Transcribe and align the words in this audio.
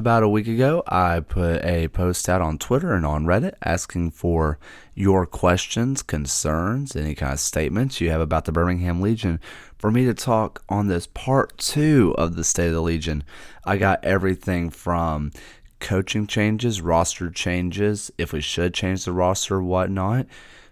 About 0.00 0.22
a 0.22 0.30
week 0.30 0.48
ago, 0.48 0.82
I 0.86 1.20
put 1.20 1.62
a 1.62 1.88
post 1.88 2.26
out 2.26 2.40
on 2.40 2.56
Twitter 2.56 2.94
and 2.94 3.04
on 3.04 3.26
Reddit 3.26 3.52
asking 3.62 4.12
for 4.12 4.58
your 4.94 5.26
questions, 5.26 6.02
concerns, 6.02 6.96
any 6.96 7.14
kind 7.14 7.34
of 7.34 7.38
statements 7.38 8.00
you 8.00 8.08
have 8.08 8.22
about 8.22 8.46
the 8.46 8.50
Birmingham 8.50 9.02
Legion 9.02 9.38
for 9.76 9.90
me 9.90 10.06
to 10.06 10.14
talk 10.14 10.62
on 10.70 10.86
this 10.86 11.06
part 11.06 11.58
two 11.58 12.14
of 12.16 12.34
the 12.34 12.44
State 12.44 12.68
of 12.68 12.72
the 12.72 12.80
Legion. 12.80 13.24
I 13.66 13.76
got 13.76 14.02
everything 14.02 14.70
from 14.70 15.32
coaching 15.80 16.26
changes, 16.26 16.80
roster 16.80 17.28
changes, 17.28 18.10
if 18.16 18.32
we 18.32 18.40
should 18.40 18.72
change 18.72 19.04
the 19.04 19.12
roster, 19.12 19.62
whatnot. 19.62 20.24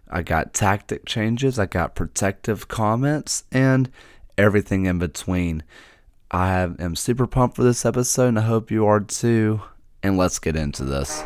I 0.08 0.22
got 0.22 0.54
tactic 0.54 1.04
changes, 1.04 1.58
I 1.58 1.66
got 1.66 1.94
protective 1.94 2.68
comments, 2.68 3.44
and 3.52 3.90
everything 4.38 4.86
in 4.86 4.98
between. 4.98 5.64
I 6.30 6.58
am 6.60 6.94
super 6.94 7.26
pumped 7.26 7.56
for 7.56 7.62
this 7.62 7.86
episode, 7.86 8.28
and 8.28 8.38
I 8.38 8.42
hope 8.42 8.70
you 8.70 8.84
are 8.84 9.00
too. 9.00 9.62
And 10.02 10.18
let's 10.18 10.38
get 10.38 10.56
into 10.56 10.84
this. 10.84 11.24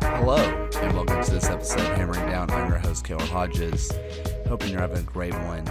Hello, 0.00 0.36
and 0.36 0.94
welcome 0.94 1.24
to 1.24 1.30
this 1.32 1.50
episode 1.50 1.80
of 1.80 1.96
Hammering 1.96 2.30
Down. 2.30 2.48
I'm 2.52 2.68
your 2.68 2.78
host, 2.78 3.04
Caleb 3.04 3.26
Hodges. 3.30 3.90
Hoping 4.46 4.70
you're 4.70 4.80
having 4.80 4.98
a 4.98 5.02
great 5.02 5.34
one. 5.34 5.66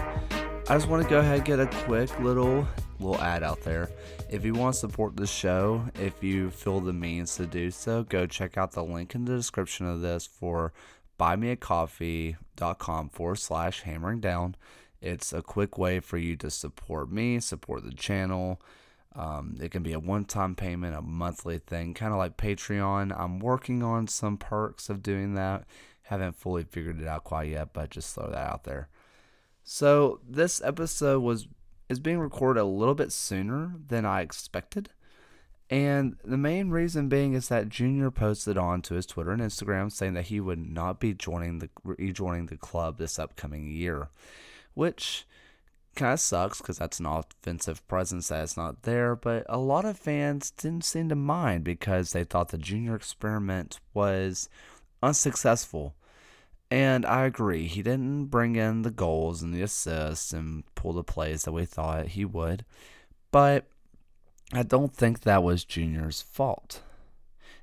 I 0.70 0.76
just 0.76 0.90
want 0.90 1.04
to 1.04 1.10
go 1.10 1.20
ahead 1.20 1.38
and 1.38 1.46
get 1.46 1.62
a 1.62 1.68
quick 1.86 2.20
little 2.20 2.68
little 3.00 3.22
ad 3.22 3.42
out 3.42 3.62
there. 3.62 3.90
If 4.30 4.44
you 4.44 4.54
want 4.54 4.74
to 4.74 4.80
support 4.82 5.16
the 5.16 5.28
show, 5.28 5.82
if 5.96 6.22
you 6.22 6.52
feel 6.52 6.82
the 6.82 6.92
means 6.92 7.38
to 7.38 7.46
do 7.46 7.72
so, 7.72 8.04
go 8.04 8.28
check 8.28 8.58
out 8.58 8.74
the 8.74 8.84
link 8.84 9.16
in 9.16 9.24
the 9.24 9.38
description 9.38 9.88
of 9.88 10.02
this 10.02 10.28
for 10.28 10.74
buymeacoffee.com 12.58 13.10
forward 13.10 13.36
slash 13.38 13.82
hammering 13.82 14.20
down. 14.20 14.56
It's 15.02 15.32
a 15.32 15.42
quick 15.42 15.78
way 15.78 16.00
for 16.00 16.18
you 16.18 16.36
to 16.38 16.50
support 16.50 17.12
me, 17.12 17.40
support 17.40 17.84
the 17.84 17.94
channel. 17.94 18.62
Um, 19.16 19.58
it 19.60 19.72
can 19.72 19.84
be 19.84 19.94
a 19.94 20.00
one 20.00 20.26
time 20.26 20.56
payment, 20.56 20.96
a 20.96 21.02
monthly 21.02 21.60
thing, 21.60 21.94
kind 21.94 22.14
of 22.14 22.18
like 22.18 22.38
Patreon. 22.38 23.18
I'm 23.18 23.40
working 23.40 23.84
on 23.84 24.08
some 24.08 24.38
perks 24.38 24.90
of 24.90 25.04
doing 25.04 25.34
that. 25.36 25.66
Haven't 26.04 26.36
fully 26.36 26.64
figured 26.64 27.02
it 27.02 27.08
out 27.08 27.24
quite 27.24 27.50
yet, 27.50 27.74
but 27.74 27.90
just 27.90 28.14
throw 28.14 28.30
that 28.30 28.38
out 28.38 28.64
there. 28.64 28.90
So 29.64 30.20
this 30.28 30.62
episode 30.62 31.22
was 31.22 31.48
is 31.90 32.00
being 32.00 32.20
recorded 32.20 32.60
a 32.60 32.66
little 32.66 32.96
bit 32.96 33.12
sooner 33.12 33.74
than 33.88 34.06
I 34.06 34.22
expected. 34.22 34.90
And 35.70 36.16
the 36.24 36.38
main 36.38 36.70
reason 36.70 37.10
being 37.10 37.34
is 37.34 37.50
that 37.50 37.68
Junior 37.68 38.10
posted 38.10 38.58
on 38.58 38.82
to 38.84 38.94
his 38.94 39.06
Twitter 39.06 39.32
and 39.32 39.42
Instagram 39.42 39.92
saying 39.92 40.14
that 40.14 40.28
he 40.28 40.40
would 40.40 40.60
not 40.60 41.00
be 41.00 41.14
joining 41.14 41.60
the 41.60 41.70
rejoining 41.84 42.46
the 42.46 42.56
club 42.56 42.98
this 42.98 43.20
upcoming 43.20 43.68
year, 43.68 44.10
which 44.76 45.26
kind 45.96 46.14
of 46.14 46.20
sucks 46.22 46.60
because 46.60 46.78
that's 46.78 47.00
an 47.00 47.06
offensive 47.06 47.86
presence 47.90 48.30
that 48.30 48.44
is 48.44 48.56
not 48.56 48.84
there. 48.84 49.14
But 49.16 49.46
a 49.50 49.58
lot 49.58 49.84
of 49.84 49.98
fans 49.98 50.52
didn't 50.52 50.86
seem 50.86 51.10
to 51.10 51.16
mind 51.16 51.66
because 51.66 52.14
they 52.14 52.24
thought 52.24 52.50
the 52.50 52.58
Junior 52.58 52.96
experiment 52.96 53.82
was 53.94 54.48
unsuccessful. 55.04 55.96
And 56.70 57.06
I 57.06 57.26
agree, 57.26 57.68
he 57.68 57.82
didn't 57.82 58.26
bring 58.26 58.56
in 58.56 58.82
the 58.82 58.92
goals 58.92 59.42
and 59.42 59.54
the 59.54 59.62
assists 59.62 60.34
and 60.34 60.64
pull 60.76 60.94
the 60.94 61.04
plays 61.04 61.44
that 61.44 61.54
we 61.54 61.66
thought 61.66 62.08
he 62.10 62.26
would. 62.26 62.66
But 63.32 63.68
I 64.54 64.64
don't 64.64 64.94
think 64.94 65.22
that 65.22 65.44
was 65.44 65.66
Junior's 65.66 66.22
fault. 66.22 66.82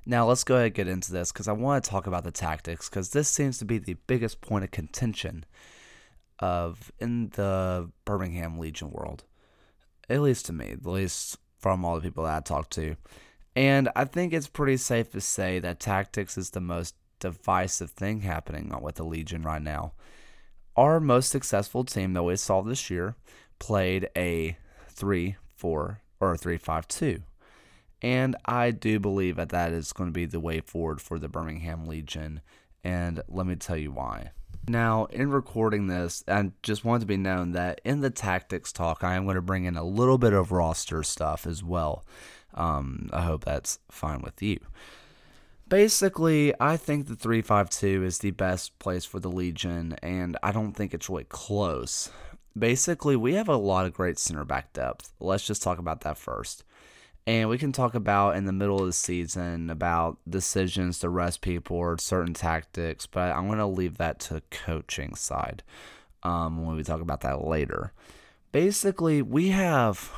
Now, 0.05 0.27
let's 0.27 0.43
go 0.43 0.55
ahead 0.55 0.67
and 0.67 0.75
get 0.75 0.87
into 0.87 1.11
this 1.11 1.31
because 1.31 1.47
I 1.47 1.53
want 1.53 1.83
to 1.83 1.89
talk 1.89 2.05
about 2.05 2.23
the 2.23 2.31
tactics 2.31 2.87
because 2.87 3.09
this 3.09 3.27
seems 3.27 3.57
to 3.57 3.65
be 3.65 3.79
the 3.79 3.97
biggest 4.05 4.39
point 4.39 4.63
of 4.63 4.69
contention 4.69 5.45
of 6.37 6.91
in 6.99 7.29
the 7.29 7.89
Birmingham 8.05 8.59
Legion 8.59 8.91
world. 8.91 9.23
At 10.07 10.21
least 10.21 10.45
to 10.45 10.53
me, 10.53 10.71
at 10.71 10.85
least 10.85 11.37
from 11.57 11.83
all 11.83 11.95
the 11.95 12.01
people 12.01 12.25
that 12.25 12.37
I 12.37 12.41
talked 12.41 12.71
to. 12.73 12.95
And 13.55 13.89
I 13.95 14.05
think 14.05 14.31
it's 14.31 14.47
pretty 14.47 14.77
safe 14.77 15.11
to 15.13 15.21
say 15.21 15.57
that 15.59 15.79
tactics 15.79 16.37
is 16.37 16.51
the 16.51 16.61
most 16.61 16.93
divisive 17.19 17.89
thing 17.89 18.21
happening 18.21 18.71
with 18.81 18.95
the 18.95 19.03
Legion 19.03 19.41
right 19.41 19.61
now. 19.61 19.93
Our 20.75 20.99
most 20.99 21.31
successful 21.31 21.83
team 21.83 22.13
that 22.13 22.23
we 22.23 22.35
saw 22.35 22.61
this 22.61 22.91
year 22.91 23.15
played 23.57 24.09
a 24.15 24.57
3 24.89 25.37
4 25.55 26.01
or 26.19 26.33
a 26.33 26.37
352. 26.37 27.23
And 28.01 28.35
I 28.45 28.71
do 28.71 28.99
believe 28.99 29.35
that 29.37 29.49
that 29.49 29.71
is 29.71 29.93
going 29.93 30.09
to 30.09 30.13
be 30.13 30.25
the 30.25 30.39
way 30.39 30.59
forward 30.59 31.01
for 31.01 31.17
the 31.17 31.27
Birmingham 31.27 31.85
Legion. 31.85 32.41
And 32.83 33.21
let 33.27 33.47
me 33.47 33.55
tell 33.55 33.77
you 33.77 33.91
why. 33.91 34.31
Now, 34.67 35.05
in 35.05 35.29
recording 35.29 35.87
this, 35.87 36.23
I 36.27 36.51
just 36.63 36.83
want 36.83 37.01
to 37.01 37.07
be 37.07 37.17
known 37.17 37.51
that 37.51 37.81
in 37.83 38.01
the 38.01 38.09
tactics 38.09 38.71
talk, 38.71 39.03
I 39.03 39.15
am 39.15 39.25
going 39.25 39.35
to 39.35 39.41
bring 39.41 39.65
in 39.65 39.77
a 39.77 39.83
little 39.83 40.17
bit 40.17 40.33
of 40.33 40.51
roster 40.51 41.03
stuff 41.03 41.45
as 41.45 41.63
well. 41.63 42.03
Um, 42.53 43.09
I 43.13 43.21
hope 43.21 43.45
that's 43.45 43.79
fine 43.91 44.21
with 44.21 44.41
you. 44.41 44.59
Basically, 45.67 46.53
I 46.59 46.77
think 46.77 47.07
the 47.07 47.15
352 47.15 48.03
is 48.03 48.19
the 48.19 48.31
best 48.31 48.77
place 48.79 49.03
for 49.03 49.19
the 49.19 49.31
Legion, 49.31 49.95
and 50.01 50.37
I 50.43 50.51
don't 50.51 50.73
think 50.73 50.93
it's 50.93 51.09
really 51.09 51.25
close 51.25 52.11
basically, 52.57 53.15
we 53.15 53.33
have 53.35 53.49
a 53.49 53.57
lot 53.57 53.85
of 53.85 53.93
great 53.93 54.17
center 54.17 54.45
back 54.45 54.73
depth. 54.73 55.11
Let's 55.19 55.45
just 55.45 55.61
talk 55.61 55.77
about 55.77 56.01
that 56.01 56.17
first. 56.17 56.63
And 57.27 57.49
we 57.49 57.57
can 57.57 57.71
talk 57.71 57.95
about 57.95 58.35
in 58.35 58.45
the 58.45 58.53
middle 58.53 58.79
of 58.79 58.85
the 58.85 58.93
season 58.93 59.69
about 59.71 60.17
decisions 60.29 60.99
to 60.99 61.09
rest 61.09 61.41
people 61.41 61.77
or 61.77 61.97
certain 61.97 62.35
tactics, 62.35 63.07
but 63.07 63.35
I'm 63.35 63.47
going 63.47 63.57
to 63.57 63.65
leave 63.65 63.97
that 63.97 64.19
to 64.21 64.43
coaching 64.51 65.15
side 65.15 65.63
um, 66.21 66.65
when 66.65 66.75
we 66.75 66.83
talk 66.83 67.01
about 67.01 67.21
that 67.21 67.43
later. 67.43 67.93
Basically, 68.51 69.23
we 69.23 69.49
have 69.49 70.11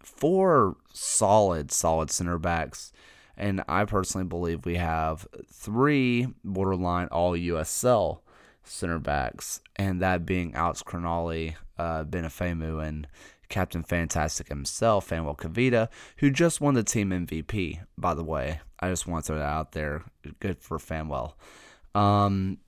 four 0.00 0.76
solid, 0.92 1.70
solid 1.70 2.10
center 2.10 2.38
backs, 2.38 2.92
and 3.36 3.62
I 3.68 3.84
personally 3.84 4.26
believe 4.26 4.64
we 4.64 4.76
have 4.76 5.26
three 5.52 6.28
borderline 6.42 7.08
all 7.08 7.32
USL 7.32 8.20
center 8.64 8.98
backs, 8.98 9.60
and 9.76 10.00
that 10.00 10.26
being 10.26 10.54
Alex 10.54 10.82
Crognale, 10.82 11.54
uh, 11.78 12.04
Ben 12.04 12.24
Afemu, 12.24 12.86
and 12.86 13.06
Captain 13.48 13.82
Fantastic 13.82 14.48
himself, 14.48 15.08
Phanuel 15.08 15.36
Kavita, 15.36 15.88
who 16.18 16.30
just 16.30 16.60
won 16.60 16.74
the 16.74 16.82
team 16.82 17.10
MVP, 17.10 17.80
by 17.96 18.14
the 18.14 18.24
way. 18.24 18.60
I 18.80 18.88
just 18.88 19.06
want 19.06 19.24
to 19.24 19.26
throw 19.28 19.38
that 19.38 19.44
out 19.44 19.72
there. 19.72 20.04
Good 20.40 20.58
for 20.58 20.78
Phanuel. 20.78 21.34
Um, 21.94 22.58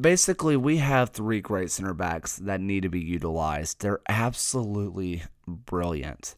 basically, 0.00 0.56
we 0.56 0.78
have 0.78 1.10
three 1.10 1.40
great 1.40 1.70
center 1.70 1.94
backs 1.94 2.36
that 2.36 2.60
need 2.60 2.82
to 2.84 2.88
be 2.88 3.00
utilized. 3.00 3.80
They're 3.80 4.00
absolutely 4.08 5.24
brilliant. 5.46 6.36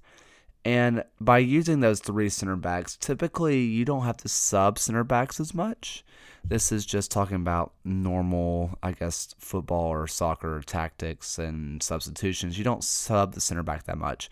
And 0.68 1.02
by 1.18 1.38
using 1.38 1.80
those 1.80 1.98
three 1.98 2.28
center 2.28 2.54
backs, 2.54 2.94
typically 2.94 3.60
you 3.60 3.86
don't 3.86 4.04
have 4.04 4.18
to 4.18 4.28
sub 4.28 4.78
center 4.78 5.02
backs 5.02 5.40
as 5.40 5.54
much. 5.54 6.04
This 6.44 6.70
is 6.70 6.84
just 6.84 7.10
talking 7.10 7.36
about 7.36 7.72
normal, 7.86 8.78
I 8.82 8.92
guess, 8.92 9.34
football 9.38 9.86
or 9.86 10.06
soccer 10.06 10.60
tactics 10.60 11.38
and 11.38 11.82
substitutions. 11.82 12.58
You 12.58 12.64
don't 12.64 12.84
sub 12.84 13.32
the 13.32 13.40
center 13.40 13.62
back 13.62 13.84
that 13.84 13.96
much. 13.96 14.28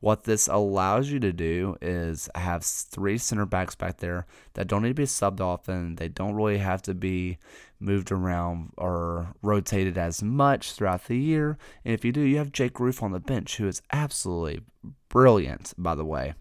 What 0.00 0.24
this 0.24 0.46
allows 0.46 1.08
you 1.10 1.20
to 1.20 1.32
do 1.32 1.78
is 1.80 2.28
have 2.34 2.64
three 2.64 3.16
center 3.16 3.46
backs 3.46 3.74
back 3.74 3.96
there 3.96 4.26
that 4.54 4.68
don't 4.68 4.82
need 4.82 4.88
to 4.88 4.94
be 4.94 5.04
subbed 5.04 5.40
often. 5.40 5.96
They 5.96 6.08
don't 6.08 6.34
really 6.34 6.58
have 6.58 6.82
to 6.82 6.92
be 6.92 7.38
moved 7.80 8.10
around 8.10 8.72
or 8.76 9.34
rotated 9.42 9.96
as 9.96 10.22
much 10.22 10.72
throughout 10.72 11.04
the 11.04 11.16
year. 11.16 11.58
And 11.84 11.94
if 11.94 12.04
you 12.04 12.12
do, 12.12 12.20
you 12.20 12.38
have 12.38 12.52
Jake 12.52 12.80
Rufe 12.80 13.02
on 13.02 13.12
the 13.12 13.20
bench, 13.20 13.56
who 13.56 13.68
is 13.68 13.82
absolutely 13.92 14.60
brilliant, 15.08 15.74
by 15.78 15.94
the 15.94 16.04
way. 16.04 16.34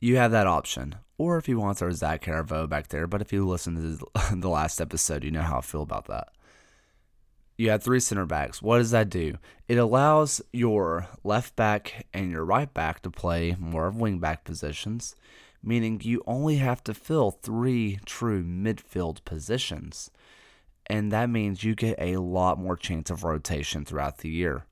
You 0.00 0.16
have 0.16 0.30
that 0.32 0.46
option 0.46 0.96
or 1.18 1.36
if 1.36 1.48
you 1.48 1.58
want 1.58 1.76
to 1.76 1.78
throw 1.80 1.90
Zach 1.90 2.24
Caravo 2.24 2.68
back 2.68 2.88
there. 2.88 3.06
But 3.06 3.20
if 3.20 3.32
you 3.32 3.46
listen 3.46 3.98
to 3.98 4.34
the 4.36 4.48
last 4.48 4.80
episode, 4.80 5.24
you 5.24 5.30
know 5.30 5.42
how 5.42 5.58
I 5.58 5.62
feel 5.62 5.82
about 5.82 6.06
that. 6.06 6.28
You 7.56 7.70
have 7.70 7.82
three 7.82 7.98
center 7.98 8.24
backs. 8.24 8.62
What 8.62 8.78
does 8.78 8.92
that 8.92 9.10
do? 9.10 9.36
It 9.66 9.78
allows 9.78 10.40
your 10.52 11.08
left 11.24 11.56
back 11.56 12.06
and 12.14 12.30
your 12.30 12.44
right 12.44 12.72
back 12.72 13.02
to 13.02 13.10
play 13.10 13.56
more 13.58 13.88
of 13.88 13.96
wing 13.96 14.20
back 14.20 14.44
positions, 14.44 15.16
meaning 15.62 16.00
you 16.02 16.22
only 16.26 16.56
have 16.56 16.82
to 16.84 16.94
fill 16.94 17.30
three 17.30 17.98
true 18.04 18.42
midfield 18.42 19.24
positions. 19.24 20.10
And 20.86 21.12
that 21.12 21.28
means 21.28 21.64
you 21.64 21.74
get 21.74 21.98
a 21.98 22.16
lot 22.16 22.58
more 22.58 22.76
chance 22.76 23.10
of 23.10 23.24
rotation 23.24 23.84
throughout 23.84 24.18
the 24.18 24.30
year. 24.30 24.64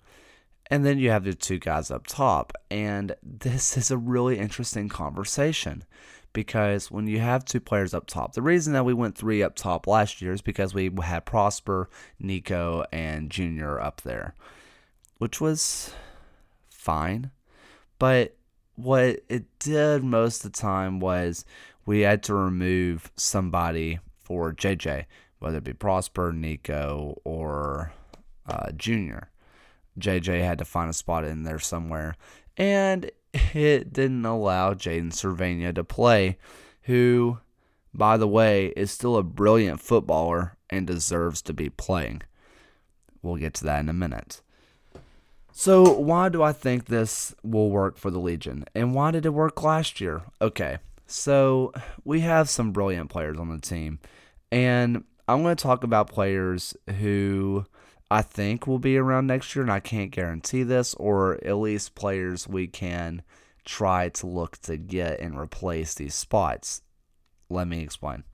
And 0.69 0.85
then 0.85 0.99
you 0.99 1.11
have 1.11 1.25
the 1.25 1.35
two 1.35 1.59
guys 1.59 1.91
up 1.91 2.07
top. 2.07 2.53
And 2.71 3.15
this 3.23 3.77
is 3.77 3.91
a 3.91 3.99
really 3.99 4.39
interesting 4.39 4.89
conversation 4.89 5.85
because 6.33 6.91
when 6.91 7.07
you 7.07 7.19
have 7.21 7.45
two 7.45 7.61
players 7.61 7.95
up 7.95 8.07
top, 8.07 8.35
the 8.35 8.43
reason 8.43 8.73
that 8.73 8.85
we 8.85 8.93
went 8.93 9.17
three 9.17 9.43
up 9.43 9.55
top 9.55 9.87
last 9.87 10.21
year 10.21 10.33
is 10.33 10.43
because 10.43 10.75
we 10.75 10.91
had 11.03 11.25
Prosper, 11.25 11.89
Neco, 12.19 12.85
and 12.93 13.31
Junior 13.31 13.81
up 13.81 14.03
there, 14.03 14.35
which 15.19 15.41
was 15.41 15.95
fine. 16.69 17.31
But 17.99 18.37
what 18.77 19.21
it 19.29 19.59
did 19.59 20.05
most 20.05 20.45
of 20.45 20.53
the 20.53 20.59
time 20.59 21.01
was 21.01 21.45
we 21.85 22.01
had 22.01 22.23
to 22.25 22.35
remove 22.35 23.11
somebody 23.17 23.99
for 24.21 24.53
JJ, 24.53 25.07
whether 25.39 25.59
it 25.59 25.65
be 25.65 25.73
Prosper, 25.73 26.33
Neco, 26.33 27.21
or 27.25 27.93
uh, 28.47 28.71
Junior. 28.73 29.31
JJ 29.99 30.45
had 30.45 30.59
to 30.59 30.65
find 30.65 30.91
a 30.91 30.95
spot 30.95 31.25
in 31.25 31.45
there 31.45 31.59
somewhere. 31.59 32.17
And 32.57 33.11
it 33.33 33.93
didn't 33.93 34.25
allow 34.25 34.75
Jaden 34.75 35.13
Servania 35.13 35.75
to 35.75 35.85
play, 35.85 36.39
who, 36.83 37.39
by 37.95 38.17
the 38.17 38.29
way, 38.29 38.69
is 38.77 38.91
still 38.91 39.17
a 39.17 39.23
brilliant 39.23 39.81
footballer 39.81 40.57
and 40.71 40.87
deserves 40.87 41.43
to 41.43 41.53
be 41.53 41.71
playing. 41.71 42.23
We'll 43.23 43.37
get 43.37 43.55
to 43.55 43.65
that 43.65 43.81
in 43.81 43.89
a 43.89 43.95
minute. 43.95 44.43
So, 45.59 45.91
why 45.91 46.29
do 46.29 46.43
I 46.43 46.53
think 46.53 46.85
this 46.85 47.35
will 47.43 47.71
work 47.71 47.97
for 47.97 48.11
the 48.11 48.19
Legion? 48.19 48.67
And 48.75 48.95
why 48.95 49.11
did 49.11 49.25
it 49.25 49.31
work 49.31 49.63
last 49.63 50.03
year? 50.03 50.21
Okay, 50.43 50.77
so 51.07 51.73
we 52.05 52.21
have 52.21 52.51
some 52.51 52.73
brilliant 52.73 53.09
players 53.09 53.39
on 53.39 53.49
the 53.49 53.59
team. 53.59 53.99
And 54.53 55.05
I'm 55.27 55.43
going 55.43 55.57
to 55.57 55.63
talk 55.63 55.83
about 55.83 56.11
players 56.11 56.77
who 57.01 57.65
I 58.11 58.21
think 58.21 58.67
will 58.67 58.79
be 58.79 58.99
around 58.99 59.29
next 59.29 59.57
year, 59.57 59.63
and 59.63 59.73
I 59.73 59.81
can't 59.81 60.11
guarantee 60.11 60.63
this, 60.63 60.93
or 60.97 61.43
at 61.43 61.57
least 61.57 61.95
players 61.95 62.47
we 62.47 62.67
can 62.67 63.23
try 63.65 64.11
to 64.11 64.27
look 64.27 64.59
to 64.59 64.77
get 64.77 65.21
and 65.21 65.39
replace 65.39 65.95
these 65.95 66.15
spots. 66.15 66.83
Let 67.49 67.67
me 67.67 67.81
explain. 67.81 68.25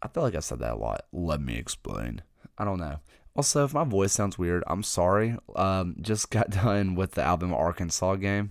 I 0.00 0.06
feel 0.06 0.22
like 0.22 0.36
I 0.36 0.40
said 0.40 0.60
that 0.60 0.74
a 0.74 0.76
lot. 0.76 1.04
Let 1.12 1.40
me 1.40 1.56
explain. 1.56 2.22
I 2.56 2.64
don't 2.64 2.78
know. 2.78 3.00
Also, 3.34 3.64
if 3.64 3.72
my 3.72 3.84
voice 3.84 4.12
sounds 4.12 4.38
weird, 4.38 4.62
I'm 4.66 4.82
sorry. 4.82 5.36
Um, 5.56 5.96
just 6.00 6.30
got 6.30 6.50
done 6.50 6.94
with 6.94 7.12
the 7.12 7.22
Alabama 7.22 7.56
Arkansas 7.56 8.16
game, 8.16 8.50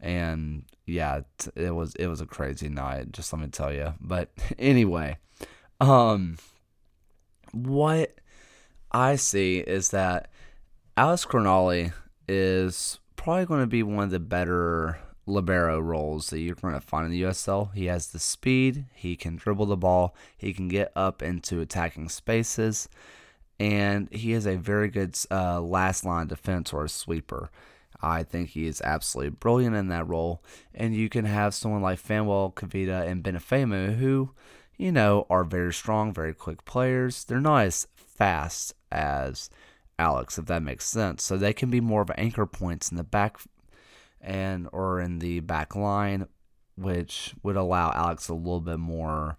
and 0.00 0.64
yeah, 0.86 1.20
it 1.54 1.74
was 1.74 1.94
it 1.96 2.06
was 2.06 2.20
a 2.20 2.26
crazy 2.26 2.68
night. 2.68 3.12
Just 3.12 3.32
let 3.32 3.42
me 3.42 3.48
tell 3.48 3.72
you. 3.72 3.94
But 4.00 4.30
anyway, 4.58 5.18
um, 5.80 6.38
what 7.52 8.14
I 8.90 9.16
see 9.16 9.58
is 9.58 9.90
that 9.90 10.30
Alex 10.96 11.24
Crognale 11.24 11.92
is 12.28 12.98
probably 13.16 13.46
going 13.46 13.60
to 13.60 13.66
be 13.66 13.82
one 13.82 14.04
of 14.04 14.10
the 14.10 14.20
better 14.20 14.98
libero 15.26 15.78
roles 15.78 16.30
that 16.30 16.40
you're 16.40 16.56
going 16.56 16.74
to 16.74 16.80
find 16.80 17.06
in 17.06 17.12
the 17.12 17.22
USL. 17.22 17.72
He 17.74 17.86
has 17.86 18.08
the 18.08 18.18
speed, 18.18 18.86
he 18.94 19.16
can 19.16 19.36
dribble 19.36 19.66
the 19.66 19.76
ball, 19.76 20.14
he 20.36 20.52
can 20.52 20.68
get 20.68 20.92
up 20.96 21.22
into 21.22 21.60
attacking 21.60 22.08
spaces, 22.08 22.88
and 23.58 24.08
he 24.12 24.32
is 24.32 24.46
a 24.46 24.56
very 24.56 24.88
good 24.88 25.16
uh, 25.30 25.60
last 25.60 26.04
line 26.04 26.26
defense 26.26 26.72
or 26.72 26.84
a 26.84 26.88
sweeper. 26.88 27.50
I 28.00 28.24
think 28.24 28.50
he 28.50 28.66
is 28.66 28.80
absolutely 28.82 29.30
brilliant 29.30 29.76
in 29.76 29.88
that 29.88 30.08
role, 30.08 30.42
and 30.74 30.94
you 30.94 31.08
can 31.08 31.24
have 31.24 31.54
someone 31.54 31.82
like 31.82 32.00
Phanuel 32.00 32.52
Kavita 32.54 33.06
and 33.06 33.22
Ben 33.22 33.36
Afemu 33.36 33.96
who, 33.96 34.30
you 34.76 34.90
know, 34.90 35.26
are 35.30 35.44
very 35.44 35.72
strong, 35.72 36.12
very 36.12 36.34
quick 36.34 36.64
players. 36.64 37.24
They're 37.24 37.40
not 37.40 37.66
as 37.66 37.86
fast 37.94 38.74
as 38.90 39.50
Alex, 39.98 40.38
if 40.38 40.46
that 40.46 40.62
makes 40.62 40.84
sense. 40.84 41.22
So 41.22 41.36
they 41.36 41.52
can 41.52 41.70
be 41.70 41.80
more 41.80 42.02
of 42.02 42.10
anchor 42.16 42.46
points 42.46 42.90
in 42.90 42.96
the 42.96 43.04
back 43.04 43.38
and 44.20 44.68
or 44.72 45.00
in 45.00 45.20
the 45.20 45.40
back 45.40 45.76
line, 45.76 46.26
which 46.76 47.34
would 47.42 47.56
allow 47.56 47.92
Alex 47.92 48.28
a 48.28 48.34
little 48.34 48.60
bit 48.60 48.78
more 48.78 49.38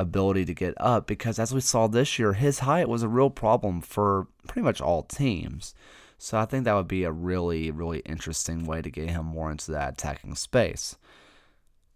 ability 0.00 0.46
to 0.46 0.54
get 0.54 0.74
up 0.78 1.06
because 1.06 1.38
as 1.38 1.52
we 1.52 1.60
saw 1.60 1.86
this 1.86 2.18
year, 2.18 2.32
his 2.32 2.60
height 2.60 2.88
was 2.88 3.02
a 3.02 3.08
real 3.08 3.30
problem 3.30 3.80
for 3.80 4.26
pretty 4.48 4.64
much 4.64 4.80
all 4.80 5.02
teams. 5.02 5.74
So 6.18 6.38
I 6.38 6.46
think 6.46 6.64
that 6.64 6.74
would 6.74 6.88
be 6.88 7.04
a 7.04 7.12
really, 7.12 7.70
really 7.70 8.00
interesting 8.00 8.64
way 8.64 8.82
to 8.82 8.90
get 8.90 9.10
him 9.10 9.26
more 9.26 9.50
into 9.50 9.70
that 9.72 9.92
attacking 9.94 10.34
space. 10.34 10.96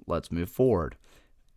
Let's 0.07 0.31
move 0.31 0.51
forward. 0.51 0.97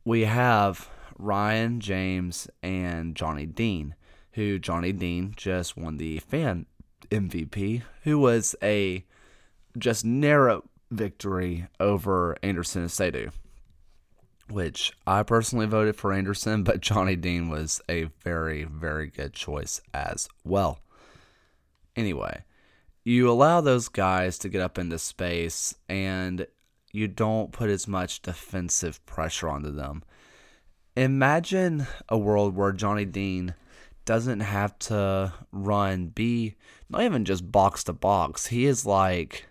We 0.06 0.22
have 0.26 0.90
Ryan 1.18 1.80
James 1.80 2.48
and 2.64 3.16
Johnny 3.16 3.46
Dean, 3.46 3.96
who 4.34 4.58
Johnny 4.58 4.94
Dean 4.94 5.34
just 5.36 5.78
won 5.78 5.98
the 5.98 6.20
fan 6.20 6.66
MVP, 7.10 7.84
who 8.04 8.20
was 8.20 8.56
a 8.64 9.06
just 9.78 10.06
narrow 10.06 10.64
victory 10.92 11.68
over 11.80 12.38
Anderson 12.42 12.86
Asiedu, 12.86 13.32
which 14.50 14.94
I 15.06 15.24
personally 15.24 15.66
voted 15.66 15.96
for 15.96 16.14
Anderson, 16.14 16.64
but 16.64 16.82
Johnny 16.82 17.16
Dean 17.16 17.50
was 17.50 17.82
a 17.90 18.06
very, 18.24 18.64
very 18.64 19.08
good 19.08 19.34
choice 19.34 19.82
as 19.94 20.30
well. 20.44 20.80
Anyway, 21.96 22.44
you 23.04 23.30
allow 23.30 23.62
those 23.62 23.88
guys 23.88 24.38
to 24.40 24.50
get 24.50 24.62
up 24.62 24.78
into 24.78 25.00
space 25.00 25.76
and 25.90 26.46
you 26.92 27.08
don't 27.08 27.52
put 27.52 27.70
as 27.70 27.88
much 27.88 28.22
defensive 28.22 29.06
pressure 29.06 29.50
onto 29.50 29.72
them. 29.72 30.04
Imagine 30.96 31.88
a 32.10 32.18
world 32.18 32.56
where 32.56 32.72
Johnny 32.72 33.06
Dean 33.06 33.54
doesn't 34.06 34.40
have 34.40 34.78
to 34.80 35.34
run, 35.52 36.08
be 36.08 36.56
not 36.90 37.02
even 37.02 37.26
just 37.26 37.52
box 37.52 37.84
to 37.84 37.94
box. 37.94 38.48
He 38.48 38.66
is 38.66 38.86
like 38.86 39.46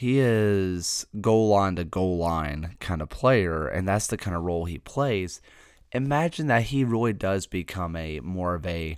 he 0.00 0.18
is 0.18 1.06
goal 1.20 1.50
line 1.50 1.76
to 1.76 1.84
goal 1.84 2.16
line 2.16 2.74
kind 2.80 3.02
of 3.02 3.10
player, 3.10 3.68
and 3.68 3.86
that's 3.86 4.06
the 4.06 4.16
kind 4.16 4.34
of 4.34 4.42
role 4.42 4.64
he 4.64 4.78
plays. 4.78 5.42
Imagine 5.92 6.46
that 6.46 6.62
he 6.62 6.84
really 6.84 7.12
does 7.12 7.46
become 7.46 7.94
a 7.96 8.18
more 8.20 8.54
of 8.54 8.64
a 8.64 8.96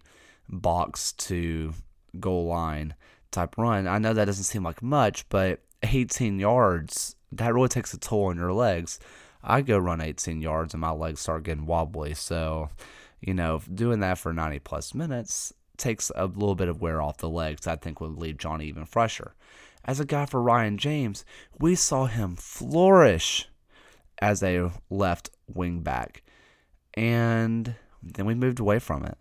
box 0.49 1.11
to 1.15 1.75
goal 2.21 2.47
line 2.47 2.95
type 3.33 3.59
run. 3.59 3.89
I 3.89 3.99
know 3.99 4.15
that 4.15 4.27
doesn't 4.27 4.45
seem 4.45 4.63
like 4.63 4.81
much, 4.81 5.29
but 5.29 5.59
18 5.83 6.39
yards, 6.39 7.17
that 7.33 7.53
really 7.53 7.67
takes 7.67 7.93
a 7.93 7.99
toll 7.99 8.27
on 8.27 8.37
your 8.37 8.53
legs. 8.53 9.01
I 9.43 9.63
go 9.63 9.79
run 9.79 10.01
18 10.01 10.41
yards 10.41 10.73
and 10.73 10.81
my 10.81 10.93
legs 10.93 11.19
start 11.19 11.43
getting 11.43 11.67
wobbly. 11.67 12.15
So, 12.15 12.69
you 13.21 13.35
know, 13.35 13.61
doing 13.75 13.99
that 13.99 14.19
for 14.19 14.33
90 14.33 14.61
plus 14.61 14.95
minutes 14.95 15.53
takes 15.77 16.13
a 16.15 16.27
little 16.27 16.55
bit 16.55 16.69
of 16.69 16.81
wear 16.81 17.03
off 17.03 17.19
the 17.19 17.29
legs. 17.29 17.67
I 17.67 17.75
think 17.75 18.01
would 18.01 18.19
leave 18.19 18.39
Johnny 18.39 18.67
even 18.67 18.85
fresher 18.85 19.35
as 19.85 20.01
a 20.01 20.05
guy 20.05 20.27
for 20.27 20.41
Ryan 20.41 20.79
James, 20.79 21.25
we 21.59 21.75
saw 21.75 22.07
him 22.07 22.37
flourish 22.37 23.49
as 24.21 24.43
a 24.43 24.71
left 24.91 25.31
wing 25.53 25.81
back. 25.81 26.23
And 26.95 27.75
then 28.03 28.27
we 28.27 28.35
moved 28.35 28.61
away 28.61 28.79
from 28.79 29.05
it. 29.05 29.19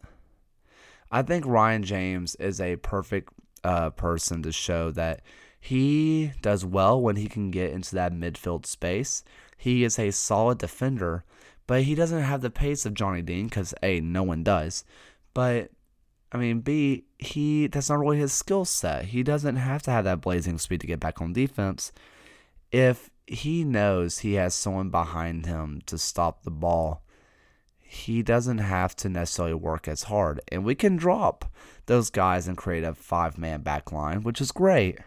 I 1.11 1.21
think 1.23 1.45
Ryan 1.45 1.83
James 1.83 2.35
is 2.35 2.61
a 2.61 2.77
perfect 2.77 3.33
uh, 3.63 3.89
person 3.91 4.43
to 4.43 4.51
show 4.51 4.91
that 4.91 5.21
he 5.59 6.31
does 6.41 6.65
well 6.65 6.99
when 6.99 7.15
he 7.15 7.27
can 7.27 7.51
get 7.51 7.71
into 7.71 7.95
that 7.95 8.13
midfield 8.13 8.65
space. 8.65 9.23
He 9.57 9.83
is 9.83 9.99
a 9.99 10.11
solid 10.11 10.57
defender, 10.57 11.23
but 11.67 11.83
he 11.83 11.95
doesn't 11.95 12.23
have 12.23 12.41
the 12.41 12.49
pace 12.49 12.85
of 12.85 12.93
Johnny 12.93 13.21
Dean 13.21 13.45
because 13.45 13.73
A, 13.83 13.99
no 13.99 14.23
one 14.23 14.43
does. 14.43 14.83
But 15.33 15.71
I 16.31 16.37
mean, 16.37 16.61
B, 16.61 17.05
he 17.17 17.67
that's 17.67 17.89
not 17.89 17.99
really 17.99 18.19
his 18.19 18.31
skill 18.31 18.65
set. 18.65 19.05
He 19.05 19.21
doesn't 19.23 19.57
have 19.57 19.81
to 19.83 19.91
have 19.91 20.05
that 20.05 20.21
blazing 20.21 20.57
speed 20.57 20.81
to 20.81 20.87
get 20.87 20.99
back 20.99 21.21
on 21.21 21.33
defense. 21.33 21.91
If 22.71 23.09
he 23.27 23.63
knows 23.63 24.19
he 24.19 24.33
has 24.33 24.55
someone 24.55 24.89
behind 24.89 25.45
him 25.45 25.81
to 25.88 25.97
stop 25.97 26.43
the 26.43 26.51
ball, 26.51 27.03
he 27.79 28.23
doesn't 28.23 28.59
have 28.59 28.95
to 28.97 29.09
necessarily 29.09 29.53
work 29.53 29.88
as 29.88 30.03
hard. 30.03 30.39
And 30.50 30.63
we 30.63 30.75
can 30.75 30.95
drop 30.95 31.45
those 31.88 32.09
guys 32.09 32.47
and 32.47 32.57
create 32.57 32.85
a 32.85 32.93
five 32.93 33.38
man 33.38 33.61
back 33.61 33.91
line, 33.91 34.23
which 34.23 34.39
is 34.39 34.51
great. 34.51 35.00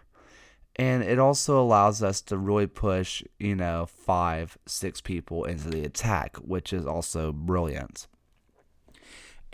And 0.77 1.03
it 1.03 1.19
also 1.19 1.63
allows 1.63 2.03
us 2.03 2.21
to 2.23 2.37
really 2.37 2.67
push, 2.67 3.23
you 3.39 3.55
know, 3.55 3.87
five, 3.87 4.59
six 4.67 5.01
people 5.01 5.45
into 5.45 5.71
the 5.71 5.85
attack, 5.85 6.37
which 6.39 6.73
is 6.73 6.85
also 6.85 7.33
brilliant. 7.33 8.09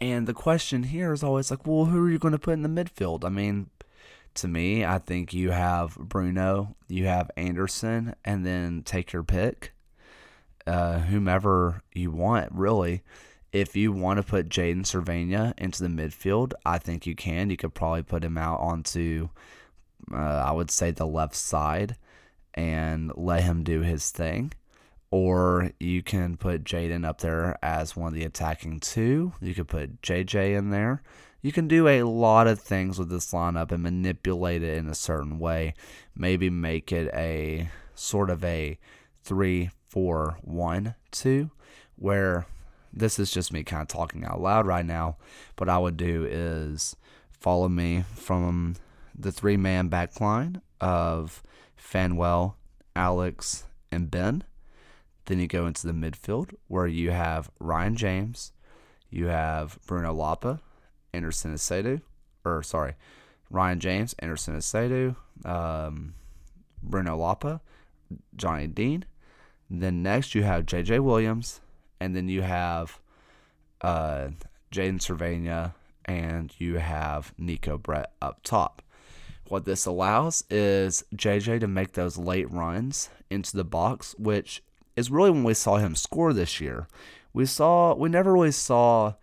And 0.00 0.26
the 0.26 0.35
question 0.35 0.85
here 0.85 1.12
is 1.12 1.23
always 1.23 1.50
like, 1.50 1.66
well, 1.66 1.85
who 1.85 2.04
are 2.04 2.11
you 2.11 2.19
going 2.19 2.33
to 2.33 2.38
put 2.38 2.54
in 2.54 2.62
the 2.62 2.69
midfield? 2.69 3.25
I 3.25 3.28
mean, 3.28 3.69
to 4.35 4.49
me, 4.49 4.85
I 4.85 4.99
think 4.99 5.35
you 5.35 5.50
have 5.50 5.97
Bruno, 5.99 6.75
you 6.88 7.07
have 7.07 7.30
Anderson, 7.37 8.14
and 8.25 8.47
then 8.47 8.83
take 8.83 9.12
your 9.12 9.23
pick, 9.23 9.73
uh, 10.66 11.00
whomever 11.00 11.83
you 11.92 12.11
want, 12.11 12.50
really. 12.52 13.02
If 13.52 13.76
you 13.76 13.92
want 13.92 14.19
to 14.19 14.23
put 14.23 14.49
Jaden 14.49 14.85
Servania 14.85 15.52
into 15.59 15.83
the 15.83 15.88
midfield, 15.88 16.52
I 16.64 16.78
think 16.78 17.07
you 17.07 17.14
can. 17.16 17.50
You 17.50 17.57
could 17.57 17.75
probably 17.75 18.02
put 18.02 18.25
him 18.25 18.38
out 18.38 18.61
onto, 18.61 19.28
uh, 20.12 20.16
I 20.16 20.52
would 20.52 20.71
say, 20.71 20.92
the 20.92 21.07
left 21.07 21.35
side 21.35 21.97
and 22.54 23.12
let 23.16 23.42
him 23.42 23.64
do 23.64 23.80
his 23.80 24.11
thing 24.11 24.52
or 25.10 25.72
you 25.80 26.02
can 26.02 26.36
put 26.36 26.64
Jaden 26.64 27.04
up 27.04 27.20
there 27.20 27.58
as 27.62 27.96
one 27.96 28.08
of 28.08 28.14
the 28.14 28.24
attacking 28.24 28.80
two. 28.80 29.32
You 29.40 29.54
could 29.54 29.68
put 29.68 30.02
JJ 30.02 30.56
in 30.56 30.70
there. 30.70 31.02
You 31.42 31.52
can 31.52 31.68
do 31.68 31.88
a 31.88 32.02
lot 32.02 32.46
of 32.46 32.60
things 32.60 32.98
with 32.98 33.08
this 33.08 33.32
lineup 33.32 33.72
and 33.72 33.82
manipulate 33.82 34.62
it 34.62 34.76
in 34.76 34.88
a 34.88 34.94
certain 34.94 35.38
way. 35.38 35.74
Maybe 36.14 36.50
make 36.50 36.92
it 36.92 37.12
a 37.14 37.70
sort 37.94 38.30
of 38.30 38.44
a 38.44 38.78
three, 39.22 39.70
four, 39.88 40.38
one, 40.42 40.94
two, 41.10 41.50
where 41.96 42.46
this 42.92 43.18
is 43.18 43.30
just 43.30 43.52
me 43.52 43.64
kind 43.64 43.82
of 43.82 43.88
talking 43.88 44.24
out 44.24 44.40
loud 44.40 44.66
right 44.66 44.84
now. 44.84 45.16
What 45.56 45.68
I 45.68 45.78
would 45.78 45.96
do 45.96 46.26
is 46.28 46.94
follow 47.30 47.68
me 47.68 48.04
from 48.14 48.76
the 49.18 49.32
three 49.32 49.56
man 49.56 49.88
back 49.88 50.20
line 50.20 50.60
of 50.80 51.42
Fanwell, 51.76 52.54
Alex, 52.94 53.64
and 53.90 54.10
Ben 54.10 54.44
then 55.30 55.38
you 55.38 55.46
go 55.46 55.64
into 55.66 55.87
the 55.87 55.92
midfield 55.92 56.54
where 56.66 56.88
you 56.88 57.12
have 57.12 57.52
Ryan 57.60 57.94
James, 57.94 58.50
you 59.10 59.26
have 59.26 59.78
Bruno 59.87 60.12
Lapa, 60.12 60.60
Anderson 61.12 61.54
Asiedu, 61.54 62.00
or 62.44 62.64
sorry, 62.64 62.94
Ryan 63.49 63.78
James, 63.78 64.12
Anderson 64.18 64.56
Asiedu, 64.56 65.14
um, 65.44 66.14
Bruno 66.82 67.16
Lapa, 67.16 67.60
Johnny 68.34 68.66
Dean. 68.66 69.04
Then 69.70 70.02
next 70.02 70.34
you 70.34 70.42
have 70.42 70.66
J.J. 70.66 70.99
Williams, 70.99 71.60
and 72.00 72.16
then 72.16 72.28
you 72.28 72.42
have 72.42 72.99
uh, 73.82 74.30
Jaden 74.72 74.99
Servania, 74.99 75.75
and 76.06 76.52
you 76.58 76.78
have 76.78 77.32
Neco 77.38 77.78
Brett 77.78 78.10
up 78.20 78.40
top. 78.42 78.82
What 79.46 79.64
this 79.64 79.87
allows 79.87 80.42
is 80.50 81.04
JJ 81.14 81.60
to 81.60 81.68
make 81.68 81.92
those 81.92 82.18
late 82.18 82.50
runs 82.50 83.10
into 83.30 83.56
the 83.56 83.62
box, 83.62 84.16
which 84.18 84.60
is 84.97 85.11
really 85.11 85.30
when 85.30 85.44
we 85.44 85.54
saw 85.54 85.76
him 85.76 85.94
score 85.94 86.32
this 86.32 86.61
year. 86.61 86.88
We 87.32 87.47
saw 87.47 87.94
we 87.94 88.09
never 88.09 88.32
really 88.32 88.52
saw 88.52 89.14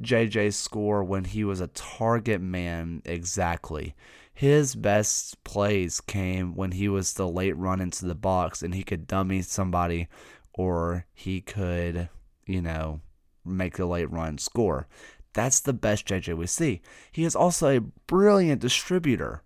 JJ 0.00 0.52
score 0.52 1.02
when 1.02 1.24
he 1.24 1.44
was 1.44 1.60
a 1.60 1.68
target 1.68 2.40
man 2.40 3.02
exactly. 3.04 3.94
His 4.32 4.74
best 4.74 5.42
plays 5.44 6.00
came 6.00 6.54
when 6.54 6.72
he 6.72 6.88
was 6.88 7.14
the 7.14 7.26
late 7.26 7.56
run 7.56 7.80
into 7.80 8.04
the 8.04 8.14
box 8.14 8.62
and 8.62 8.74
he 8.74 8.82
could 8.82 9.06
dummy 9.06 9.42
somebody 9.42 10.08
or 10.52 11.06
he 11.14 11.40
could, 11.40 12.10
you 12.46 12.60
know, 12.60 13.00
make 13.44 13.76
the 13.76 13.86
late 13.86 14.10
run 14.10 14.36
score. 14.36 14.88
That's 15.32 15.60
the 15.60 15.72
best 15.72 16.06
JJ 16.06 16.36
we 16.36 16.46
see. 16.46 16.82
He 17.12 17.24
is 17.24 17.36
also 17.36 17.68
a 17.68 17.80
brilliant 18.06 18.60
distributor. 18.60 19.42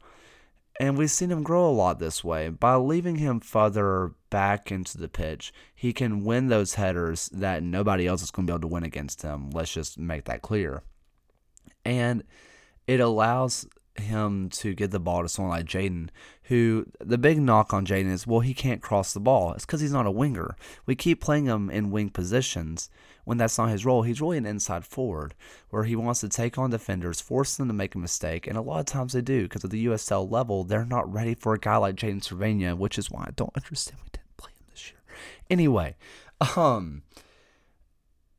And 0.81 0.97
we've 0.97 1.11
seen 1.11 1.31
him 1.31 1.43
grow 1.43 1.69
a 1.69 1.71
lot 1.71 1.99
this 1.99 2.25
way. 2.25 2.49
By 2.49 2.77
leaving 2.77 3.17
him 3.17 3.39
further 3.39 4.15
back 4.31 4.73
into 4.73 4.97
the 4.97 5.11
pitch, 5.11 5.53
he 5.75 5.93
can 5.93 6.25
win 6.25 6.49
those 6.49 6.77
headers 6.77 7.29
that 7.35 7.63
nobody 7.63 8.07
else 8.07 8.23
is 8.23 8.31
going 8.31 8.47
to 8.47 8.51
be 8.51 8.55
able 8.55 8.63
to 8.63 8.73
win 8.73 8.83
against 8.83 9.21
him. 9.21 9.51
Let's 9.51 9.75
just 9.75 9.99
make 9.99 10.25
that 10.25 10.41
clear. 10.41 10.83
And 11.85 12.25
it 12.87 12.99
allows 12.99 13.67
him 13.95 14.49
to 14.49 14.73
get 14.73 14.91
the 14.91 14.99
ball 14.99 15.21
to 15.21 15.29
someone 15.29 15.55
like 15.55 15.67
Jaden, 15.67 16.09
who 16.51 16.85
the 16.99 17.17
big 17.17 17.41
knock 17.41 17.73
on 17.73 17.87
Jaden 17.87 18.11
is, 18.11 18.27
well, 18.27 18.41
he 18.41 18.55
can't 18.55 18.83
cross 18.83 19.13
the 19.13 19.21
ball. 19.21 19.53
It's 19.53 19.65
because 19.65 19.81
he's 19.81 19.93
not 19.93 20.05
a 20.05 20.11
winger. 20.11 20.57
We 20.85 20.97
keep 20.97 21.21
playing 21.21 21.47
him 21.47 21.71
in 21.71 21.93
wing 21.93 22.11
positions, 22.11 22.91
when 23.25 23.39
that's 23.39 23.57
not 23.57 23.71
his 23.71 23.87
role. 23.87 24.03
He's 24.03 24.21
really 24.21 24.37
an 24.37 24.47
inside 24.47 24.85
forward 24.85 25.35
where 25.69 25.85
he 25.85 25.95
wants 25.95 26.19
to 26.23 26.29
take 26.29 26.59
on 26.59 26.71
defenders, 26.71 27.21
force 27.21 27.57
them 27.57 27.69
to 27.69 27.73
make 27.73 27.95
a 27.95 27.99
mistake, 27.99 28.49
and 28.49 28.59
a 28.59 28.63
lot 28.63 28.81
of 28.81 28.87
times 28.87 29.13
they 29.13 29.21
do 29.21 29.45
because 29.45 29.65
at 29.65 29.71
the 29.71 29.87
USL 29.87 30.29
level, 30.29 30.65
they're 30.65 30.85
not 30.85 31.11
ready 31.11 31.37
for 31.37 31.55
a 31.55 31.59
guy 31.59 31.77
like 31.77 31.95
Jaden 31.95 32.21
Servania, 32.21 32.77
which 32.77 32.99
is 32.99 33.13
why 33.13 33.27
I 33.29 33.31
don't 33.37 33.57
understand 33.57 34.01
we 34.03 34.11
didn't 34.11 34.37
play 34.37 34.51
him 34.51 34.67
this 34.73 34.91
year. 34.91 35.01
Anyway, 35.49 35.95
um, 36.57 37.03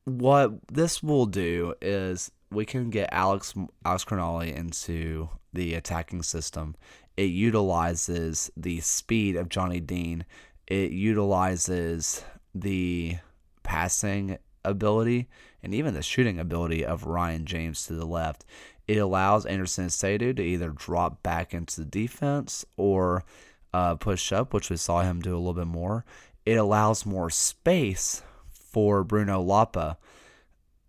what 0.04 0.52
this 0.68 1.02
will 1.02 1.24
do 1.24 1.72
is 1.80 2.30
we 2.50 2.66
can 2.66 2.90
get 2.90 3.08
Alex 3.10 3.54
Alex 3.86 4.04
Crognale 4.04 4.54
into 4.54 5.30
the 5.52 5.74
attacking 5.74 6.22
system. 6.22 6.76
It 7.16 7.30
utilizes 7.30 8.50
the 8.56 8.80
speed 8.80 9.36
of 9.36 9.48
Johnny 9.48 9.80
Dean. 9.80 10.24
It 10.66 10.92
utilizes 10.92 12.24
the 12.54 13.18
passing 13.62 14.38
ability 14.64 15.28
and 15.62 15.74
even 15.74 15.94
the 15.94 16.02
shooting 16.02 16.38
ability 16.38 16.84
of 16.84 17.04
Ryan 17.04 17.44
James 17.44 17.86
to 17.86 17.94
the 17.94 18.06
left. 18.06 18.44
It 18.88 18.96
allows 18.96 19.46
Anderson 19.46 19.86
Asiedu 19.86 20.36
to 20.36 20.42
either 20.42 20.70
drop 20.70 21.22
back 21.22 21.54
into 21.54 21.80
the 21.80 21.86
defense 21.86 22.64
or 22.76 23.24
uh, 23.72 23.94
push 23.94 24.32
up, 24.32 24.52
which 24.52 24.70
we 24.70 24.76
saw 24.76 25.02
him 25.02 25.20
do 25.20 25.34
a 25.34 25.38
little 25.38 25.54
bit 25.54 25.66
more. 25.66 26.04
It 26.44 26.54
allows 26.54 27.06
more 27.06 27.30
space 27.30 28.22
for 28.50 29.04
Bruno 29.04 29.40
Lapa 29.40 29.98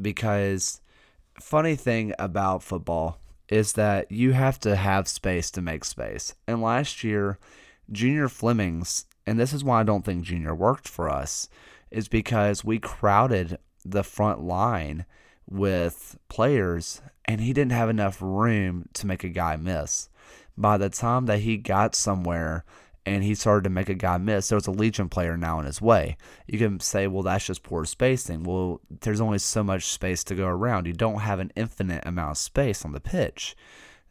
because 0.01 0.81
funny 1.39 1.75
thing 1.75 2.13
about 2.17 2.63
football 2.63 3.19
is 3.49 3.73
that 3.73 4.11
you 4.11 4.31
have 4.31 4.59
to 4.61 4.75
have 4.75 5.07
space 5.07 5.51
to 5.51 5.61
make 5.61 5.85
space. 5.85 6.35
And 6.47 6.61
last 6.61 7.03
year, 7.03 7.37
Junior 7.91 8.29
Flemmings, 8.29 9.05
and 9.25 9.39
this 9.39 9.53
is 9.53 9.63
why 9.63 9.81
I 9.81 9.83
don't 9.83 10.05
think 10.05 10.23
Junior 10.23 10.55
worked 10.55 10.87
for 10.87 11.09
us, 11.09 11.49
is 11.91 12.07
because 12.07 12.63
we 12.63 12.79
crowded 12.79 13.57
the 13.85 14.03
front 14.03 14.41
line 14.41 15.05
with 15.49 16.17
players 16.29 17.01
and 17.25 17.41
he 17.41 17.53
didn't 17.53 17.71
have 17.73 17.89
enough 17.89 18.21
room 18.21 18.89
to 18.93 19.07
make 19.07 19.23
a 19.23 19.29
guy 19.29 19.55
miss. 19.55 20.09
By 20.57 20.77
the 20.77 20.89
time 20.89 21.25
that 21.25 21.39
he 21.39 21.57
got 21.57 21.95
somewhere 21.95 22.63
and 23.05 23.23
he 23.23 23.35
started 23.35 23.65
to 23.65 23.69
make 23.69 23.89
a 23.89 23.95
guy 23.95 24.17
miss, 24.17 24.47
there 24.47 24.55
was 24.55 24.67
a 24.67 24.71
Legion 24.71 25.09
player 25.09 25.35
now 25.35 25.59
in 25.59 25.65
his 25.65 25.81
way. 25.81 26.15
You 26.47 26.57
can 26.57 26.79
say, 26.79 27.07
well, 27.07 27.23
that's 27.23 27.45
just 27.45 27.63
poor 27.63 27.85
spacing. 27.85 28.43
Well, 28.43 28.79
there's 29.01 29.21
only 29.21 29.39
so 29.39 29.63
much 29.63 29.85
space 29.85 30.23
to 30.25 30.35
go 30.35 30.47
around. 30.47 30.87
You 30.87 30.93
don't 30.93 31.19
have 31.19 31.39
an 31.39 31.51
infinite 31.55 32.05
amount 32.05 32.31
of 32.31 32.37
space 32.37 32.85
on 32.85 32.93
the 32.93 33.01
pitch. 33.01 33.55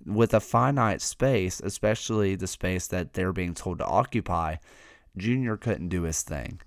With 0.04 0.34
a 0.34 0.40
finite 0.40 1.00
space, 1.00 1.60
especially 1.60 2.34
the 2.34 2.46
space 2.46 2.86
that 2.88 3.14
they're 3.14 3.32
being 3.32 3.54
told 3.54 3.78
to 3.78 3.86
occupy, 3.86 4.56
Junior 5.16 5.56
couldn't 5.56 5.88
do 5.88 6.02
his 6.02 6.22
thing. 6.22 6.60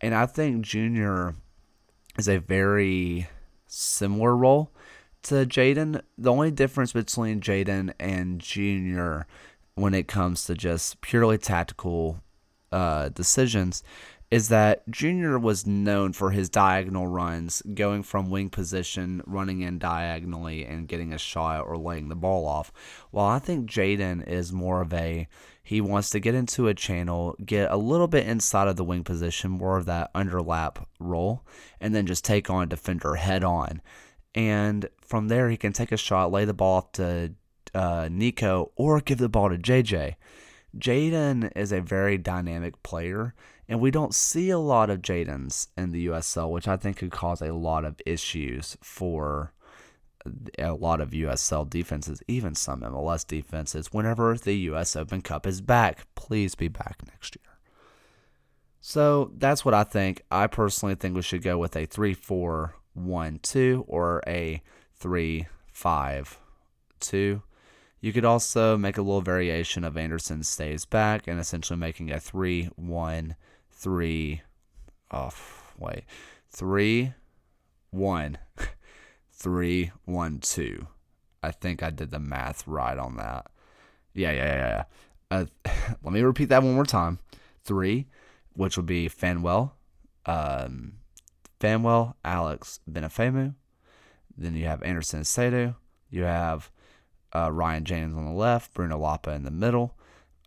And 0.00 0.14
I 0.14 0.26
think 0.26 0.62
Junior 0.62 1.36
is 2.18 2.28
a 2.28 2.38
very 2.38 3.28
similar 3.66 4.36
role 4.36 4.72
to 5.22 5.46
Jaden. 5.46 6.00
The 6.18 6.32
only 6.32 6.50
difference 6.50 6.92
between 6.92 7.40
Jaden 7.40 7.92
and 8.00 8.40
Junior 8.40 9.26
when 9.80 9.94
it 9.94 10.08
comes 10.08 10.44
to 10.44 10.54
just 10.54 11.00
purely 11.00 11.38
tactical 11.38 12.20
uh, 12.72 13.08
decisions 13.10 13.82
is 14.30 14.48
that 14.48 14.88
Junior 14.88 15.38
was 15.38 15.66
known 15.66 16.12
for 16.12 16.30
his 16.30 16.48
diagonal 16.48 17.08
runs, 17.08 17.62
going 17.74 18.04
from 18.04 18.30
wing 18.30 18.48
position, 18.48 19.22
running 19.26 19.60
in 19.60 19.78
diagonally, 19.78 20.64
and 20.64 20.86
getting 20.86 21.12
a 21.12 21.18
shot 21.18 21.66
or 21.66 21.76
laying 21.76 22.08
the 22.08 22.14
ball 22.14 22.46
off. 22.46 22.72
While 23.10 23.26
I 23.26 23.40
think 23.40 23.68
Jaden 23.68 24.26
is 24.28 24.52
more 24.52 24.82
of 24.82 24.94
a 24.94 25.26
he 25.62 25.80
wants 25.80 26.10
to 26.10 26.20
get 26.20 26.34
into 26.34 26.68
a 26.68 26.74
channel, 26.74 27.36
get 27.44 27.70
a 27.70 27.76
little 27.76 28.08
bit 28.08 28.26
inside 28.26 28.66
of 28.66 28.76
the 28.76 28.84
wing 28.84 29.04
position, 29.04 29.50
more 29.52 29.76
of 29.76 29.86
that 29.86 30.12
underlap 30.14 30.84
role, 30.98 31.44
and 31.80 31.94
then 31.94 32.06
just 32.06 32.24
take 32.24 32.50
on 32.50 32.64
a 32.64 32.66
defender 32.66 33.14
head 33.16 33.44
on. 33.44 33.82
And 34.34 34.88
from 35.00 35.28
there, 35.28 35.50
he 35.50 35.56
can 35.56 35.72
take 35.72 35.92
a 35.92 35.96
shot, 35.96 36.32
lay 36.32 36.44
the 36.44 36.54
ball 36.54 36.78
off 36.78 36.92
to 36.92 37.34
uh, 37.74 38.08
Neco, 38.10 38.72
or 38.76 39.00
give 39.00 39.18
the 39.18 39.28
ball 39.28 39.50
to 39.50 39.58
JJ. 39.58 40.16
Jaden 40.76 41.50
is 41.56 41.72
a 41.72 41.80
very 41.80 42.16
dynamic 42.16 42.82
player, 42.82 43.34
and 43.68 43.80
we 43.80 43.90
don't 43.90 44.14
see 44.14 44.50
a 44.50 44.58
lot 44.58 44.90
of 44.90 45.02
Jadens 45.02 45.68
in 45.76 45.90
the 45.90 46.06
USL, 46.06 46.50
which 46.50 46.68
I 46.68 46.76
think 46.76 46.98
could 46.98 47.10
cause 47.10 47.42
a 47.42 47.52
lot 47.52 47.84
of 47.84 48.00
issues 48.06 48.76
for 48.80 49.52
a 50.58 50.72
lot 50.72 51.00
of 51.00 51.10
USL 51.10 51.68
defenses, 51.68 52.22
even 52.28 52.54
some 52.54 52.82
MLS 52.82 53.26
defenses, 53.26 53.92
whenever 53.92 54.36
the 54.36 54.54
US 54.54 54.94
Open 54.96 55.22
Cup 55.22 55.46
is 55.46 55.60
back. 55.60 56.06
Please 56.14 56.54
be 56.54 56.68
back 56.68 56.98
next 57.06 57.36
year. 57.36 57.58
So 58.80 59.32
that's 59.36 59.64
what 59.64 59.74
I 59.74 59.84
think. 59.84 60.22
I 60.30 60.46
personally 60.46 60.94
think 60.94 61.14
we 61.14 61.22
should 61.22 61.42
go 61.42 61.58
with 61.58 61.76
a 61.76 61.86
3 61.86 62.14
4 62.14 62.74
1 62.94 63.40
2 63.42 63.84
or 63.88 64.22
a 64.26 64.62
3 64.96 65.46
5 65.72 66.38
2. 67.00 67.42
You 68.00 68.12
could 68.12 68.24
also 68.24 68.76
make 68.76 68.96
a 68.96 69.02
little 69.02 69.20
variation 69.20 69.84
of 69.84 69.96
Anderson 69.96 70.42
stays 70.42 70.84
back 70.84 71.26
and 71.26 71.38
essentially 71.38 71.78
making 71.78 72.10
a 72.10 72.20
3 72.20 72.70
1 72.76 73.36
3. 73.70 74.42
Oh, 75.10 75.30
wait. 75.78 76.04
3 76.50 77.14
1. 77.90 78.38
three, 79.40 79.90
one, 80.04 80.38
two. 80.38 80.86
I 81.42 81.50
think 81.50 81.82
I 81.82 81.90
did 81.90 82.10
the 82.10 82.18
math 82.18 82.66
right 82.66 82.98
on 82.98 83.16
that. 83.16 83.46
Yeah, 84.12 84.32
yeah, 84.32 84.44
yeah. 84.44 84.84
Uh, 85.30 85.46
let 86.04 86.12
me 86.12 86.20
repeat 86.20 86.50
that 86.50 86.62
one 86.62 86.74
more 86.74 86.84
time. 86.84 87.18
Three, 87.64 88.06
which 88.52 88.76
would 88.76 88.86
be 88.86 89.08
Fanwell, 89.08 89.72
um, 90.26 90.94
Phanuel, 91.58 92.14
Alex 92.24 92.80
Ben 92.86 93.02
Afemu. 93.02 93.54
Then 94.36 94.54
you 94.54 94.66
have 94.66 94.82
Anderson 94.82 95.22
Asiedu. 95.22 95.74
You 96.10 96.24
have 96.24 96.70
uh, 97.34 97.50
Ryan 97.52 97.84
James 97.84 98.16
on 98.16 98.24
the 98.24 98.32
left, 98.32 98.74
Bruno 98.74 98.98
Lapa 98.98 99.30
in 99.32 99.44
the 99.44 99.50
middle, 99.50 99.94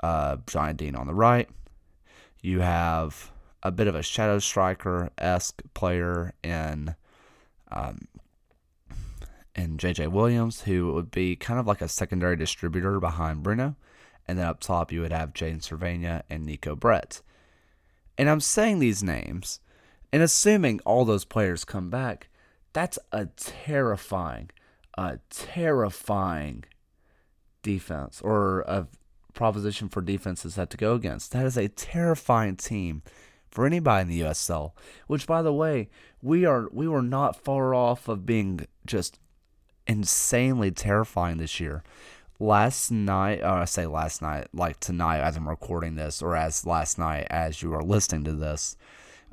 uh, 0.02 0.38
Dean 0.76 0.96
on 0.96 1.08
the 1.08 1.14
right. 1.14 1.50
You 2.42 2.60
have 2.60 3.32
a 3.62 3.72
bit 3.72 3.88
of 3.88 3.96
a 3.96 4.04
shadow 4.04 4.40
striker 4.40 5.10
esque 5.18 5.62
player 5.74 6.34
in 6.44 6.96
um, 7.72 8.08
and 9.56 9.80
JJ 9.80 10.10
Williams, 10.10 10.62
who 10.62 10.94
would 10.94 11.12
be 11.12 11.36
kind 11.36 11.60
of 11.60 11.68
like 11.68 11.82
a 11.82 11.88
secondary 11.88 12.36
distributor 12.36 13.00
behind 13.00 13.44
Bruno. 13.44 13.76
And 14.28 14.38
then 14.38 14.46
up 14.46 14.60
top, 14.60 14.92
you 14.92 15.02
would 15.02 15.12
have 15.12 15.34
Jaden 15.34 15.62
Servania 15.62 16.24
and 16.30 16.46
Neco 16.46 16.76
Brett. 16.76 17.22
And 18.18 18.30
I'm 18.30 18.40
saying 18.40 18.80
these 18.80 19.04
names 19.04 19.60
and 20.12 20.22
assuming 20.22 20.80
all 20.86 21.06
those 21.06 21.26
players 21.26 21.66
come 21.66 21.90
back, 21.90 22.30
that's 22.72 22.98
a 23.12 23.26
terrifying, 23.36 24.50
a 24.98 25.20
terrifying 25.30 26.64
defense 27.64 28.22
or 28.22 28.62
a 28.62 28.88
proposition 29.34 29.90
for 29.90 30.02
defenses 30.02 30.54
that 30.56 30.70
to 30.70 30.78
go 30.78 30.94
against. 30.94 31.32
That 31.32 31.46
is 31.46 31.58
a 31.58 31.68
terrifying 31.68 32.56
team 32.56 33.02
for 33.50 33.66
anybody 33.66 34.02
in 34.04 34.08
the 34.08 34.22
USL. 34.22 34.74
Which, 35.08 35.26
by 35.26 35.42
the 35.42 35.54
way, 35.54 35.90
we 36.22 36.46
are 36.46 36.70
we 36.72 36.88
were 36.88 37.02
not 37.02 37.36
far 37.36 37.74
off 37.74 38.08
of 38.08 38.26
being 38.26 38.68
just 38.86 39.20
insanely 39.88 40.72
terrifying 40.72 41.38
this 41.38 41.60
year. 41.60 41.84
last 42.40 42.92
night, 42.92 43.42
or 43.42 43.48
I 43.48 43.66
say 43.66 43.86
last 43.86 44.22
night, 44.22 44.48
like 44.54 44.80
tonight 44.80 45.20
as 45.20 45.38
I'm 45.38 45.48
recording 45.48 45.96
this, 45.96 46.22
or 46.22 46.36
as 46.36 46.66
last 46.66 46.98
night 46.98 47.28
as 47.30 47.62
you 47.62 47.74
are 47.74 47.82
listening 47.82 48.24
to 48.26 48.34
this, 48.34 48.76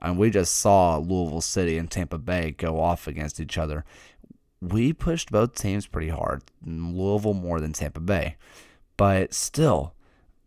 and 0.00 0.16
we 0.16 0.30
just 0.30 0.56
saw 0.56 0.96
Louisville 0.96 1.40
City 1.40 1.76
and 1.76 1.90
Tampa 1.90 2.18
Bay 2.18 2.52
go 2.52 2.80
off 2.80 3.06
against 3.06 3.40
each 3.40 3.58
other. 3.58 3.84
We 4.60 4.92
pushed 4.92 5.30
both 5.32 5.54
teams 5.54 5.86
pretty 5.86 6.10
hard, 6.10 6.42
Louisville 6.64 7.34
more 7.34 7.60
than 7.60 7.72
Tampa 7.72 8.00
Bay, 8.00 8.36
but 8.96 9.32
still, 9.32 9.94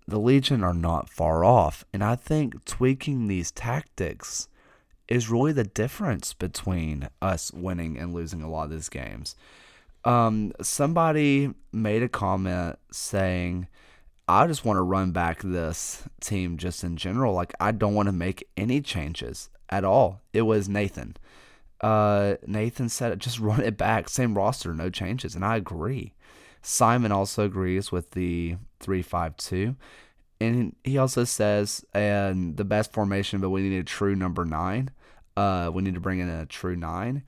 the 0.07 0.19
Legion 0.19 0.63
are 0.63 0.73
not 0.73 1.09
far 1.09 1.43
off. 1.43 1.83
And 1.93 2.03
I 2.03 2.15
think 2.15 2.65
tweaking 2.65 3.27
these 3.27 3.51
tactics 3.51 4.47
is 5.07 5.29
really 5.29 5.51
the 5.51 5.63
difference 5.63 6.33
between 6.33 7.09
us 7.21 7.51
winning 7.53 7.97
and 7.97 8.13
losing 8.13 8.41
a 8.41 8.49
lot 8.49 8.65
of 8.65 8.71
these 8.71 8.89
games. 8.89 9.35
Um, 10.05 10.53
somebody 10.61 11.53
made 11.71 12.03
a 12.03 12.09
comment 12.09 12.77
saying, 12.91 13.67
I 14.27 14.47
just 14.47 14.65
want 14.65 14.77
to 14.77 14.81
run 14.81 15.11
back 15.11 15.41
this 15.41 16.03
team 16.21 16.57
just 16.57 16.83
in 16.83 16.97
general. 16.97 17.33
Like, 17.33 17.53
I 17.59 17.71
don't 17.71 17.95
want 17.95 18.07
to 18.07 18.13
make 18.13 18.47
any 18.55 18.81
changes 18.81 19.49
at 19.69 19.83
all. 19.83 20.21
It 20.33 20.43
was 20.43 20.69
Nathan. 20.69 21.15
Uh, 21.83 22.35
Nathan 22.47 22.89
said, 22.89 23.19
just 23.19 23.39
run 23.41 23.61
it 23.61 23.77
back. 23.77 24.09
Same 24.09 24.35
roster, 24.35 24.73
no 24.73 24.89
changes. 24.89 25.35
And 25.35 25.45
I 25.45 25.57
agree. 25.57 26.13
Simon 26.61 27.11
also 27.11 27.45
agrees 27.45 27.91
with 27.91 28.11
the 28.11 28.55
352. 28.79 29.75
And 30.39 30.75
he 30.83 30.97
also 30.97 31.23
says, 31.23 31.85
and 31.93 32.57
the 32.57 32.63
best 32.63 32.91
formation, 32.91 33.39
but 33.39 33.49
we 33.49 33.61
need 33.61 33.77
a 33.77 33.83
true 33.83 34.15
number 34.15 34.45
nine. 34.45 34.89
Uh, 35.35 35.71
we 35.73 35.83
need 35.83 35.93
to 35.93 35.99
bring 35.99 36.19
in 36.19 36.29
a 36.29 36.45
true 36.45 36.75
nine. 36.75 37.23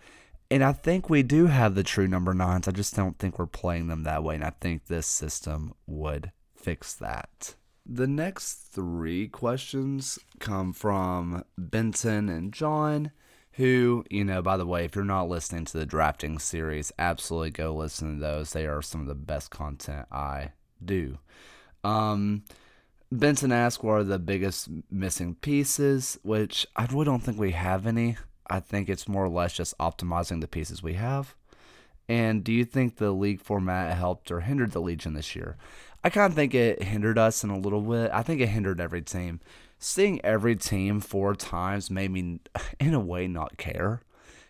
And 0.51 0.63
I 0.63 0.73
think 0.73 1.09
we 1.09 1.23
do 1.23 1.47
have 1.47 1.75
the 1.75 1.83
true 1.83 2.07
number 2.07 2.33
nines. 2.33 2.67
I 2.67 2.71
just 2.71 2.95
don't 2.95 3.17
think 3.17 3.39
we're 3.39 3.47
playing 3.47 3.87
them 3.87 4.03
that 4.03 4.23
way. 4.23 4.35
And 4.35 4.43
I 4.43 4.51
think 4.61 4.85
this 4.85 5.07
system 5.07 5.73
would 5.87 6.31
fix 6.55 6.93
that. 6.95 7.55
The 7.85 8.07
next 8.07 8.53
three 8.71 9.27
questions 9.27 10.19
come 10.39 10.73
from 10.73 11.43
Benton 11.57 12.29
and 12.29 12.51
John, 12.51 13.11
who, 13.55 14.03
you 14.09 14.25
know, 14.25 14.41
by 14.41 14.57
the 14.57 14.65
way, 14.65 14.83
if 14.83 14.95
you're 14.95 15.05
not 15.05 15.29
listening 15.29 15.65
to 15.65 15.77
the 15.77 15.85
drafting 15.85 16.39
series, 16.39 16.91
absolutely 16.99 17.51
go 17.51 17.73
listen 17.73 18.15
to 18.15 18.19
those. 18.19 18.51
They 18.51 18.65
are 18.65 18.81
some 18.81 19.01
of 19.01 19.07
the 19.07 19.15
best 19.15 19.49
content 19.49 20.07
I 20.11 20.51
do. 20.83 21.19
Um, 21.83 22.43
Benson 23.11 23.53
asked, 23.53 23.81
What 23.81 23.93
are 23.93 24.03
the 24.03 24.19
biggest 24.19 24.69
missing 24.91 25.35
pieces? 25.35 26.19
Which 26.23 26.67
I 26.75 26.85
really 26.85 27.05
don't 27.05 27.23
think 27.23 27.39
we 27.39 27.51
have 27.51 27.87
any. 27.87 28.17
I 28.47 28.59
think 28.59 28.89
it's 28.89 29.07
more 29.07 29.23
or 29.25 29.29
less 29.29 29.53
just 29.53 29.77
optimizing 29.77 30.41
the 30.41 30.47
pieces 30.47 30.83
we 30.83 30.93
have. 30.93 31.33
And 32.09 32.43
do 32.43 32.51
you 32.51 32.65
think 32.65 32.97
the 32.97 33.11
league 33.11 33.41
format 33.41 33.97
helped 33.97 34.31
or 34.31 34.41
hindered 34.41 34.71
the 34.71 34.81
Legion 34.81 35.13
this 35.13 35.35
year? 35.35 35.57
I 36.03 36.09
kind 36.09 36.29
of 36.29 36.35
think 36.35 36.53
it 36.53 36.83
hindered 36.83 37.17
us 37.17 37.43
in 37.43 37.49
a 37.49 37.57
little 37.57 37.81
bit. 37.81 38.11
I 38.13 38.21
think 38.21 38.41
it 38.41 38.49
hindered 38.49 38.79
every 38.79 39.01
team. 39.01 39.39
Seeing 39.77 40.23
every 40.23 40.55
team 40.55 40.99
four 40.99 41.35
times 41.35 41.91
made 41.91 42.11
me, 42.11 42.39
in 42.79 42.93
a 42.93 42.99
way, 42.99 43.27
not 43.27 43.57
care. 43.57 44.01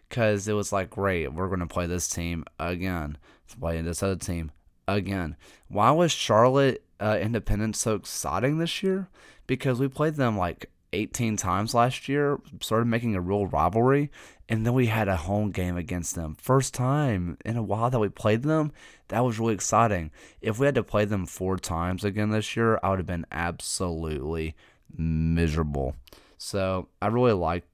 Because 0.07 0.47
it 0.47 0.53
was 0.53 0.71
like, 0.71 0.89
great, 0.91 1.33
we're 1.33 1.47
going 1.47 1.59
to 1.59 1.65
play 1.65 1.87
this 1.87 2.07
team 2.07 2.45
again. 2.59 3.17
Play 3.59 3.81
this 3.81 4.03
other 4.03 4.15
team 4.15 4.51
again. 4.87 5.35
Why 5.67 5.91
was 5.91 6.11
Charlotte 6.11 6.83
uh, 6.99 7.17
Independence 7.21 7.79
so 7.79 7.95
exciting 7.95 8.57
this 8.57 8.83
year? 8.83 9.09
Because 9.47 9.79
we 9.79 9.87
played 9.87 10.15
them 10.15 10.37
like 10.37 10.69
18 10.93 11.37
times 11.37 11.73
last 11.73 12.07
year, 12.07 12.39
started 12.61 12.85
making 12.85 13.15
a 13.15 13.21
real 13.21 13.47
rivalry, 13.47 14.11
and 14.47 14.65
then 14.65 14.73
we 14.73 14.87
had 14.87 15.07
a 15.07 15.17
home 15.17 15.51
game 15.51 15.75
against 15.75 16.15
them. 16.15 16.35
First 16.39 16.73
time 16.73 17.37
in 17.43 17.57
a 17.57 17.63
while 17.63 17.89
that 17.89 17.99
we 17.99 18.09
played 18.09 18.43
them, 18.43 18.71
that 19.09 19.23
was 19.23 19.39
really 19.39 19.53
exciting. 19.53 20.11
If 20.41 20.57
we 20.57 20.65
had 20.65 20.75
to 20.75 20.83
play 20.83 21.05
them 21.05 21.25
four 21.25 21.57
times 21.57 22.03
again 22.03 22.29
this 22.29 22.55
year, 22.55 22.79
I 22.81 22.89
would 22.89 22.99
have 22.99 23.05
been 23.05 23.25
absolutely 23.31 24.55
miserable. 24.95 25.95
So 26.37 26.89
I 27.01 27.07
really 27.07 27.33
liked 27.33 27.67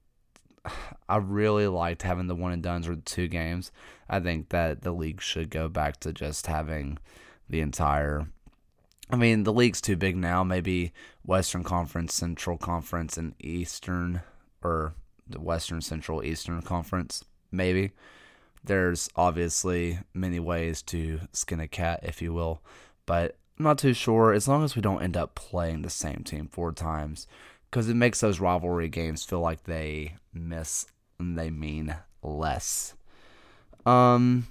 I 1.08 1.16
really 1.16 1.66
liked 1.66 2.02
having 2.02 2.28
the 2.28 2.36
one 2.36 2.52
and 2.52 2.62
duns 2.62 2.86
or 2.88 2.94
the 2.94 3.02
two 3.02 3.28
games. 3.28 3.72
I 4.08 4.20
think 4.20 4.50
that 4.50 4.82
the 4.82 4.92
league 4.92 5.20
should 5.20 5.50
go 5.50 5.68
back 5.68 5.98
to 6.00 6.12
just 6.12 6.46
having 6.46 6.98
the 7.48 7.60
entire 7.60 8.28
I 9.10 9.16
mean, 9.16 9.42
the 9.42 9.52
league's 9.52 9.82
too 9.82 9.96
big 9.96 10.16
now. 10.16 10.42
Maybe 10.42 10.92
Western 11.22 11.64
Conference, 11.64 12.14
Central 12.14 12.56
Conference, 12.56 13.18
and 13.18 13.34
Eastern, 13.38 14.22
or 14.64 14.94
the 15.28 15.38
Western, 15.38 15.82
Central, 15.82 16.24
Eastern 16.24 16.62
Conference. 16.62 17.22
Maybe. 17.50 17.92
There's 18.64 19.10
obviously 19.14 19.98
many 20.14 20.40
ways 20.40 20.80
to 20.82 21.20
skin 21.32 21.60
a 21.60 21.68
cat, 21.68 22.00
if 22.04 22.22
you 22.22 22.32
will, 22.32 22.62
but 23.04 23.36
I'm 23.58 23.64
not 23.64 23.78
too 23.78 23.94
sure. 23.94 24.32
As 24.32 24.48
long 24.48 24.64
as 24.64 24.74
we 24.74 24.82
don't 24.82 25.02
end 25.02 25.16
up 25.16 25.34
playing 25.34 25.82
the 25.82 25.90
same 25.90 26.22
team 26.24 26.48
four 26.50 26.72
times, 26.72 27.26
because 27.70 27.88
it 27.88 27.94
makes 27.94 28.20
those 28.20 28.40
rivalry 28.40 28.88
games 28.88 29.24
feel 29.24 29.40
like 29.40 29.64
they 29.64 30.16
miss 30.32 30.86
and 31.18 31.38
they 31.38 31.50
mean 31.50 31.94
less. 32.22 32.94
Um. 33.86 34.46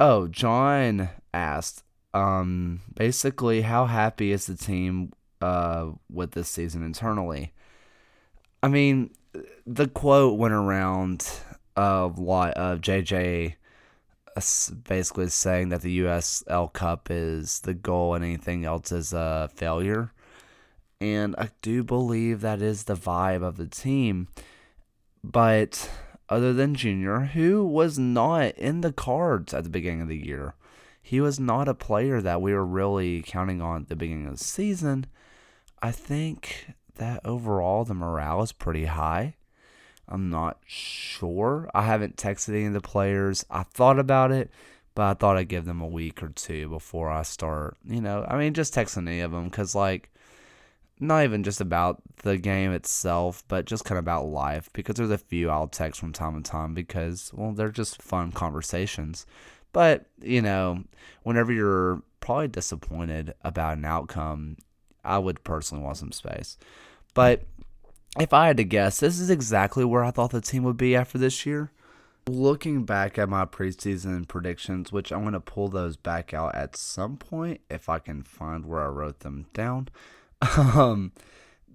Oh, 0.00 0.26
John 0.26 1.08
asked, 1.32 1.84
um, 2.14 2.80
basically, 2.94 3.62
how 3.62 3.86
happy 3.86 4.32
is 4.32 4.46
the 4.46 4.56
team 4.56 5.12
uh, 5.40 5.90
with 6.10 6.32
this 6.32 6.48
season 6.48 6.82
internally? 6.82 7.52
I 8.62 8.68
mean, 8.68 9.10
the 9.66 9.88
quote 9.88 10.38
went 10.38 10.54
around 10.54 11.28
of 11.76 12.18
lot 12.18 12.54
of 12.54 12.80
JJ 12.80 13.54
basically 14.84 15.28
saying 15.28 15.68
that 15.68 15.82
the 15.82 16.00
USL 16.00 16.72
Cup 16.72 17.08
is 17.10 17.60
the 17.60 17.74
goal 17.74 18.14
and 18.14 18.24
anything 18.24 18.64
else 18.64 18.90
is 18.92 19.12
a 19.12 19.48
failure. 19.54 20.12
And 21.00 21.34
I 21.36 21.50
do 21.62 21.82
believe 21.84 22.40
that 22.40 22.62
is 22.62 22.84
the 22.84 22.94
vibe 22.94 23.42
of 23.42 23.56
the 23.56 23.66
team. 23.66 24.28
But 25.22 25.90
other 26.28 26.52
than 26.52 26.74
Junior, 26.74 27.20
who 27.20 27.64
was 27.64 27.98
not 27.98 28.52
in 28.56 28.80
the 28.80 28.92
cards 28.92 29.54
at 29.54 29.64
the 29.64 29.70
beginning 29.70 30.02
of 30.02 30.08
the 30.08 30.26
year, 30.26 30.54
he 31.02 31.20
was 31.20 31.38
not 31.38 31.68
a 31.68 31.74
player 31.74 32.20
that 32.20 32.40
we 32.40 32.54
were 32.54 32.64
really 32.64 33.22
counting 33.22 33.60
on 33.60 33.82
at 33.82 33.88
the 33.88 33.96
beginning 33.96 34.26
of 34.26 34.38
the 34.38 34.44
season. 34.44 35.06
I 35.82 35.90
think 35.90 36.72
that 36.96 37.20
overall 37.24 37.84
the 37.84 37.94
morale 37.94 38.42
is 38.42 38.52
pretty 38.52 38.86
high. 38.86 39.36
I'm 40.08 40.30
not 40.30 40.58
sure. 40.66 41.70
I 41.74 41.82
haven't 41.82 42.16
texted 42.16 42.50
any 42.50 42.66
of 42.66 42.72
the 42.72 42.80
players. 42.80 43.44
I 43.50 43.62
thought 43.62 43.98
about 43.98 44.32
it, 44.32 44.50
but 44.94 45.02
I 45.04 45.14
thought 45.14 45.36
I'd 45.36 45.48
give 45.48 45.64
them 45.64 45.80
a 45.80 45.86
week 45.86 46.22
or 46.22 46.28
two 46.28 46.68
before 46.68 47.10
I 47.10 47.22
start. 47.22 47.76
You 47.88 48.00
know, 48.00 48.24
I 48.28 48.36
mean, 48.36 48.54
just 48.54 48.74
texting 48.74 49.08
any 49.08 49.20
of 49.20 49.32
them 49.32 49.44
because, 49.44 49.74
like, 49.74 50.10
not 51.00 51.24
even 51.24 51.42
just 51.42 51.60
about 51.60 52.02
the 52.22 52.36
game 52.36 52.72
itself, 52.72 53.42
but 53.48 53.64
just 53.64 53.84
kind 53.84 53.98
of 53.98 54.04
about 54.04 54.26
life. 54.26 54.70
Because 54.72 54.96
there's 54.96 55.10
a 55.10 55.18
few 55.18 55.50
I'll 55.50 55.68
text 55.68 56.00
from 56.00 56.12
time 56.12 56.42
to 56.42 56.48
time 56.48 56.74
because, 56.74 57.30
well, 57.34 57.52
they're 57.52 57.70
just 57.70 58.02
fun 58.02 58.30
conversations. 58.30 59.26
But, 59.72 60.06
you 60.22 60.40
know, 60.40 60.84
whenever 61.24 61.52
you're 61.52 62.02
probably 62.20 62.48
disappointed 62.48 63.34
about 63.42 63.78
an 63.78 63.84
outcome, 63.84 64.58
I 65.04 65.18
would 65.18 65.42
personally 65.44 65.82
want 65.82 65.96
some 65.96 66.12
space. 66.12 66.56
But 67.14 67.44
if 68.18 68.32
I 68.32 68.46
had 68.46 68.56
to 68.58 68.64
guess, 68.64 69.00
this 69.00 69.18
is 69.18 69.30
exactly 69.30 69.84
where 69.84 70.04
I 70.04 70.10
thought 70.10 70.30
the 70.30 70.40
team 70.40 70.62
would 70.64 70.76
be 70.76 70.94
after 70.94 71.18
this 71.18 71.44
year. 71.44 71.70
Looking 72.26 72.84
back 72.84 73.18
at 73.18 73.28
my 73.28 73.44
preseason 73.44 74.26
predictions, 74.26 74.90
which 74.90 75.12
I'm 75.12 75.22
going 75.22 75.34
to 75.34 75.40
pull 75.40 75.68
those 75.68 75.96
back 75.96 76.32
out 76.32 76.54
at 76.54 76.76
some 76.76 77.16
point 77.16 77.60
if 77.68 77.88
I 77.88 77.98
can 77.98 78.22
find 78.22 78.64
where 78.64 78.82
I 78.82 78.88
wrote 78.88 79.20
them 79.20 79.46
down. 79.52 79.88
Um, 80.56 81.12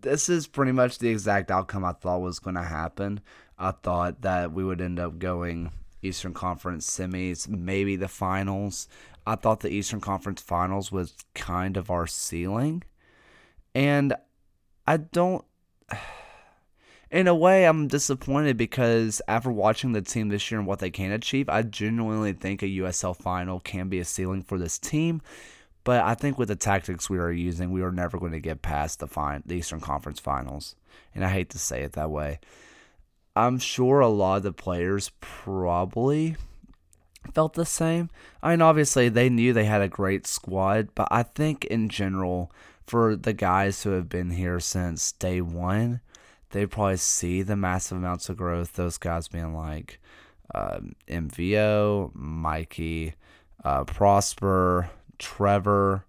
this 0.02 0.30
is 0.30 0.48
pretty 0.48 0.72
much 0.72 1.00
the 1.00 1.10
exact 1.10 1.52
outcome 1.52 1.84
I 1.84 1.94
thought 1.94 2.22
was 2.22 2.40
going 2.40 2.56
to 2.56 2.64
happen. 2.64 3.20
I 3.58 3.72
thought 3.72 4.22
that 4.22 4.54
we 4.54 4.64
would 4.64 4.80
end 4.80 5.00
up 5.00 5.20
going 5.20 5.72
Eastern 6.02 6.34
Conference 6.34 6.90
semis, 6.90 7.48
maybe 7.48 7.96
the 7.96 8.08
finals. 8.08 8.88
I 9.28 9.36
thought 9.36 9.60
the 9.60 9.70
Eastern 9.70 10.00
Conference 10.00 10.42
finals 10.42 10.92
was 10.92 11.14
kind 11.34 11.78
of 11.78 11.92
our 11.92 12.08
ceiling. 12.08 12.84
And 13.76 14.14
I 14.88 14.98
don't. 14.98 15.44
In 17.12 17.28
a 17.28 17.34
way, 17.34 17.66
I'm 17.66 17.88
disappointed 17.88 18.56
because 18.56 19.20
after 19.28 19.52
watching 19.52 19.94
the 19.94 20.02
team 20.02 20.30
this 20.30 20.52
year 20.52 20.60
and 20.60 20.68
what 20.68 20.78
they 20.78 20.92
can 20.92 21.12
achieve, 21.12 21.50
I 21.50 21.64
genuinely 21.64 22.34
think 22.34 22.62
a 22.62 22.68
USL 22.68 23.16
final 23.16 23.60
can 23.60 23.90
be 23.90 24.00
a 24.00 24.06
ceiling 24.06 24.44
for 24.44 24.60
this 24.60 24.78
team. 24.78 25.22
But 25.84 26.04
I 26.04 26.14
think 26.14 26.38
with 26.38 26.50
the 26.50 26.56
tactics 26.56 27.10
we 27.10 27.18
are 27.18 27.32
using, 27.32 27.72
we 27.72 27.82
are 27.82 27.92
never 27.92 28.20
going 28.20 28.34
to 28.34 28.40
get 28.40 28.62
past 28.62 29.00
the, 29.00 29.08
fin- 29.08 29.42
the 29.46 29.56
Eastern 29.56 29.80
Conference 29.80 30.20
finals. 30.20 30.76
And 31.16 31.26
I 31.26 31.30
hate 31.30 31.50
to 31.52 31.58
say 31.60 31.82
it 31.82 31.94
that 31.94 32.12
way. 32.12 32.40
I'm 33.36 33.58
sure 33.58 34.02
a 34.02 34.08
lot 34.08 34.38
of 34.38 34.44
the 34.44 34.54
players 34.54 35.12
probably 35.20 36.36
felt 37.34 37.54
the 37.54 37.66
same. 37.66 38.10
I 38.44 38.52
mean, 38.52 38.62
obviously, 38.62 39.10
they 39.10 39.30
knew 39.30 39.52
they 39.52 39.66
had 39.66 39.82
a 39.82 39.88
great 39.88 40.28
squad, 40.28 40.90
but 40.94 41.08
I 41.10 41.24
think 41.24 41.66
in 41.66 41.90
general, 41.90 42.52
for 42.86 43.16
the 43.16 43.34
guys 43.34 43.82
who 43.82 43.92
have 43.92 44.10
been 44.10 44.32
here 44.32 44.60
since 44.60 45.12
day 45.14 45.42
one, 45.42 46.02
they 46.52 46.66
probably 46.66 46.98
see 46.98 47.42
the 47.42 47.56
massive 47.56 47.98
amounts 47.98 48.30
of 48.30 48.38
growth. 48.38 48.74
Those 48.74 48.98
guys 48.98 49.28
being 49.28 49.54
like 49.54 50.00
um, 50.54 50.94
MVO, 51.08 52.12
Mikey, 52.16 53.14
uh, 53.64 53.84
Prosper, 53.84 54.90
Trevor 55.18 56.06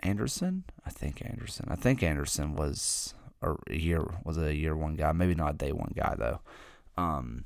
Anderson. 0.00 0.64
I 0.84 0.90
think 0.90 1.24
Anderson. 1.24 1.66
I 1.70 1.76
think 1.76 2.02
Anderson 2.02 2.54
was 2.54 3.14
a 3.42 3.54
year 3.70 4.04
was 4.24 4.38
a 4.38 4.54
year 4.54 4.76
one 4.76 4.96
guy. 4.96 5.12
Maybe 5.12 5.34
not 5.34 5.54
a 5.54 5.58
day 5.58 5.72
one 5.72 5.92
guy 5.94 6.14
though. 6.18 6.40
Um, 6.96 7.44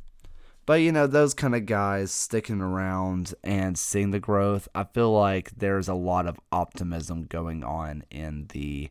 but 0.66 0.74
you 0.74 0.92
know 0.92 1.06
those 1.06 1.34
kind 1.34 1.54
of 1.54 1.66
guys 1.66 2.10
sticking 2.10 2.60
around 2.60 3.34
and 3.44 3.76
seeing 3.76 4.10
the 4.10 4.20
growth. 4.20 4.68
I 4.74 4.84
feel 4.84 5.12
like 5.12 5.50
there's 5.56 5.88
a 5.88 5.94
lot 5.94 6.26
of 6.26 6.40
optimism 6.50 7.24
going 7.24 7.62
on 7.62 8.04
in 8.10 8.46
the 8.52 8.90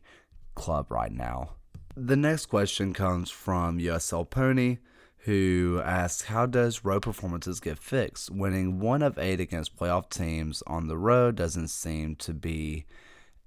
club 0.54 0.90
right 0.90 1.12
now. 1.12 1.50
The 1.96 2.16
next 2.16 2.46
question 2.46 2.92
comes 2.92 3.30
from 3.30 3.78
USL 3.78 4.28
Pony 4.28 4.78
who 5.24 5.80
asks, 5.82 6.22
How 6.22 6.44
does 6.44 6.84
road 6.84 7.02
performances 7.02 7.60
get 7.60 7.78
fixed? 7.78 8.30
Winning 8.30 8.78
one 8.78 9.00
of 9.00 9.18
eight 9.18 9.40
against 9.40 9.76
playoff 9.76 10.10
teams 10.10 10.62
on 10.66 10.86
the 10.86 10.98
road 10.98 11.36
doesn't 11.36 11.68
seem 11.68 12.16
to 12.16 12.34
be 12.34 12.84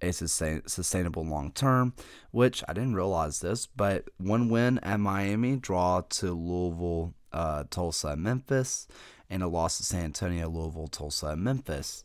a 0.02 0.12
sustain- 0.12 0.66
sustainable 0.66 1.26
long 1.26 1.52
term, 1.52 1.94
which 2.32 2.64
I 2.68 2.74
didn't 2.74 2.96
realize 2.96 3.42
this, 3.42 3.68
but 3.68 4.10
one 4.18 4.50
win 4.50 4.80
at 4.80 5.00
Miami, 5.00 5.58
draw 5.58 6.02
to 6.02 6.32
Louisville, 6.32 7.14
uh, 7.34 7.66
Tulsa, 7.70 8.16
Memphis, 8.16 8.88
and 9.30 9.44
a 9.44 9.48
loss 9.48 9.78
to 9.78 9.84
San 9.84 10.06
Antonio, 10.06 10.50
Louisville, 10.50 10.88
Tulsa, 10.88 11.36
Memphis. 11.36 12.04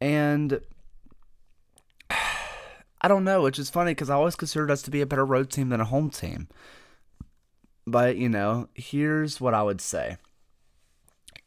And 0.00 0.60
I 3.00 3.08
don't 3.08 3.24
know, 3.24 3.42
which 3.42 3.58
is 3.58 3.70
funny 3.70 3.92
because 3.92 4.10
I 4.10 4.14
always 4.14 4.36
considered 4.36 4.70
us 4.70 4.82
to 4.82 4.90
be 4.90 5.00
a 5.00 5.06
better 5.06 5.24
road 5.24 5.50
team 5.50 5.68
than 5.68 5.80
a 5.80 5.84
home 5.84 6.10
team. 6.10 6.48
But, 7.86 8.16
you 8.16 8.28
know, 8.28 8.68
here's 8.74 9.40
what 9.40 9.54
I 9.54 9.62
would 9.62 9.80
say. 9.80 10.16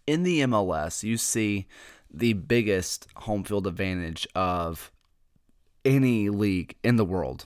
In 0.08 0.24
the 0.24 0.42
MLS, 0.42 1.04
you 1.04 1.18
see 1.18 1.68
the 2.12 2.34
biggest 2.34 3.08
home 3.16 3.44
field 3.44 3.68
advantage 3.68 4.28
of 4.34 4.92
any 5.86 6.30
league 6.30 6.76
in 6.84 6.96
the 6.96 7.06
world. 7.06 7.46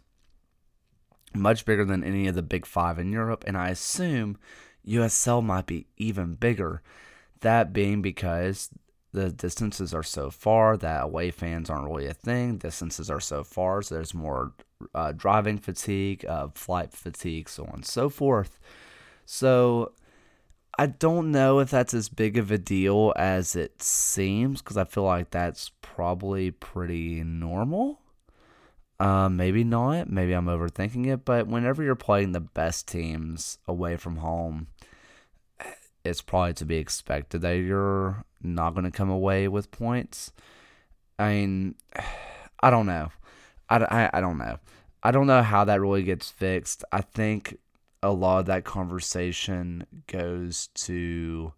Much 1.33 1.65
bigger 1.65 1.83
than 1.83 2.03
any 2.03 2.27
of 2.27 2.35
the 2.35 2.41
big 2.41 2.65
five 2.65 2.97
in 2.97 3.11
Europe. 3.11 3.43
And 3.45 3.57
I 3.57 3.69
assume 3.69 4.37
USL 4.87 5.43
might 5.43 5.65
be 5.65 5.87
even 5.97 6.35
bigger. 6.35 6.81
That 7.41 7.73
being 7.73 8.01
because 8.01 8.69
the 9.15 9.31
distances 9.31 9.93
are 9.93 10.03
so 10.03 10.29
far 10.29 10.77
that 10.77 11.03
away 11.03 11.31
fans 11.31 11.69
aren't 11.69 11.87
really 11.87 12.07
a 12.07 12.13
thing. 12.13 12.57
Distances 12.57 13.09
are 13.09 13.21
so 13.21 13.43
far, 13.43 13.81
so 13.81 13.95
there's 13.95 14.13
more 14.13 14.53
uh, 14.93 15.13
driving 15.13 15.57
fatigue, 15.57 16.25
uh, 16.25 16.49
flight 16.53 16.91
fatigue, 16.91 17.49
so 17.49 17.63
on 17.63 17.75
and 17.75 17.85
so 17.85 18.09
forth. 18.09 18.59
So 19.25 19.93
I 20.77 20.87
don't 20.87 21.31
know 21.31 21.59
if 21.59 21.71
that's 21.71 21.93
as 21.93 22.09
big 22.09 22.37
of 22.37 22.51
a 22.51 22.57
deal 22.57 23.13
as 23.15 23.55
it 23.55 23.81
seems 23.81 24.61
because 24.61 24.77
I 24.77 24.83
feel 24.83 25.03
like 25.03 25.31
that's 25.31 25.71
probably 25.81 26.51
pretty 26.51 27.23
normal. 27.23 28.01
Uh, 28.99 29.29
maybe 29.29 29.63
not. 29.63 30.09
Maybe 30.09 30.33
I'm 30.33 30.45
overthinking 30.45 31.07
it. 31.07 31.25
But 31.25 31.47
whenever 31.47 31.83
you're 31.83 31.95
playing 31.95 32.33
the 32.33 32.41
best 32.41 32.87
teams 32.87 33.57
away 33.67 33.95
from 33.95 34.17
home, 34.17 34.67
it's 36.03 36.21
probably 36.21 36.53
to 36.53 36.65
be 36.65 36.77
expected 36.77 37.41
that 37.41 37.53
you're 37.53 38.25
not 38.45 38.73
going 38.73 38.85
to 38.85 38.91
come 38.91 39.09
away 39.09 39.47
with 39.47 39.71
points. 39.71 40.31
I 41.17 41.33
mean, 41.33 41.75
I 42.61 42.69
don't 42.69 42.85
know. 42.85 43.09
I, 43.69 43.77
I, 43.77 44.09
I 44.13 44.21
don't 44.21 44.37
know. 44.37 44.59
I 45.03 45.11
don't 45.11 45.27
know 45.27 45.43
how 45.43 45.65
that 45.65 45.81
really 45.81 46.03
gets 46.03 46.29
fixed. 46.29 46.83
I 46.91 47.01
think 47.01 47.57
a 48.01 48.11
lot 48.11 48.39
of 48.39 48.45
that 48.47 48.63
conversation 48.63 49.85
goes 50.07 50.67
to 50.75 51.53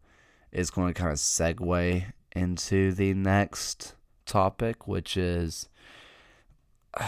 is 0.52 0.70
going 0.70 0.94
to 0.94 1.00
kind 1.00 1.12
of 1.12 1.18
segue 1.18 2.06
into 2.36 2.92
the 2.94 3.14
next 3.14 3.96
topic, 4.26 4.88
which 4.88 5.18
is 5.18 5.70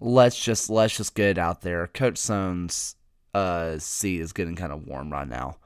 let's 0.00 0.38
just 0.38 0.70
let's 0.70 0.96
just 0.96 1.14
get 1.14 1.30
it 1.30 1.38
out 1.38 1.62
there. 1.62 1.86
Coach 1.88 2.18
Soehn's 2.18 2.96
uh, 3.34 3.78
seat 3.78 4.20
is 4.20 4.32
getting 4.32 4.56
kind 4.56 4.72
of 4.72 4.86
warm 4.86 5.10
right 5.10 5.28
now, 5.28 5.58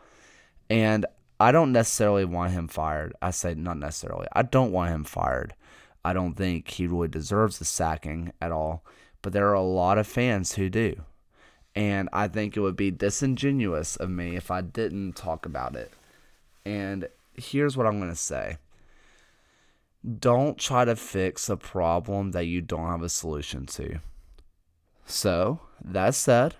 and 0.68 1.06
I 1.40 1.52
don't 1.52 1.72
necessarily 1.72 2.24
want 2.24 2.52
him 2.52 2.68
fired. 2.68 3.14
I 3.20 3.30
say 3.30 3.54
not 3.54 3.78
necessarily. 3.78 4.26
I 4.32 4.42
don't 4.42 4.72
want 4.72 4.90
him 4.90 5.04
fired. 5.04 5.54
I 6.04 6.12
don't 6.12 6.34
think 6.34 6.68
he 6.68 6.86
really 6.86 7.08
deserves 7.08 7.58
the 7.58 7.64
sacking 7.64 8.32
at 8.40 8.52
all. 8.52 8.84
But 9.22 9.32
there 9.32 9.48
are 9.48 9.54
a 9.54 9.62
lot 9.62 9.98
of 9.98 10.06
fans 10.06 10.54
who 10.54 10.68
do. 10.68 11.02
And 11.74 12.08
I 12.12 12.28
think 12.28 12.56
it 12.56 12.60
would 12.60 12.76
be 12.76 12.90
disingenuous 12.90 13.96
of 13.96 14.10
me 14.10 14.36
if 14.36 14.50
I 14.50 14.60
didn't 14.60 15.16
talk 15.16 15.44
about 15.44 15.74
it. 15.74 15.92
And 16.64 17.08
here's 17.34 17.76
what 17.76 17.86
I'm 17.86 17.98
going 17.98 18.10
to 18.10 18.16
say 18.16 18.58
don't 20.18 20.58
try 20.58 20.84
to 20.84 20.94
fix 20.94 21.48
a 21.48 21.56
problem 21.56 22.32
that 22.32 22.44
you 22.44 22.60
don't 22.60 22.90
have 22.90 23.02
a 23.02 23.08
solution 23.08 23.64
to. 23.64 24.00
So, 25.06 25.60
that 25.82 26.14
said, 26.14 26.56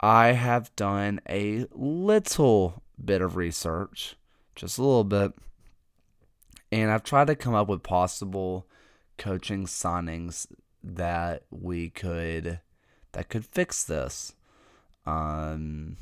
I 0.00 0.32
have 0.32 0.74
done 0.74 1.20
a 1.28 1.66
little 1.72 2.82
bit 3.04 3.22
of 3.22 3.36
research, 3.36 4.16
just 4.54 4.78
a 4.78 4.82
little 4.82 5.04
bit, 5.04 5.32
and 6.72 6.90
I've 6.90 7.02
tried 7.02 7.26
to 7.28 7.34
come 7.34 7.54
up 7.54 7.68
with 7.68 7.82
possible 7.82 8.66
coaching 9.18 9.66
signings 9.66 10.46
that 10.82 11.42
we 11.50 11.90
could 11.90 12.60
that 13.12 13.28
could 13.28 13.44
fix 13.44 13.84
this. 13.84 14.34
Um, 15.04 15.96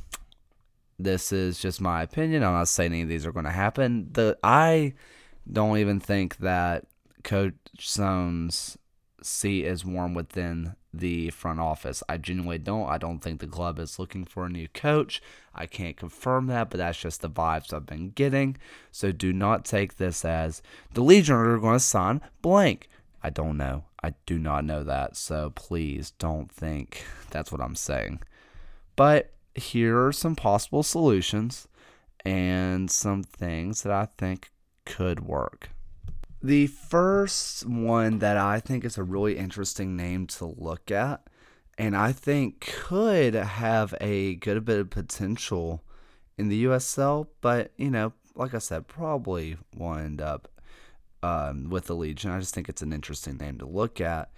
this 0.99 1.33
is 1.33 1.59
just 1.59 1.81
my 1.81 2.03
opinion. 2.03 2.43
I'm 2.43 2.53
not 2.53 2.69
saying 2.69 2.93
any 2.93 3.03
of 3.03 3.09
these 3.09 3.25
are 3.25 3.33
going 3.33 3.45
to 3.45 3.51
happen. 3.51 4.09
The 4.13 4.39
I 4.43 4.95
don't 5.51 5.79
even 5.79 6.01
think 6.01 6.39
that 6.39 6.85
Coach 7.25 7.55
Soehn's 7.79 8.77
seat 9.23 9.65
is 9.65 9.85
warm 9.85 10.15
within 10.15 10.75
the 10.92 11.31
front 11.31 11.61
office. 11.61 12.03
I 12.09 12.16
genuinely 12.16 12.59
don't. 12.59 12.88
I 12.88 12.98
don't 12.98 13.20
think 13.20 13.40
the 13.40 13.46
club 13.46 13.79
is 13.79 13.98
looking 13.98 14.24
for 14.24 14.46
a 14.46 14.51
new 14.51 14.68
coach. 14.68 15.20
I 15.55 15.66
can't 15.66 15.96
confirm 15.96 16.46
that, 16.46 16.70
but 16.70 16.79
that's 16.79 16.98
just 16.98 17.20
the 17.20 17.31
vibes 17.31 17.72
I've 17.72 17.87
been 17.87 18.11
getting. 18.11 18.57
So 18.90 19.12
do 19.12 19.33
not 19.33 19.64
take 19.64 19.96
this 19.96 20.24
as 20.24 20.62
the 20.94 21.03
Legion 21.03 21.37
are 21.37 21.59
going 21.59 21.74
to 21.74 21.81
sign 21.81 22.20
blank. 22.42 22.88
I 23.22 23.31
don't 23.31 23.57
know. 23.57 23.85
I 24.03 24.14
do 24.27 24.38
not 24.38 24.64
know 24.64 24.85
that. 24.85 25.16
So 25.16 25.53
please 25.55 26.12
don't 26.12 26.51
think 26.51 27.05
that's 27.31 27.51
what 27.53 27.61
I'm 27.61 27.77
saying. 27.77 28.20
But 28.96 29.33
here 29.55 30.07
are 30.07 30.12
some 30.12 30.37
possible 30.37 30.83
solutions 30.83 31.68
and 32.24 32.90
some 32.90 33.22
things 33.22 33.83
that 33.83 33.92
I 33.92 34.07
think 34.16 34.51
could 34.85 35.20
work. 35.20 35.70
The 36.42 36.68
first 36.68 37.66
one 37.66 38.20
that 38.20 38.37
I 38.37 38.61
think 38.61 38.85
is 38.85 38.96
a 38.96 39.03
really 39.03 39.37
interesting 39.37 39.96
name 39.96 40.27
to 40.29 40.46
look 40.46 40.90
at, 40.90 41.27
and 41.77 41.96
I 41.96 42.12
think 42.12 42.61
could 42.61 43.35
have 43.35 43.94
a 44.01 44.37
good 44.37 44.64
bit 44.64 44.79
of 44.79 44.90
potential 44.90 45.83
in 46.37 46.48
the 46.48 46.64
USL, 46.64 47.27
but 47.40 47.72
you 47.77 47.90
know, 47.90 48.12
like 48.37 48.55
I 48.55 48.59
said, 48.59 48.87
probably 48.87 49.57
will 49.77 49.94
end 49.94 50.20
up 50.20 50.48
um, 51.22 51.68
with 51.70 51.87
the 51.87 51.96
Legion. 51.96 52.31
I 52.31 52.38
just 52.38 52.55
think 52.55 52.68
it's 52.68 52.83
an 52.83 52.92
interesting 52.92 53.37
name 53.37 53.59
to 53.59 53.66
look 53.66 54.01
at. 54.01 54.31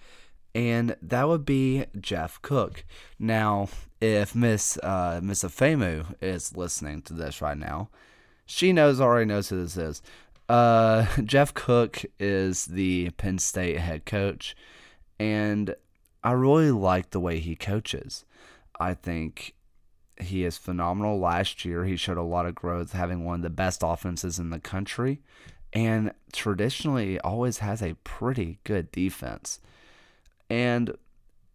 And 0.53 0.95
that 1.01 1.27
would 1.27 1.45
be 1.45 1.85
Jeff 1.99 2.41
Cook. 2.41 2.83
Now, 3.17 3.69
if 4.01 4.35
Miss 4.35 4.77
uh, 4.79 5.21
Miss 5.23 5.43
Afemu 5.43 6.15
is 6.19 6.57
listening 6.57 7.03
to 7.03 7.13
this 7.13 7.41
right 7.41 7.57
now, 7.57 7.89
she 8.45 8.73
knows 8.73 8.99
already 8.99 9.25
knows 9.25 9.49
who 9.49 9.63
this 9.63 9.77
is. 9.77 10.01
Uh, 10.51 11.05
Jeff 11.23 11.53
Cook 11.53 12.03
is 12.19 12.65
the 12.65 13.11
Penn 13.11 13.39
State 13.39 13.77
head 13.77 14.05
coach, 14.05 14.53
and 15.17 15.73
I 16.23 16.33
really 16.33 16.71
like 16.71 17.11
the 17.11 17.21
way 17.21 17.39
he 17.39 17.55
coaches. 17.55 18.25
I 18.77 18.93
think 18.93 19.55
he 20.19 20.43
is 20.43 20.57
phenomenal. 20.57 21.19
Last 21.19 21.63
year, 21.63 21.85
he 21.85 21.95
showed 21.95 22.17
a 22.17 22.23
lot 22.23 22.45
of 22.45 22.53
growth, 22.55 22.91
having 22.91 23.23
one 23.23 23.35
of 23.35 23.41
the 23.43 23.49
best 23.49 23.81
offenses 23.81 24.39
in 24.39 24.49
the 24.49 24.59
country 24.59 25.21
and 25.73 26.11
traditionally 26.33 27.17
always 27.21 27.59
has 27.59 27.81
a 27.81 27.95
pretty 28.03 28.59
good 28.63 28.91
defense. 28.91 29.59
And 30.49 30.95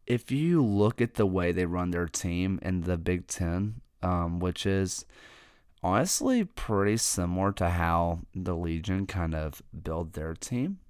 if 0.06 0.30
you 0.30 0.64
look 0.64 1.02
at 1.02 1.14
the 1.14 1.26
way 1.26 1.52
they 1.52 1.66
run 1.66 1.90
their 1.90 2.06
team 2.06 2.59
in 2.62 2.82
the 2.82 2.96
Big 2.96 3.26
Ten, 3.26 3.82
um, 4.02 4.38
which 4.38 4.64
is 4.64 5.04
honestly 5.87 6.42
pretty 6.42 6.96
similar 6.96 7.53
to 7.53 7.70
how 7.70 8.18
the 8.35 8.57
Legion 8.57 9.07
kind 9.07 9.37
of 9.37 9.62
build 9.85 10.14
their 10.14 10.35
team, 10.35 10.81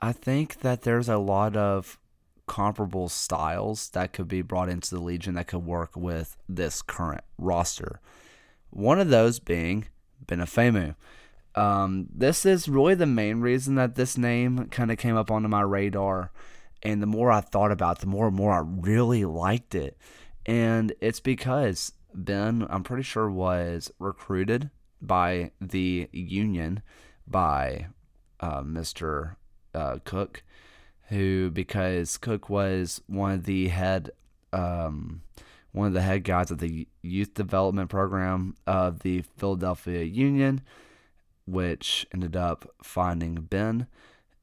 I 0.00 0.12
think 0.12 0.60
that 0.60 0.82
there's 0.82 1.08
a 1.08 1.18
lot 1.18 1.54
of 1.54 1.98
comparable 2.46 3.10
styles 3.10 3.90
that 3.90 4.14
could 4.14 4.26
be 4.26 4.40
brought 4.40 4.70
into 4.70 4.94
the 4.94 5.02
Legion 5.02 5.34
that 5.34 5.48
could 5.48 5.66
work 5.66 5.94
with 5.94 6.38
this 6.48 6.80
current 6.80 7.24
roster. 7.36 8.00
One 8.70 8.98
of 8.98 9.10
those 9.10 9.38
being 9.38 9.84
Ben 10.26 10.38
Afemu. 10.38 10.94
Um, 11.54 12.08
this 12.10 12.46
is 12.46 12.70
really 12.70 12.94
the 12.94 13.04
main 13.04 13.42
reason 13.42 13.74
that 13.74 13.96
this 13.96 14.16
name 14.16 14.68
kind 14.70 14.90
of 14.90 14.96
came 14.96 15.16
up 15.16 15.30
onto 15.30 15.48
my 15.48 15.60
radar. 15.60 16.32
And 16.82 17.02
the 17.02 17.06
more 17.06 17.30
I 17.30 17.42
thought 17.42 17.70
about 17.70 17.98
it, 17.98 18.00
the 18.00 18.06
more 18.06 18.28
and 18.28 18.36
more 18.36 18.54
I 18.54 18.62
really 18.64 19.26
liked 19.26 19.74
it. 19.74 19.98
And 20.46 20.94
it's 21.02 21.20
because 21.20 21.92
Ben, 22.14 22.66
I'm 22.68 22.82
pretty 22.82 23.02
sure, 23.02 23.30
was 23.30 23.92
recruited 23.98 24.70
by 25.00 25.52
the 25.60 26.08
union 26.12 26.82
by 27.26 27.86
uh, 28.40 28.62
Mr. 28.62 29.36
uh, 29.74 29.98
Cook, 30.04 30.42
who 31.08 31.50
because 31.50 32.16
Cook 32.18 32.48
was 32.48 33.02
one 33.06 33.32
of 33.32 33.44
the 33.44 33.68
head 33.68 34.10
um, 34.52 35.22
one 35.72 35.86
of 35.88 35.94
the 35.94 36.02
head 36.02 36.24
guys 36.24 36.50
of 36.50 36.58
the 36.58 36.86
youth 37.00 37.34
development 37.34 37.88
program 37.88 38.54
of 38.66 39.00
the 39.00 39.22
Philadelphia 39.22 40.04
Union, 40.04 40.60
which 41.46 42.06
ended 42.12 42.36
up 42.36 42.70
finding 42.82 43.34
Ben. 43.36 43.86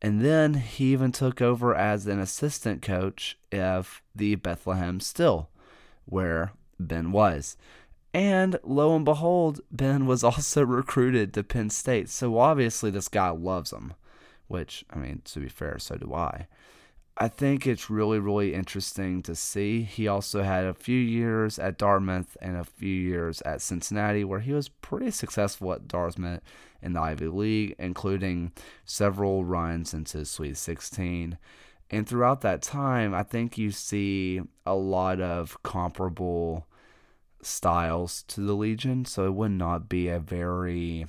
And 0.02 0.22
then 0.22 0.56
he 0.56 0.94
even 0.94 1.12
took 1.12 1.42
over 1.42 1.76
as 1.76 2.08
an 2.08 2.20
assistant 2.20 2.82
coach 2.82 3.38
of 3.52 4.02
the 4.16 4.36
Bethlehem 4.36 5.00
Steel, 5.00 5.50
where 6.06 6.54
Ben 6.80 7.12
was. 7.12 7.58
And 8.14 8.58
lo 8.64 8.96
and 8.96 9.06
behold, 9.06 9.62
Ben 9.72 10.06
was 10.06 10.24
also 10.24 10.64
recruited 10.66 11.34
to 11.34 11.44
Penn 11.44 11.70
State. 11.70 12.10
So 12.10 12.38
obviously, 12.40 12.90
this 12.90 13.08
guy 13.08 13.30
loves 13.30 13.72
him, 13.72 13.94
which, 14.48 14.84
I 14.90 14.98
mean, 14.98 15.22
to 15.26 15.40
be 15.40 15.50
fair, 15.50 15.78
so 15.80 15.96
do 15.96 16.14
I. 16.14 16.48
I 17.22 17.28
think 17.28 17.68
it's 17.68 17.90
really, 17.90 18.18
really 18.18 18.54
interesting 18.54 19.22
to 19.24 19.36
see. 19.36 19.82
He 19.84 20.08
also 20.08 20.42
had 20.42 20.64
a 20.64 20.74
few 20.74 20.98
years 20.98 21.60
at 21.60 21.78
Dartmouth 21.78 22.38
and 22.42 22.56
a 22.56 22.64
few 22.64 22.96
years 22.96 23.42
at 23.42 23.62
Cincinnati, 23.62 24.24
where 24.24 24.40
he 24.40 24.54
was 24.54 24.70
pretty 24.70 25.12
successful 25.12 25.74
at 25.74 25.86
Dartmouth 25.86 26.40
in 26.82 26.94
the 26.94 27.02
Ivy 27.02 27.28
League, 27.28 27.76
including 27.78 28.54
several 28.86 29.44
runs 29.44 29.94
into 29.94 30.24
Sweet 30.24 30.56
16. 30.56 31.38
And 31.92 32.08
throughout 32.08 32.40
that 32.42 32.62
time, 32.62 33.14
I 33.14 33.24
think 33.24 33.58
you 33.58 33.72
see 33.72 34.42
a 34.66 34.76
lot 34.76 35.20
of 35.20 35.62
comparable 35.62 36.69
styles 37.42 38.24
to 38.24 38.42
the 38.42 38.54
Legion, 38.54 39.06
so 39.06 39.26
it 39.26 39.34
would 39.34 39.52
not 39.52 39.90
be 39.90 40.08
a 40.08 40.20
very 40.20 41.08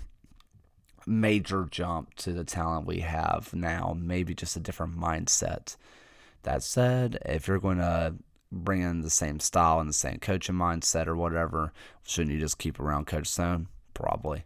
major 1.06 1.66
jump 1.70 2.14
to 2.14 2.32
the 2.32 2.44
talent 2.44 2.86
we 2.86 3.00
have 3.00 3.52
now, 3.54 3.96
maybe 3.98 4.34
just 4.34 4.56
a 4.56 4.60
different 4.60 4.98
mindset. 4.98 5.76
That 6.42 6.62
said, 6.62 7.18
if 7.24 7.48
you're 7.48 7.58
going 7.58 7.78
to 7.78 8.14
bring 8.52 8.82
in 8.82 9.02
the 9.02 9.10
same 9.10 9.40
style 9.40 9.80
and 9.80 9.88
the 9.88 9.94
same 9.94 10.18
coaching 10.18 10.54
mindset 10.54 11.06
or 11.06 11.16
whatever, 11.16 11.72
shouldn't 12.04 12.34
you 12.34 12.40
just 12.40 12.58
keep 12.58 12.80
around 12.80 13.06
Coach 13.06 13.26
Stone? 13.26 13.68
Probably. 13.94 14.44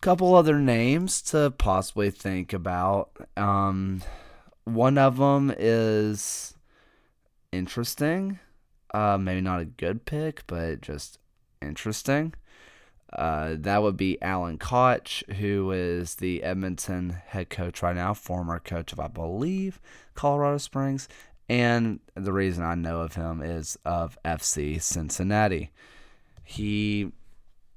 Couple 0.00 0.34
other 0.34 0.58
names 0.58 1.22
to 1.22 1.50
possibly 1.50 2.10
think 2.10 2.52
about. 2.52 3.10
Um, 3.36 4.02
one 4.64 4.98
of 4.98 5.16
them 5.16 5.52
is 5.56 6.54
interesting. 7.50 8.38
Uh, 8.92 9.18
maybe 9.18 9.40
not 9.40 9.60
a 9.60 9.64
good 9.64 10.04
pick, 10.04 10.46
but 10.46 10.80
just 10.80 11.18
interesting. 11.60 12.34
Uh, 13.12 13.54
that 13.58 13.82
would 13.82 13.96
be 13.96 14.20
Alan 14.20 14.58
Koch, 14.58 15.22
who 15.38 15.70
is 15.72 16.16
the 16.16 16.42
Edmonton 16.42 17.10
head 17.26 17.50
coach 17.50 17.82
right 17.82 17.94
now, 17.94 18.14
former 18.14 18.58
coach 18.58 18.92
of, 18.92 19.00
I 19.00 19.08
believe, 19.08 19.80
Colorado 20.14 20.58
Springs. 20.58 21.08
And 21.48 22.00
the 22.14 22.32
reason 22.32 22.64
I 22.64 22.74
know 22.74 23.00
of 23.00 23.14
him 23.14 23.40
is 23.40 23.78
of 23.84 24.18
FC 24.24 24.82
Cincinnati. 24.82 25.70
He, 26.42 27.12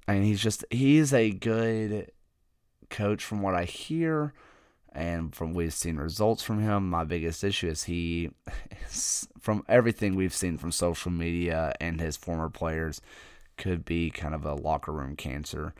I 0.08 0.14
mean, 0.14 0.24
he's 0.24 0.42
just, 0.42 0.66
he's 0.72 1.14
a 1.14 1.30
good 1.30 2.12
coach 2.90 3.24
from 3.24 3.42
what 3.42 3.54
I 3.54 3.66
hear 3.66 4.34
and 4.94 5.36
from 5.36 5.54
we've 5.54 5.74
seen 5.74 5.98
results 5.98 6.44
from 6.44 6.62
him. 6.62 6.90
My 6.90 7.04
biggest 7.04 7.44
issue 7.44 7.68
is 7.70 7.84
he, 7.84 8.32
from 9.40 9.64
everything 9.68 10.16
we've 10.16 10.34
seen 10.34 10.58
from 10.58 10.72
social 10.72 11.12
media 11.12 11.74
and 11.80 12.00
his 12.00 12.18
former 12.18 12.50
players, 12.50 13.02
could 13.58 13.86
be 13.86 14.10
kind 14.10 14.34
of 14.34 14.46
a 14.46 14.56
locker 14.56 14.92
room 14.92 15.16
cancer. 15.16 15.74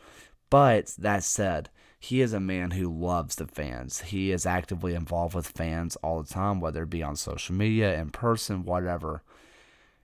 But 0.50 0.94
that 0.98 1.24
said, 1.24 1.70
he 2.00 2.22
is 2.22 2.34
a 2.34 2.40
man 2.40 2.72
who 2.72 2.88
loves 2.90 3.36
the 3.36 3.48
fans. 3.48 4.02
He 4.02 4.32
is 4.32 4.46
actively 4.46 4.96
involved 4.96 5.36
with 5.36 5.48
fans 5.48 5.98
all 5.98 6.22
the 6.22 6.34
time, 6.34 6.60
whether 6.60 6.84
it 6.84 6.90
be 6.90 7.04
on 7.04 7.16
social 7.16 7.56
media, 7.56 8.00
in 8.00 8.10
person, 8.10 8.64
whatever. 8.64 9.22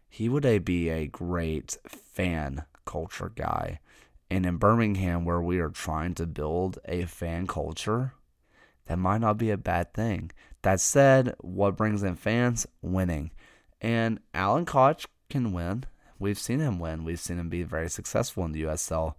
He 0.10 0.28
would 0.28 0.66
be 0.66 0.90
a 0.90 1.08
great 1.08 1.78
fan 1.88 2.66
culture 2.86 3.32
guy. 3.34 3.80
And 4.30 4.46
in 4.46 4.58
Birmingham, 4.58 5.24
where 5.24 5.42
we 5.42 5.60
are 5.60 5.70
trying 5.70 6.16
to 6.16 6.26
build 6.26 6.80
a 6.86 7.06
fan 7.06 7.48
culture, 7.48 8.14
that 8.88 8.98
might 8.98 9.22
not 9.22 9.38
be 9.38 9.52
a 9.52 9.58
bad 9.58 9.94
thing. 9.94 10.32
That 10.62 10.80
said, 10.80 11.36
what 11.40 11.78
brings 11.78 12.04
in 12.04 12.16
fans? 12.16 12.68
Winning. 12.82 13.32
And 13.82 14.20
Alan 14.34 14.66
Koch 14.66 15.06
can 15.30 15.54
win. 15.54 15.86
We've 16.18 16.40
seen 16.40 16.60
him 16.60 16.80
win. 16.80 17.04
We've 17.04 17.20
seen 17.20 17.40
him 17.40 17.50
be 17.50 17.64
very 17.64 17.90
successful 17.90 18.46
in 18.46 18.52
the 18.52 18.64
USL. 18.64 19.16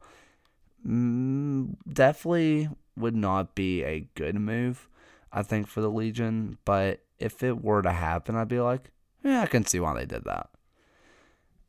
Mm, 0.87 1.76
definitely 1.88 2.68
would 2.96 3.14
not 3.14 3.55
be 3.55 3.85
a 3.85 4.09
good 4.14 4.35
move, 4.37 4.88
I 5.33 5.42
think, 5.42 5.66
for 5.66 5.81
the 5.81 5.90
Legion. 5.90 6.59
But 6.64 7.00
if 7.18 7.42
it 7.42 7.62
were 7.62 7.83
to 7.83 7.92
happen, 7.92 8.37
I'd 8.37 8.48
be 8.48 8.61
like, 8.61 8.90
yeah, 9.22 9.42
I 9.42 9.46
can 9.46 9.64
see 9.64 9.81
why 9.81 9.94
they 9.94 10.07
did 10.07 10.24
that. 10.24 10.50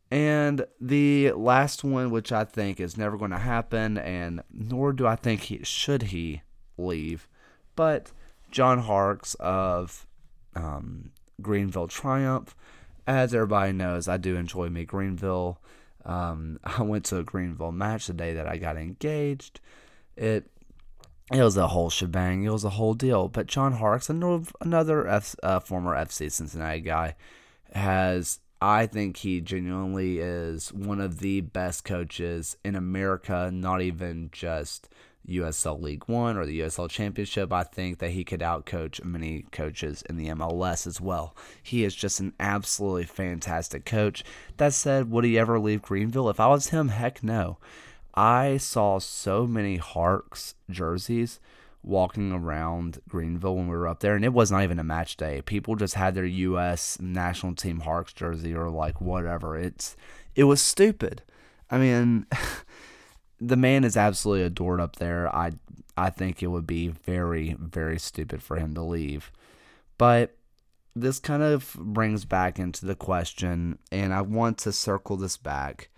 And 0.10 0.66
the 0.80 1.34
last 1.34 1.84
one, 1.84 2.12
which 2.12 2.32
I 2.32 2.46
think 2.46 2.80
is 2.80 2.98
never 2.98 3.18
going 3.18 3.32
to 3.32 3.38
happen, 3.38 3.98
and 3.98 4.42
nor 4.52 4.94
do 4.94 5.06
I 5.06 5.18
think 5.18 5.42
he 5.42 5.60
should 5.64 6.04
he 6.04 6.44
leave, 6.78 7.28
but 7.78 8.12
John 8.52 8.80
Harkes 8.80 9.36
of 9.40 10.06
um, 10.54 11.12
Greenville 11.42 11.88
Triumph 11.88 12.54
as 13.08 13.34
everybody 13.34 13.72
knows, 13.72 14.10
I 14.10 14.18
do 14.18 14.36
enjoy 14.36 14.70
me 14.70 14.84
Greenville. 14.84 15.60
Um, 16.06 16.60
I 16.64 16.82
went 16.84 17.06
to 17.06 17.18
a 17.18 17.24
Greenville 17.24 17.72
match 17.72 18.08
the 18.08 18.14
day 18.14 18.34
that 18.34 18.48
I 18.48 18.58
got 18.58 18.78
engaged. 18.78 19.62
It 20.16 20.52
it 21.32 21.44
was 21.44 21.58
a 21.58 21.68
whole 21.68 21.90
shebang. 21.90 22.44
It 22.44 22.52
was 22.52 22.64
a 22.64 22.72
whole 22.72 22.94
deal. 22.94 23.28
But 23.28 23.48
John 23.48 23.74
Harkes, 23.74 24.10
another 24.10 25.08
F, 25.08 25.36
uh, 25.44 25.60
former 25.60 25.94
FC 25.94 26.32
Cincinnati 26.32 26.80
guy, 26.80 27.16
has 27.74 28.40
I 28.62 28.86
think 28.86 29.18
he 29.18 29.42
genuinely 29.42 30.20
is 30.20 30.72
one 30.74 31.02
of 31.02 31.20
the 31.20 31.42
best 31.42 31.84
coaches 31.84 32.56
in 32.64 32.76
America. 32.76 33.50
Not 33.54 33.82
even 33.82 34.30
just 34.32 34.90
USL 35.28 35.82
League 35.82 36.04
One 36.08 36.38
or 36.38 36.46
the 36.46 36.62
USL 36.62 36.90
Championship, 36.90 37.52
I 37.52 37.64
think 37.64 38.00
that 38.00 38.12
he 38.12 38.24
could 38.24 38.40
outcoach 38.40 39.04
many 39.04 39.46
coaches 39.52 40.04
in 40.10 40.18
the 40.18 40.28
MLS 40.30 40.88
as 40.88 41.02
well. 41.02 41.36
He 41.62 41.84
is 41.84 41.96
just 41.96 42.20
an 42.20 42.34
absolutely 42.40 43.06
fantastic 43.06 43.86
coach. 43.86 44.24
That 44.58 44.74
said, 44.74 45.12
would 45.12 45.26
he 45.26 45.38
ever 45.38 45.60
leave 45.60 45.82
Greenville? 45.82 46.30
If 46.30 46.40
I 46.40 46.48
was 46.48 46.70
him, 46.70 46.90
heck 46.90 47.24
no. 47.24 47.58
I 48.16 48.58
saw 48.58 49.00
so 49.00 49.46
many 49.46 49.78
Harkes 49.78 50.56
jerseys 50.70 51.40
walking 51.84 52.32
around 52.32 53.00
Greenville 53.08 53.56
when 53.56 53.68
we 53.68 53.78
were 53.78 53.88
up 53.88 54.00
there, 54.00 54.16
and 54.16 54.26
it 54.26 54.34
was 54.34 54.52
not 54.52 54.64
even 54.64 54.80
a 54.80 54.84
match 54.84 55.18
day. 55.18 55.42
People 55.42 55.76
just 55.76 55.94
had 55.94 56.16
their 56.16 56.26
U.S. 56.26 56.98
national 57.00 57.56
team 57.56 57.82
Harkes 57.82 58.14
jersey 58.14 58.56
or 58.56 58.70
like 58.70 59.00
whatever. 59.00 59.56
It's 59.56 59.96
it 60.36 60.46
was 60.46 60.62
stupid. 60.62 61.24
I 61.70 61.78
mean. 61.78 62.26
the 63.40 63.56
man 63.56 63.84
is 63.84 63.98
absolutely 63.98 64.46
adored 64.46 64.82
up 64.82 64.98
there. 64.98 65.34
I 65.34 65.52
I 65.96 66.10
think 66.10 66.42
it 66.42 66.48
would 66.48 66.68
be 66.68 66.88
very 66.88 67.56
very 67.60 68.00
stupid 68.00 68.42
for 68.42 68.58
him 68.58 68.74
to 68.76 68.82
leave. 68.82 69.32
But 69.98 70.36
this 70.96 71.20
kind 71.20 71.44
of 71.44 71.76
brings 71.78 72.26
back 72.26 72.60
into 72.60 72.86
the 72.86 72.96
question 72.96 73.78
and 73.92 74.14
I 74.14 74.22
want 74.22 74.58
to 74.60 74.72
circle 74.72 75.18
this 75.18 75.38
back 75.38 75.90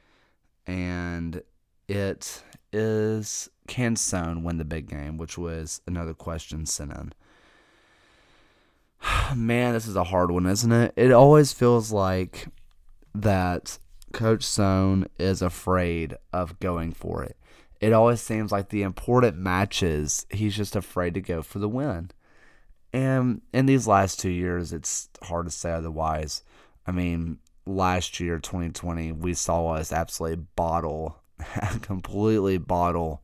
and 0.68 1.42
it 1.88 2.44
is 2.72 3.50
can 3.68 3.96
Stone 3.96 4.44
win 4.44 4.58
the 4.58 4.66
big 4.66 4.90
game, 4.90 5.18
which 5.18 5.38
was 5.38 5.82
another 5.88 6.14
question 6.14 6.66
sent 6.66 6.92
in. 6.92 7.14
Man, 9.36 9.74
this 9.74 9.88
is 9.88 9.96
a 9.96 10.06
hard 10.06 10.32
one, 10.32 10.46
isn't 10.46 10.72
it? 10.72 10.94
It 10.96 11.12
always 11.12 11.54
feels 11.54 11.92
like 11.92 12.48
that 13.16 13.78
Coach 14.14 14.44
Stone 14.44 15.08
is 15.18 15.42
afraid 15.42 16.16
of 16.34 16.60
going 16.60 16.92
for 16.94 17.24
it. 17.24 17.38
It 17.80 17.94
always 17.94 18.22
seems 18.22 18.52
like 18.52 18.70
the 18.70 18.82
important 18.82 19.38
matches, 19.38 20.26
he's 20.30 20.56
just 20.56 20.76
afraid 20.76 21.14
to 21.14 21.22
go 21.22 21.42
for 21.42 21.60
the 21.60 21.70
win. 21.70 22.12
And 22.92 23.42
in 23.54 23.68
these 23.68 23.88
last 23.88 24.20
two 24.20 24.30
years, 24.30 24.74
it's 24.74 25.10
hard 25.24 25.46
to 25.46 25.52
say 25.52 25.72
otherwise. 25.72 26.44
I 26.86 26.92
mean, 26.92 27.38
last 27.66 28.20
year, 28.20 28.40
2020, 28.40 29.12
we 29.14 29.34
saw 29.34 29.74
us 29.74 29.94
absolutely 29.94 30.46
bottle, 30.56 31.20
completely 31.82 32.58
bottle 32.58 33.24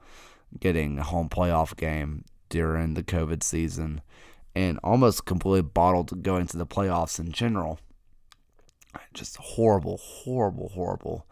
getting 0.59 0.99
a 0.99 1.03
home 1.03 1.27
playoff 1.27 1.75
game 1.75 2.23
during 2.49 2.93
the 2.93 3.03
COVID 3.03 3.43
season 3.43 4.01
and 4.55 4.79
almost 4.83 5.25
completely 5.25 5.61
bottled 5.61 6.23
going 6.23 6.47
to 6.47 6.57
the 6.57 6.65
playoffs 6.65 7.19
in 7.19 7.31
general 7.31 7.79
just 9.13 9.37
horrible, 9.37 9.97
horrible, 9.97 10.69
horrible. 10.69 11.25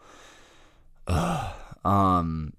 Ugh. 1.06 1.54
Um, 1.84 2.54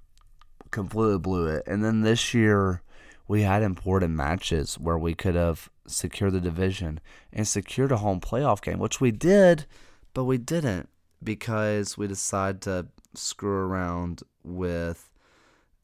completely 0.71 1.17
blew 1.17 1.47
it. 1.47 1.63
And 1.65 1.83
then 1.83 2.01
this 2.01 2.33
year, 2.33 2.81
we 3.27 3.41
had 3.41 3.63
important 3.63 4.13
matches 4.15 4.75
where 4.75 4.97
we 4.97 5.15
could 5.15 5.35
have 5.35 5.69
secured 5.87 6.33
the 6.33 6.41
division 6.41 6.99
and 7.33 7.47
secured 7.47 7.91
a 7.91 7.97
home 7.97 8.19
playoff 8.19 8.61
game, 8.61 8.79
which 8.79 9.01
we 9.01 9.11
did, 9.11 9.65
but 10.13 10.25
we 10.25 10.37
didn't 10.37 10.89
because 11.23 11.97
we 11.97 12.07
decided 12.07 12.61
to 12.61 12.87
screw 13.13 13.57
around 13.57 14.21
with 14.43 15.11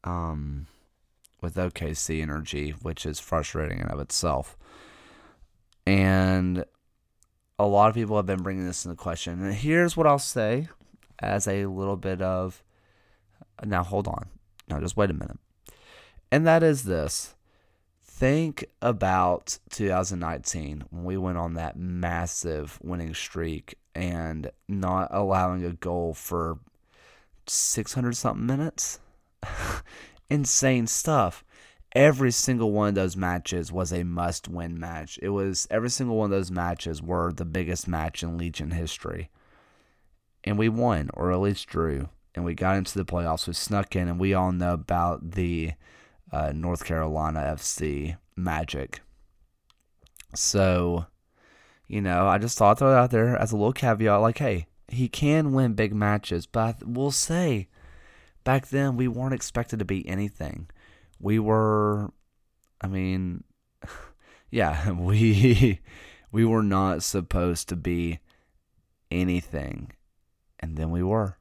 um 0.04 0.66
with 1.40 1.56
OKC 1.56 2.22
energy, 2.22 2.70
which 2.70 3.04
is 3.04 3.18
frustrating 3.18 3.80
in 3.80 3.88
of 3.88 3.98
itself. 3.98 4.56
And 5.84 6.64
a 7.62 7.66
lot 7.66 7.88
of 7.88 7.94
people 7.94 8.16
have 8.16 8.26
been 8.26 8.42
bringing 8.42 8.66
this 8.66 8.84
into 8.84 8.96
question. 8.96 9.42
And 9.42 9.54
here's 9.54 9.96
what 9.96 10.06
I'll 10.06 10.18
say 10.18 10.68
as 11.18 11.46
a 11.46 11.66
little 11.66 11.96
bit 11.96 12.20
of 12.20 12.62
now, 13.64 13.82
hold 13.82 14.08
on. 14.08 14.26
Now, 14.68 14.80
just 14.80 14.96
wait 14.96 15.10
a 15.10 15.14
minute. 15.14 15.38
And 16.30 16.46
that 16.46 16.62
is 16.62 16.84
this 16.84 17.34
think 18.04 18.64
about 18.80 19.58
2019 19.70 20.84
when 20.90 21.04
we 21.04 21.16
went 21.16 21.38
on 21.38 21.54
that 21.54 21.76
massive 21.76 22.78
winning 22.82 23.14
streak 23.14 23.74
and 23.94 24.50
not 24.68 25.08
allowing 25.10 25.64
a 25.64 25.72
goal 25.72 26.14
for 26.14 26.58
600 27.46 28.16
something 28.16 28.46
minutes. 28.46 29.00
Insane 30.30 30.86
stuff. 30.86 31.44
Every 31.94 32.30
single 32.30 32.72
one 32.72 32.88
of 32.88 32.94
those 32.94 33.16
matches 33.16 33.70
was 33.70 33.92
a 33.92 34.02
must 34.02 34.48
win 34.48 34.80
match. 34.80 35.18
It 35.20 35.28
was 35.30 35.68
every 35.70 35.90
single 35.90 36.16
one 36.16 36.26
of 36.26 36.30
those 36.30 36.50
matches 36.50 37.02
were 37.02 37.32
the 37.32 37.44
biggest 37.44 37.86
match 37.86 38.22
in 38.22 38.38
Legion 38.38 38.70
history. 38.70 39.30
And 40.44 40.58
we 40.58 40.68
won, 40.68 41.10
or 41.12 41.32
at 41.32 41.40
least 41.40 41.68
drew. 41.68 42.08
And 42.34 42.44
we 42.44 42.54
got 42.54 42.76
into 42.76 42.96
the 42.96 43.04
playoffs. 43.04 43.46
We 43.46 43.52
snuck 43.52 43.94
in, 43.94 44.08
and 44.08 44.18
we 44.18 44.32
all 44.32 44.52
know 44.52 44.72
about 44.72 45.32
the 45.32 45.72
uh, 46.32 46.52
North 46.54 46.84
Carolina 46.84 47.40
FC 47.56 48.16
magic. 48.36 49.00
So, 50.34 51.06
you 51.86 52.00
know, 52.00 52.26
I 52.26 52.38
just 52.38 52.56
thought 52.56 52.80
it 52.80 52.86
out 52.86 53.10
there 53.10 53.36
as 53.36 53.52
a 53.52 53.56
little 53.56 53.74
caveat 53.74 54.20
like, 54.22 54.38
hey, 54.38 54.66
he 54.88 55.08
can 55.08 55.52
win 55.52 55.74
big 55.74 55.94
matches, 55.94 56.46
but 56.46 56.86
we'll 56.86 57.10
say 57.10 57.68
back 58.44 58.68
then 58.68 58.96
we 58.96 59.08
weren't 59.08 59.34
expected 59.34 59.78
to 59.78 59.84
be 59.84 60.08
anything. 60.08 60.68
We 61.22 61.38
were, 61.38 62.12
I 62.80 62.88
mean, 62.88 63.44
yeah, 64.50 64.90
we 64.90 65.80
we 66.30 66.44
were 66.44 66.62
not 66.62 67.02
supposed 67.02 67.70
to 67.70 67.76
be 67.76 68.18
anything, 69.10 69.92
and 70.60 70.76
then 70.76 70.90
we 70.90 71.02
were. 71.02 71.38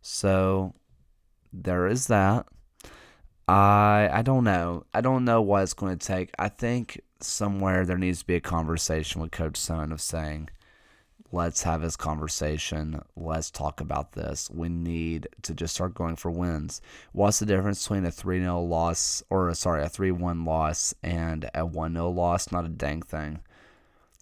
So 0.00 0.74
there 1.52 1.86
is 1.86 2.06
that. 2.06 2.46
I 3.48 4.08
I 4.12 4.22
don't 4.22 4.44
know. 4.44 4.84
I 4.94 5.00
don't 5.00 5.24
know 5.24 5.42
what 5.42 5.64
it's 5.64 5.74
going 5.74 5.98
to 5.98 6.06
take. 6.06 6.30
I 6.38 6.48
think 6.48 7.00
somewhere 7.20 7.84
there 7.84 7.98
needs 7.98 8.20
to 8.20 8.26
be 8.26 8.36
a 8.36 8.40
conversation 8.40 9.20
with 9.20 9.32
Coach 9.32 9.54
Soehn 9.54 9.92
of 9.92 10.00
saying, 10.00 10.48
let's 11.32 11.62
have 11.62 11.82
this 11.82 11.96
conversation. 11.96 13.00
Let's 13.16 13.50
talk 13.50 13.80
about 13.80 14.12
this. 14.12 14.50
We 14.52 14.68
need 14.68 15.28
to 15.42 15.54
just 15.54 15.74
start 15.74 15.94
going 15.94 16.16
for 16.16 16.30
wins. 16.30 16.80
What's 17.12 17.38
the 17.38 17.46
difference 17.46 17.82
between 17.82 18.04
a 18.04 18.10
3 18.10 18.40
0 18.40 18.60
loss, 18.62 19.22
or 19.30 19.52
sorry, 19.54 19.82
a 19.82 19.88
3 19.88 20.10
1 20.10 20.44
loss 20.44 20.94
and 21.02 21.48
a 21.54 21.64
1 21.64 21.94
0 21.94 22.10
loss? 22.10 22.50
Not 22.50 22.64
a 22.64 22.68
dang 22.68 23.02
thing. 23.02 23.40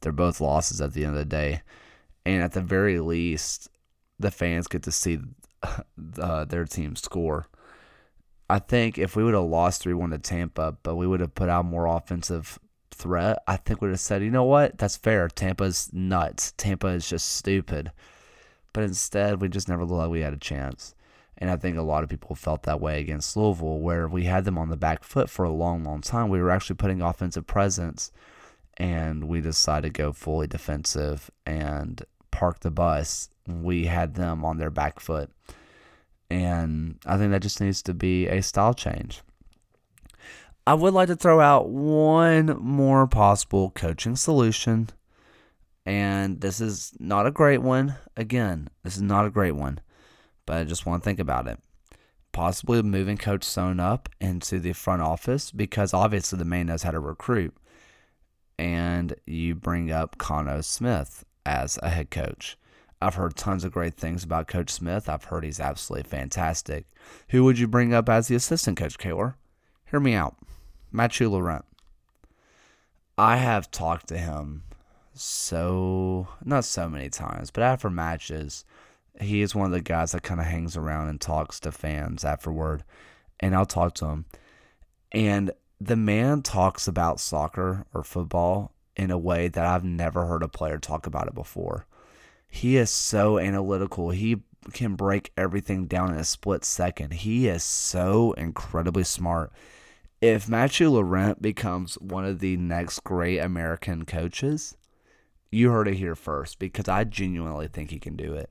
They're 0.00 0.12
both 0.12 0.40
losses 0.40 0.80
at 0.80 0.92
the 0.92 1.04
end 1.04 1.14
of 1.14 1.18
the 1.18 1.24
day. 1.24 1.62
And 2.24 2.42
at 2.42 2.52
the 2.52 2.60
very 2.60 3.00
least, 3.00 3.68
the 4.18 4.30
fans 4.30 4.66
get 4.66 4.82
to 4.84 4.92
see 4.92 5.18
uh, 6.20 6.44
their 6.44 6.64
team 6.64 6.94
score. 6.96 7.48
I 8.50 8.58
think 8.58 8.96
if 8.96 9.14
we 9.14 9.24
would 9.24 9.34
have 9.34 9.44
lost 9.44 9.82
3 9.82 9.94
1 9.94 10.10
to 10.10 10.18
Tampa, 10.18 10.76
but 10.82 10.96
we 10.96 11.06
would 11.06 11.20
have 11.20 11.34
put 11.34 11.48
out 11.48 11.64
more 11.64 11.86
offensive 11.86 12.58
threat, 12.98 13.38
I 13.46 13.56
think 13.56 13.80
would 13.80 13.90
have 13.90 14.00
said, 14.00 14.22
you 14.22 14.30
know 14.30 14.44
what? 14.44 14.76
That's 14.78 14.96
fair. 14.96 15.28
Tampa's 15.28 15.90
nuts. 15.92 16.52
Tampa 16.56 16.88
is 16.88 17.08
just 17.08 17.36
stupid. 17.36 17.92
But 18.72 18.84
instead, 18.84 19.40
we 19.40 19.48
just 19.48 19.68
never 19.68 19.84
looked 19.84 19.98
like 19.98 20.10
we 20.10 20.20
had 20.20 20.34
a 20.34 20.38
chance. 20.38 20.94
And 21.38 21.50
I 21.50 21.56
think 21.56 21.76
a 21.78 21.82
lot 21.82 22.02
of 22.02 22.10
people 22.10 22.34
felt 22.34 22.64
that 22.64 22.80
way 22.80 23.00
against 23.00 23.36
Louisville, 23.36 23.78
where 23.78 24.08
we 24.08 24.24
had 24.24 24.44
them 24.44 24.58
on 24.58 24.68
the 24.68 24.76
back 24.76 25.04
foot 25.04 25.30
for 25.30 25.44
a 25.44 25.50
long, 25.50 25.84
long 25.84 26.00
time. 26.00 26.28
We 26.28 26.42
were 26.42 26.50
actually 26.50 26.76
putting 26.76 27.00
offensive 27.00 27.46
presence, 27.46 28.10
and 28.76 29.28
we 29.28 29.40
decided 29.40 29.94
to 29.94 30.02
go 30.02 30.12
fully 30.12 30.48
defensive 30.48 31.30
and 31.46 32.02
park 32.32 32.60
the 32.60 32.72
bus. 32.72 33.30
We 33.46 33.86
had 33.86 34.14
them 34.14 34.44
on 34.44 34.58
their 34.58 34.70
back 34.70 34.98
foot. 34.98 35.30
And 36.28 36.98
I 37.06 37.16
think 37.16 37.30
that 37.30 37.42
just 37.42 37.60
needs 37.60 37.82
to 37.82 37.94
be 37.94 38.26
a 38.26 38.42
style 38.42 38.74
change. 38.74 39.22
I 40.68 40.74
would 40.74 40.92
like 40.92 41.08
to 41.08 41.16
throw 41.16 41.40
out 41.40 41.70
one 41.70 42.58
more 42.60 43.06
possible 43.06 43.70
coaching 43.70 44.16
solution. 44.16 44.90
And 45.86 46.42
this 46.42 46.60
is 46.60 46.92
not 46.98 47.26
a 47.26 47.30
great 47.30 47.62
one. 47.62 47.94
Again, 48.18 48.68
this 48.82 48.94
is 48.94 49.00
not 49.00 49.24
a 49.24 49.30
great 49.30 49.52
one, 49.52 49.80
but 50.44 50.58
I 50.58 50.64
just 50.64 50.84
want 50.84 51.02
to 51.02 51.04
think 51.06 51.20
about 51.20 51.48
it. 51.48 51.58
Possibly 52.32 52.82
moving 52.82 53.16
Coach 53.16 53.44
Stone 53.44 53.80
up 53.80 54.10
into 54.20 54.60
the 54.60 54.74
front 54.74 55.00
office 55.00 55.52
because 55.52 55.94
obviously 55.94 56.38
the 56.38 56.44
man 56.44 56.66
knows 56.66 56.82
how 56.82 56.90
to 56.90 57.00
recruit. 57.00 57.56
And 58.58 59.14
you 59.24 59.54
bring 59.54 59.90
up 59.90 60.18
Cano 60.18 60.60
Smith 60.60 61.24
as 61.46 61.78
a 61.82 61.88
head 61.88 62.10
coach. 62.10 62.58
I've 63.00 63.14
heard 63.14 63.36
tons 63.36 63.64
of 63.64 63.72
great 63.72 63.94
things 63.94 64.22
about 64.22 64.48
Coach 64.48 64.68
Smith. 64.68 65.08
I've 65.08 65.24
heard 65.24 65.44
he's 65.44 65.60
absolutely 65.60 66.10
fantastic. 66.10 66.84
Who 67.30 67.44
would 67.44 67.58
you 67.58 67.66
bring 67.68 67.94
up 67.94 68.10
as 68.10 68.28
the 68.28 68.34
assistant 68.34 68.76
coach, 68.76 68.98
Kaylor? 68.98 69.36
Hear 69.86 70.00
me 70.00 70.12
out. 70.12 70.36
Mathieu 70.90 71.28
Laurent. 71.28 71.64
I 73.16 73.36
have 73.36 73.70
talked 73.70 74.08
to 74.08 74.18
him 74.18 74.62
so, 75.12 76.28
not 76.44 76.64
so 76.64 76.88
many 76.88 77.10
times, 77.10 77.50
but 77.50 77.64
after 77.64 77.90
matches, 77.90 78.64
he 79.20 79.42
is 79.42 79.54
one 79.54 79.66
of 79.66 79.72
the 79.72 79.80
guys 79.80 80.12
that 80.12 80.22
kind 80.22 80.40
of 80.40 80.46
hangs 80.46 80.76
around 80.76 81.08
and 81.08 81.20
talks 81.20 81.58
to 81.60 81.72
fans 81.72 82.24
afterward. 82.24 82.84
And 83.40 83.54
I'll 83.54 83.66
talk 83.66 83.94
to 83.94 84.06
him. 84.06 84.24
And 85.12 85.50
the 85.80 85.96
man 85.96 86.42
talks 86.42 86.86
about 86.86 87.20
soccer 87.20 87.84
or 87.92 88.02
football 88.02 88.72
in 88.96 89.10
a 89.10 89.18
way 89.18 89.48
that 89.48 89.64
I've 89.64 89.84
never 89.84 90.26
heard 90.26 90.42
a 90.42 90.48
player 90.48 90.78
talk 90.78 91.06
about 91.06 91.28
it 91.28 91.34
before. 91.34 91.86
He 92.48 92.76
is 92.76 92.90
so 92.90 93.38
analytical. 93.38 94.10
He 94.10 94.42
can 94.72 94.94
break 94.94 95.32
everything 95.36 95.86
down 95.86 96.12
in 96.12 96.18
a 96.18 96.24
split 96.24 96.64
second. 96.64 97.12
He 97.12 97.48
is 97.48 97.62
so 97.62 98.32
incredibly 98.32 99.04
smart. 99.04 99.52
If 100.20 100.48
Mathieu 100.48 100.90
Laurent 100.90 101.40
becomes 101.40 101.94
one 101.94 102.24
of 102.24 102.40
the 102.40 102.56
next 102.56 103.04
great 103.04 103.38
American 103.38 104.04
coaches, 104.04 104.76
you 105.52 105.70
heard 105.70 105.86
it 105.86 105.94
here 105.94 106.16
first 106.16 106.58
because 106.58 106.88
I 106.88 107.04
genuinely 107.04 107.68
think 107.68 107.90
he 107.90 108.00
can 108.00 108.16
do 108.16 108.34
it. 108.34 108.50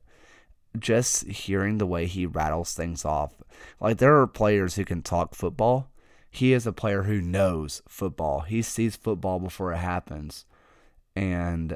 Just 0.80 1.27
hearing 1.27 1.77
the 1.77 1.86
way 1.86 2.06
he 2.06 2.25
rattles 2.25 2.73
things 2.73 3.03
off. 3.03 3.41
Like 3.82 3.97
there 3.97 4.15
are 4.21 4.27
players 4.27 4.75
who 4.75 4.86
can 4.86 5.01
talk 5.01 5.36
football. 5.36 5.91
He 6.32 6.53
is 6.53 6.65
a 6.65 6.71
player 6.71 7.03
who 7.03 7.19
knows 7.19 7.82
football. 7.88 8.41
He 8.41 8.62
sees 8.62 8.95
football 8.95 9.39
before 9.39 9.73
it 9.73 9.77
happens. 9.77 10.45
And 11.17 11.75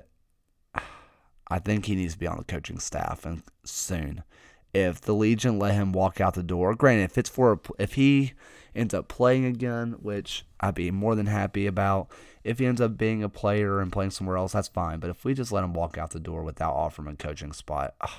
I 1.49 1.60
think 1.60 1.86
he 1.86 1.95
needs 1.95 2.13
to 2.13 2.19
be 2.19 2.27
on 2.27 2.38
the 2.38 2.43
coaching 2.45 2.80
staff 2.80 3.25
and 3.25 3.43
soon. 3.65 4.23
If 4.73 5.01
the 5.01 5.13
Legion 5.13 5.60
let 5.60 5.73
him 5.73 5.91
walk 5.91 6.21
out 6.21 6.36
the 6.36 6.43
door, 6.43 6.75
granted, 6.75 7.04
if 7.04 7.17
it's 7.17 7.30
for 7.30 7.60
if 7.77 7.95
he 7.95 8.34
ends 8.76 8.94
up 8.94 9.08
playing 9.08 9.46
again, 9.46 9.98
which 10.02 10.46
I'd 10.60 10.76
be 10.76 10.92
more 10.92 11.16
than 11.16 11.26
happy 11.26 11.68
about. 11.68 12.10
If 12.44 12.60
he 12.60 12.66
ends 12.66 12.82
up 12.82 12.98
being 12.98 13.24
a 13.24 13.30
player 13.30 13.80
and 13.80 13.92
playing 13.92 14.12
somewhere 14.12 14.38
else, 14.38 14.54
that's 14.54 14.68
fine. 14.68 15.00
But 15.00 15.10
if 15.10 15.24
we 15.26 15.34
just 15.34 15.52
let 15.52 15.64
him 15.64 15.74
walk 15.74 15.98
out 15.98 16.12
the 16.12 16.20
door 16.20 16.44
without 16.44 16.74
offering 16.74 17.08
a 17.08 17.16
coaching 17.16 17.54
spot, 17.54 17.96
ugh, 18.02 18.10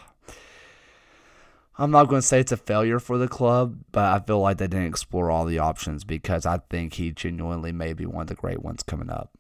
I'm 1.79 1.91
not 1.91 2.09
going 2.09 2.21
to 2.21 2.27
say 2.27 2.41
it's 2.41 2.53
a 2.53 2.57
failure 2.57 2.99
for 2.99 3.17
the 3.17 3.29
club, 3.29 3.79
but 3.93 4.05
I 4.05 4.25
feel 4.25 4.41
like 4.41 4.59
they 4.59 4.67
didn't 4.67 4.89
explore 4.89 5.31
all 5.31 5.47
the 5.47 5.59
options 5.59 6.05
because 6.05 6.45
I 6.45 6.59
think 6.71 6.95
he 6.95 7.13
genuinely 7.13 7.73
may 7.73 7.95
be 7.95 8.05
one 8.05 8.23
of 8.23 8.29
the 8.29 8.35
great 8.35 8.63
ones 8.63 8.83
coming 8.83 9.11
up. 9.11 9.33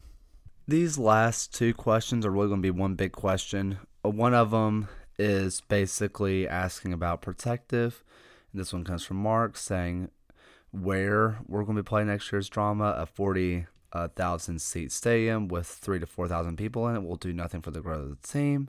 These 0.66 0.96
last 0.96 1.54
two 1.54 1.74
questions 1.74 2.24
are 2.24 2.30
really 2.30 2.48
going 2.48 2.62
to 2.62 2.72
be 2.72 2.78
one 2.78 2.94
big 2.94 3.12
question. 3.12 3.78
Uh, 4.04 4.08
one 4.08 4.32
of 4.32 4.50
them 4.50 4.88
is 5.18 5.60
basically 5.60 6.48
asking 6.48 6.92
about 6.92 7.20
protective. 7.20 8.02
This 8.54 8.72
one 8.72 8.84
comes 8.84 9.04
from 9.04 9.18
Mark 9.18 9.56
saying 9.56 10.10
where 10.72 11.38
we're 11.46 11.64
going 11.64 11.76
to 11.76 11.82
be 11.82 11.86
playing 11.86 12.08
next 12.08 12.32
year's 12.32 12.48
drama, 12.48 12.94
a 12.96 13.06
40,000 13.06 14.60
seat 14.60 14.90
stadium 14.90 15.48
with 15.48 15.66
three 15.66 15.98
to 15.98 16.06
4,000 16.06 16.56
people 16.56 16.88
in 16.88 16.96
it 16.96 17.02
will 17.02 17.16
do 17.16 17.32
nothing 17.32 17.60
for 17.60 17.70
the 17.70 17.80
growth 17.80 18.10
of 18.10 18.22
the 18.22 18.28
team. 18.28 18.68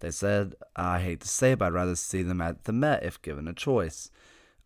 They 0.00 0.10
said, 0.10 0.54
I 0.74 1.00
hate 1.00 1.20
to 1.20 1.28
say 1.28 1.52
it, 1.52 1.58
but 1.58 1.66
I'd 1.66 1.74
rather 1.74 1.96
see 1.96 2.22
them 2.22 2.40
at 2.40 2.64
the 2.64 2.72
Met 2.72 3.04
if 3.04 3.20
given 3.22 3.46
a 3.46 3.52
choice. 3.52 4.10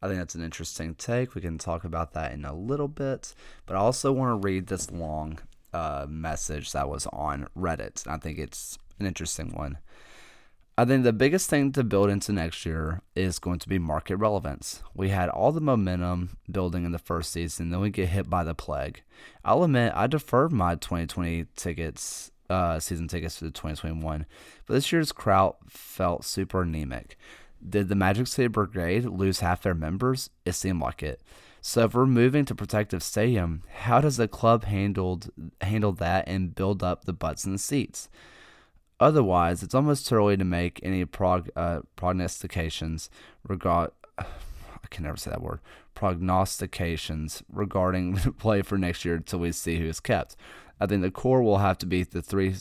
I 0.00 0.08
think 0.08 0.18
that's 0.18 0.34
an 0.34 0.44
interesting 0.44 0.94
take. 0.94 1.34
We 1.34 1.40
can 1.40 1.58
talk 1.58 1.84
about 1.84 2.12
that 2.12 2.32
in 2.32 2.44
a 2.44 2.54
little 2.54 2.88
bit, 2.88 3.34
but 3.64 3.76
I 3.76 3.80
also 3.80 4.12
want 4.12 4.30
to 4.30 4.46
read 4.46 4.66
this 4.66 4.90
long 4.90 5.38
uh, 5.72 6.06
message 6.08 6.72
that 6.72 6.88
was 6.88 7.06
on 7.08 7.48
Reddit. 7.56 8.06
I 8.06 8.18
think 8.18 8.38
it's 8.38 8.78
an 8.98 9.06
interesting 9.06 9.52
one. 9.52 9.78
I 10.78 10.84
think 10.84 11.04
the 11.04 11.12
biggest 11.14 11.48
thing 11.48 11.72
to 11.72 11.82
build 11.82 12.10
into 12.10 12.32
next 12.32 12.66
year 12.66 13.00
is 13.14 13.38
going 13.38 13.58
to 13.60 13.68
be 13.68 13.78
market 13.78 14.16
relevance. 14.16 14.82
We 14.94 15.08
had 15.08 15.30
all 15.30 15.50
the 15.50 15.60
momentum 15.62 16.36
building 16.50 16.84
in 16.84 16.92
the 16.92 16.98
first 16.98 17.32
season, 17.32 17.70
then 17.70 17.80
we 17.80 17.88
get 17.88 18.10
hit 18.10 18.28
by 18.28 18.44
the 18.44 18.54
plague. 18.54 19.02
I'll 19.42 19.64
admit 19.64 19.94
I 19.96 20.06
deferred 20.06 20.52
my 20.52 20.74
2020 20.74 21.46
tickets, 21.56 22.30
uh, 22.50 22.78
season 22.78 23.08
tickets 23.08 23.36
to 23.36 23.46
2021, 23.46 24.26
but 24.66 24.74
this 24.74 24.92
year's 24.92 25.12
crowd 25.12 25.54
felt 25.66 26.26
super 26.26 26.60
anemic. 26.60 27.16
Did 27.66 27.88
the 27.88 27.94
Magic 27.94 28.26
City 28.26 28.48
Brigade 28.48 29.06
lose 29.06 29.40
half 29.40 29.62
their 29.62 29.74
members? 29.74 30.28
It 30.44 30.52
seemed 30.52 30.82
like 30.82 31.02
it. 31.02 31.22
So 31.62 31.84
if 31.84 31.94
we're 31.94 32.04
moving 32.04 32.44
to 32.44 32.54
protective 32.54 33.02
stadium, 33.02 33.62
how 33.76 34.02
does 34.02 34.18
the 34.18 34.28
club 34.28 34.64
handled 34.64 35.30
handle 35.62 35.92
that 35.92 36.28
and 36.28 36.54
build 36.54 36.82
up 36.82 37.06
the 37.06 37.14
butts 37.14 37.46
in 37.46 37.52
the 37.52 37.58
seats? 37.58 38.10
Otherwise, 38.98 39.62
it's 39.62 39.74
almost 39.74 40.06
too 40.06 40.14
early 40.14 40.36
to 40.36 40.44
make 40.44 40.80
any 40.82 41.04
prog, 41.04 41.50
uh, 41.54 41.80
prognostications 41.96 43.10
regard. 43.46 43.90
I 44.18 44.88
can 44.88 45.04
never 45.04 45.16
say 45.16 45.30
that 45.30 45.42
word. 45.42 45.60
Prognostications 45.94 47.42
regarding 47.52 48.14
the 48.24 48.32
play 48.32 48.62
for 48.62 48.78
next 48.78 49.04
year 49.04 49.16
until 49.16 49.40
we 49.40 49.52
see 49.52 49.78
who 49.78 49.86
is 49.86 50.00
kept. 50.00 50.36
I 50.80 50.86
think 50.86 51.02
the 51.02 51.10
core 51.10 51.42
will 51.42 51.58
have 51.58 51.78
to 51.78 51.86
be 51.86 52.02
the 52.04 52.22
three. 52.22 52.54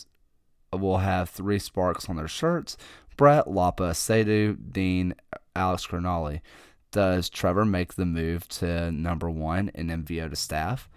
Will 0.73 0.97
have 0.97 1.29
three 1.29 1.59
sparks 1.59 2.09
on 2.09 2.17
their 2.17 2.27
shirts: 2.27 2.75
Brett, 3.15 3.49
Lapa, 3.49 3.93
Sadu, 3.93 4.55
Dean, 4.55 5.15
Alex 5.55 5.87
Crognale. 5.87 6.41
Does 6.91 7.29
Trevor 7.29 7.65
make 7.65 7.93
the 7.93 8.05
move 8.05 8.47
to 8.49 8.91
number 8.91 9.29
one 9.29 9.69
in 9.73 9.87
MVO 9.87 10.29
to 10.29 10.35
staff? 10.35 10.89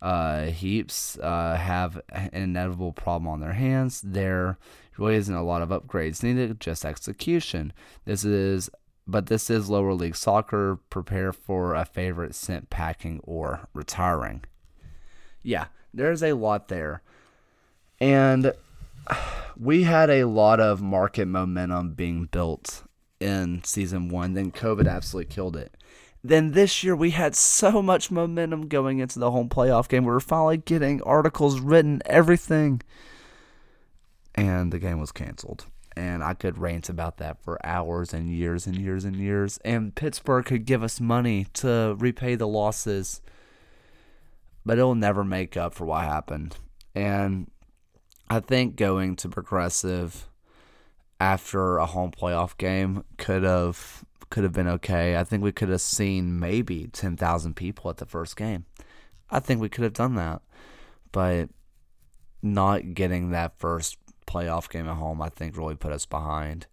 Uh, 0.00 0.46
Heaps 0.46 1.18
uh, 1.18 1.56
have 1.56 2.00
an 2.10 2.30
inevitable 2.32 2.92
problem 2.92 3.28
on 3.28 3.40
their 3.40 3.54
hands. 3.54 4.00
There 4.00 4.58
really 4.96 5.16
isn't 5.16 5.34
a 5.34 5.42
lot 5.42 5.62
of 5.62 5.70
upgrades 5.70 6.22
needed, 6.22 6.60
just 6.60 6.84
execution. 6.84 7.72
This 8.04 8.24
is, 8.24 8.70
but 9.06 9.26
this 9.26 9.50
is 9.50 9.68
lower 9.70 9.94
league 9.94 10.16
soccer. 10.16 10.78
Prepare 10.90 11.32
for 11.32 11.74
a 11.74 11.84
favorite 11.84 12.34
sent 12.34 12.70
packing 12.70 13.20
or 13.24 13.68
retiring. 13.74 14.44
Yeah, 15.42 15.66
there's 15.94 16.22
a 16.22 16.34
lot 16.34 16.68
there, 16.68 17.02
and 18.00 18.52
we 19.58 19.84
had 19.84 20.10
a 20.10 20.24
lot 20.24 20.60
of 20.60 20.82
market 20.82 21.26
momentum 21.26 21.94
being 21.94 22.26
built 22.26 22.84
in 23.18 23.62
season 23.64 24.08
one. 24.08 24.34
Then 24.34 24.50
COVID 24.52 24.88
absolutely 24.88 25.32
killed 25.32 25.56
it. 25.56 25.74
Then 26.22 26.50
this 26.50 26.82
year 26.82 26.96
we 26.96 27.10
had 27.10 27.34
so 27.34 27.80
much 27.80 28.10
momentum 28.10 28.68
going 28.68 28.98
into 28.98 29.18
the 29.18 29.30
home 29.30 29.48
playoff 29.48 29.88
game. 29.88 30.04
We 30.04 30.10
were 30.10 30.20
finally 30.20 30.56
getting 30.58 31.02
articles 31.02 31.60
written, 31.60 32.02
everything. 32.06 32.82
And 34.34 34.72
the 34.72 34.78
game 34.78 35.00
was 35.00 35.12
canceled. 35.12 35.66
And 35.96 36.22
I 36.22 36.34
could 36.34 36.58
rant 36.58 36.88
about 36.88 37.16
that 37.16 37.42
for 37.42 37.64
hours 37.66 38.12
and 38.12 38.30
years 38.30 38.66
and 38.66 38.76
years 38.76 39.04
and 39.04 39.16
years. 39.16 39.58
And 39.64 39.94
Pittsburgh 39.94 40.44
could 40.44 40.64
give 40.64 40.82
us 40.82 41.00
money 41.00 41.46
to 41.54 41.96
repay 41.98 42.36
the 42.36 42.46
losses. 42.46 43.20
But 44.64 44.78
it'll 44.78 44.94
never 44.94 45.24
make 45.24 45.56
up 45.56 45.74
for 45.74 45.86
what 45.86 46.04
happened. 46.04 46.56
And 46.94 47.50
I 48.28 48.40
think 48.40 48.76
going 48.76 49.16
to 49.16 49.28
Progressive 49.28 50.28
after 51.20 51.78
a 51.78 51.86
home 51.86 52.12
playoff 52.12 52.56
game 52.58 53.04
could 53.16 53.42
have 53.42 54.04
could 54.30 54.44
have 54.44 54.52
been 54.52 54.68
okay. 54.68 55.16
I 55.16 55.24
think 55.24 55.42
we 55.42 55.52
could 55.52 55.68
have 55.68 55.80
seen 55.80 56.38
maybe 56.38 56.88
10,000 56.92 57.54
people 57.54 57.90
at 57.90 57.96
the 57.96 58.06
first 58.06 58.36
game. 58.36 58.64
I 59.30 59.40
think 59.40 59.60
we 59.60 59.68
could 59.68 59.84
have 59.84 59.92
done 59.92 60.14
that. 60.16 60.42
But 61.12 61.48
not 62.42 62.94
getting 62.94 63.30
that 63.30 63.58
first 63.58 63.96
playoff 64.26 64.68
game 64.70 64.88
at 64.88 64.96
home, 64.96 65.22
I 65.22 65.28
think 65.28 65.56
really 65.56 65.74
put 65.74 65.92
us 65.92 66.06
behind. 66.06 66.66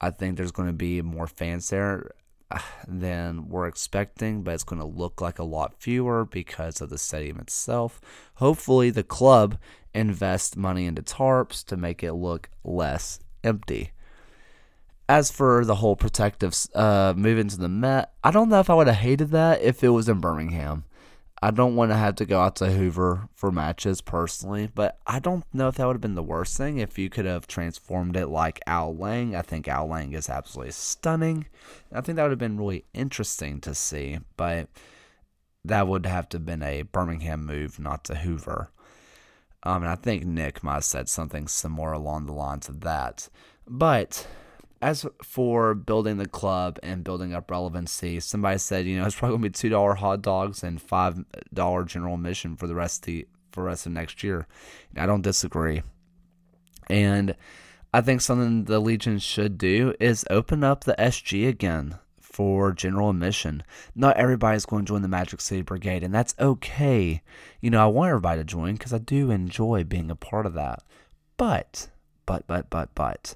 I 0.00 0.10
think 0.10 0.36
there's 0.36 0.52
going 0.52 0.68
to 0.68 0.74
be 0.74 1.02
more 1.02 1.26
fans 1.26 1.68
there 1.70 2.12
uh, 2.50 2.60
than 2.86 3.48
we're 3.48 3.66
expecting, 3.66 4.42
but 4.42 4.54
it's 4.54 4.64
going 4.64 4.80
to 4.80 4.86
look 4.86 5.20
like 5.20 5.38
a 5.38 5.44
lot 5.44 5.74
fewer 5.74 6.24
because 6.24 6.80
of 6.80 6.90
the 6.90 6.98
stadium 6.98 7.38
itself. 7.38 8.00
Hopefully, 8.34 8.90
the 8.90 9.02
club 9.02 9.58
invest 9.94 10.56
money 10.56 10.86
into 10.86 11.02
tarps 11.02 11.64
to 11.66 11.76
make 11.76 12.02
it 12.02 12.12
look 12.12 12.48
less 12.64 13.20
empty. 13.42 13.92
As 15.10 15.28
for 15.28 15.64
the 15.64 15.74
whole 15.74 15.96
protective 15.96 16.54
uh, 16.72 17.14
moving 17.16 17.48
to 17.48 17.58
the 17.58 17.68
Met, 17.68 18.12
I 18.22 18.30
don't 18.30 18.48
know 18.48 18.60
if 18.60 18.70
I 18.70 18.74
would 18.74 18.86
have 18.86 18.94
hated 18.94 19.30
that 19.30 19.60
if 19.60 19.82
it 19.82 19.88
was 19.88 20.08
in 20.08 20.20
Birmingham. 20.20 20.84
I 21.42 21.50
don't 21.50 21.74
want 21.74 21.90
to 21.90 21.96
have 21.96 22.14
to 22.14 22.24
go 22.24 22.40
out 22.40 22.54
to 22.56 22.70
Hoover 22.70 23.28
for 23.34 23.50
matches 23.50 24.00
personally, 24.00 24.70
but 24.72 25.00
I 25.08 25.18
don't 25.18 25.42
know 25.52 25.66
if 25.66 25.74
that 25.74 25.86
would 25.88 25.94
have 25.94 26.00
been 26.00 26.14
the 26.14 26.22
worst 26.22 26.56
thing 26.56 26.78
if 26.78 26.96
you 26.96 27.10
could 27.10 27.24
have 27.24 27.48
transformed 27.48 28.16
it 28.16 28.28
like 28.28 28.60
Al 28.68 28.94
Lang. 28.94 29.34
I 29.34 29.42
think 29.42 29.66
Al 29.66 29.88
Lang 29.88 30.12
is 30.12 30.30
absolutely 30.30 30.70
stunning. 30.70 31.46
I 31.92 32.02
think 32.02 32.14
that 32.14 32.22
would 32.22 32.30
have 32.30 32.38
been 32.38 32.56
really 32.56 32.84
interesting 32.94 33.60
to 33.62 33.74
see, 33.74 34.20
but 34.36 34.68
that 35.64 35.88
would 35.88 36.06
have 36.06 36.28
to 36.28 36.36
have 36.36 36.46
been 36.46 36.62
a 36.62 36.82
Birmingham 36.82 37.44
move, 37.44 37.80
not 37.80 38.04
to 38.04 38.14
Hoover. 38.14 38.70
Um, 39.64 39.82
and 39.82 39.90
I 39.90 39.96
think 39.96 40.24
Nick 40.24 40.62
might 40.62 40.74
have 40.74 40.84
said 40.84 41.08
something 41.08 41.48
similar 41.48 41.90
along 41.90 42.26
the 42.26 42.32
lines 42.32 42.68
of 42.68 42.82
that. 42.82 43.28
But 43.66 44.24
as 44.82 45.06
for 45.22 45.74
building 45.74 46.16
the 46.16 46.28
club 46.28 46.78
and 46.82 47.04
building 47.04 47.34
up 47.34 47.50
relevancy, 47.50 48.18
somebody 48.20 48.58
said, 48.58 48.86
you 48.86 48.98
know, 48.98 49.04
it's 49.04 49.14
probably 49.14 49.36
gonna 49.36 49.48
be 49.48 49.50
two 49.50 49.68
dollar 49.68 49.94
hot 49.94 50.22
dogs 50.22 50.62
and 50.62 50.80
five 50.80 51.24
dollar 51.52 51.84
general 51.84 52.14
admission 52.14 52.56
for 52.56 52.66
the 52.66 52.74
rest 52.74 53.02
of 53.02 53.06
the 53.06 53.28
for 53.52 53.62
the 53.62 53.66
rest 53.66 53.86
of 53.86 53.92
next 53.92 54.22
year. 54.22 54.46
I 54.96 55.06
don't 55.06 55.22
disagree. 55.22 55.82
And 56.88 57.36
I 57.92 58.00
think 58.00 58.20
something 58.20 58.64
the 58.64 58.80
Legion 58.80 59.18
should 59.18 59.58
do 59.58 59.94
is 60.00 60.24
open 60.30 60.64
up 60.64 60.84
the 60.84 60.94
SG 60.98 61.48
again 61.48 61.98
for 62.20 62.72
general 62.72 63.10
admission. 63.10 63.62
Not 63.94 64.16
everybody's 64.16 64.64
going 64.64 64.84
to 64.84 64.88
join 64.88 65.02
the 65.02 65.08
Magic 65.08 65.40
City 65.40 65.62
Brigade, 65.62 66.04
and 66.04 66.14
that's 66.14 66.34
okay. 66.38 67.22
You 67.60 67.70
know, 67.70 67.82
I 67.82 67.86
want 67.86 68.10
everybody 68.10 68.40
to 68.40 68.44
join 68.44 68.74
because 68.74 68.92
I 68.92 68.98
do 68.98 69.30
enjoy 69.30 69.84
being 69.84 70.10
a 70.10 70.16
part 70.16 70.46
of 70.46 70.54
that. 70.54 70.82
But, 71.36 71.88
but, 72.26 72.46
but, 72.46 72.70
but, 72.70 72.94
but, 72.94 73.34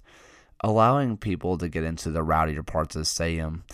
allowing 0.60 1.16
people 1.16 1.58
to 1.58 1.68
get 1.68 1.84
into 1.84 2.10
the 2.10 2.22
rowdier 2.22 2.64
parts 2.64 2.94
of 2.94 3.00
the 3.00 3.06
stadium, 3.06 3.64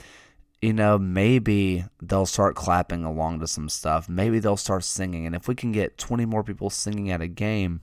you 0.61 0.73
know, 0.73 0.99
maybe 0.99 1.85
they'll 2.03 2.27
start 2.27 2.55
clapping 2.55 3.05
along 3.05 3.41
to 3.41 3.47
some 3.47 3.69
stuff. 3.69 4.09
Maybe 4.09 4.39
they'll 4.39 4.57
start 4.57 4.85
singing. 4.85 5.27
And 5.27 5.35
if 5.35 5.49
we 5.49 5.55
can 5.55 5.73
get 5.73 5.99
20 5.99 6.27
more 6.27 6.45
people 6.45 6.71
singing 6.71 7.11
at 7.11 7.23
a 7.23 7.29
game, 7.29 7.81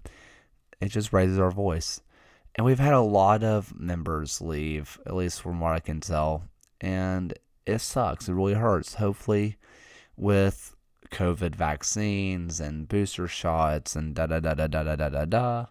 it 0.80 0.90
just 0.90 1.14
raises 1.14 1.40
our 1.40 1.52
voice. 1.52 2.02
And 2.56 2.66
we've 2.66 2.80
had 2.80 2.94
a 2.94 3.02
lot 3.02 3.44
of 3.44 3.80
members 3.80 4.42
leave, 4.42 5.00
at 5.06 5.16
least 5.16 5.42
from 5.42 5.60
what 5.60 5.74
I 5.74 5.80
can 5.80 6.00
tell, 6.00 6.44
and 6.82 7.34
it 7.66 7.80
sucks. 7.80 8.28
It 8.28 8.34
really 8.34 8.56
hurts. 8.56 8.96
Hopefully, 8.96 9.58
with 10.16 10.76
COVID 11.12 11.56
vaccines 11.56 12.60
and 12.60 12.88
booster 12.88 13.28
shots 13.28 13.96
and 13.96 14.16
da 14.16 14.26
da 14.26 14.40
da 14.40 14.54
da 14.54 14.68
da 14.68 14.84
da 14.84 15.10
da 15.10 15.26
da 15.26 15.66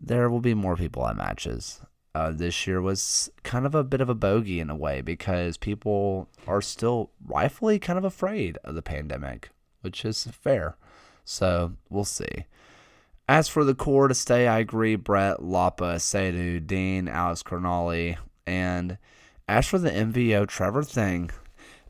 there 0.00 0.30
will 0.30 0.40
be 0.40 0.54
more 0.54 0.76
people 0.76 1.06
at 1.06 1.16
matches. 1.16 1.80
Uh, 2.18 2.32
this 2.32 2.66
year 2.66 2.82
was 2.82 3.30
kind 3.44 3.64
of 3.64 3.76
a 3.76 3.84
bit 3.84 4.00
of 4.00 4.08
a 4.08 4.14
bogey 4.14 4.58
in 4.58 4.70
a 4.70 4.74
way 4.74 5.00
because 5.00 5.56
people 5.56 6.28
are 6.48 6.60
still 6.60 7.12
rightfully 7.24 7.78
kind 7.78 7.96
of 7.96 8.04
afraid 8.04 8.58
of 8.64 8.74
the 8.74 8.82
pandemic, 8.82 9.50
which 9.82 10.04
is 10.04 10.24
fair. 10.24 10.76
So 11.24 11.74
we'll 11.88 12.02
see. 12.02 12.44
As 13.28 13.46
for 13.46 13.62
the 13.62 13.74
core 13.74 14.08
to 14.08 14.16
stay, 14.16 14.48
I 14.48 14.58
agree. 14.58 14.96
Brett, 14.96 15.44
Lapa, 15.44 16.00
Sadu, 16.00 16.58
Dean, 16.58 17.06
Alex 17.06 17.44
Crognale, 17.44 18.16
and 18.48 18.98
as 19.46 19.68
for 19.68 19.78
the 19.78 19.90
MVO 19.90 20.48
Trevor 20.48 20.82
thing, 20.82 21.30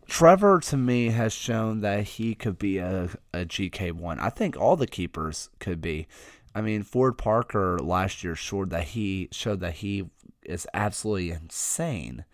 Trevor 0.06 0.60
to 0.60 0.76
me 0.76 1.08
has 1.08 1.32
shown 1.32 1.80
that 1.80 2.04
he 2.04 2.34
could 2.34 2.58
be 2.58 2.76
a, 2.76 3.08
a 3.32 3.46
GK1. 3.46 4.18
I 4.20 4.28
think 4.28 4.58
all 4.58 4.76
the 4.76 4.86
keepers 4.86 5.48
could 5.58 5.80
be. 5.80 6.06
I 6.58 6.60
mean, 6.60 6.82
Ford 6.82 7.16
Parker 7.16 7.78
last 7.78 8.24
year 8.24 8.34
showed 8.34 8.70
that 8.70 8.82
he 8.88 9.28
showed 9.30 9.60
that 9.60 9.74
he 9.74 10.10
is 10.42 10.66
absolutely 10.74 11.30
insane. 11.30 12.24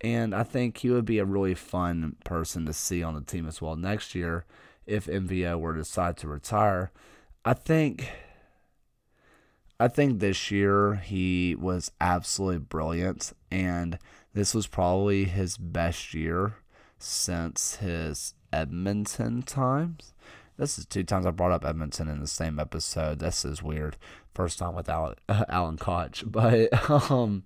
And 0.00 0.34
I 0.34 0.42
think 0.42 0.78
he 0.78 0.90
would 0.90 1.04
be 1.04 1.20
a 1.20 1.24
really 1.24 1.54
fun 1.54 2.16
person 2.24 2.66
to 2.66 2.72
see 2.72 3.04
on 3.04 3.14
the 3.14 3.20
team 3.20 3.46
as 3.46 3.62
well 3.62 3.76
next 3.76 4.16
year 4.16 4.46
if 4.84 5.06
MVO 5.06 5.60
were 5.60 5.74
to 5.74 5.82
decide 5.82 6.16
to 6.16 6.26
retire. 6.26 6.90
I 7.44 7.54
think 7.54 8.10
I 9.78 9.86
think 9.86 10.18
this 10.18 10.50
year 10.50 10.96
he 10.96 11.54
was 11.54 11.92
absolutely 12.00 12.58
brilliant 12.58 13.32
and 13.48 13.96
this 14.34 14.56
was 14.56 14.66
probably 14.66 15.26
his 15.26 15.56
best 15.56 16.14
year 16.14 16.54
since 16.98 17.76
his 17.76 18.34
Edmonton 18.52 19.42
times. 19.42 20.14
This 20.56 20.78
is 20.78 20.86
two 20.86 21.02
times 21.02 21.26
I 21.26 21.30
brought 21.30 21.52
up 21.52 21.64
Edmonton 21.64 22.08
in 22.08 22.20
the 22.20 22.26
same 22.26 22.58
episode. 22.58 23.18
This 23.18 23.44
is 23.44 23.62
weird. 23.62 23.96
First 24.34 24.58
time 24.58 24.74
with 24.74 24.88
Alan, 25.48 25.76
Koch, 25.78 26.22
but 26.26 26.90
um, 27.10 27.44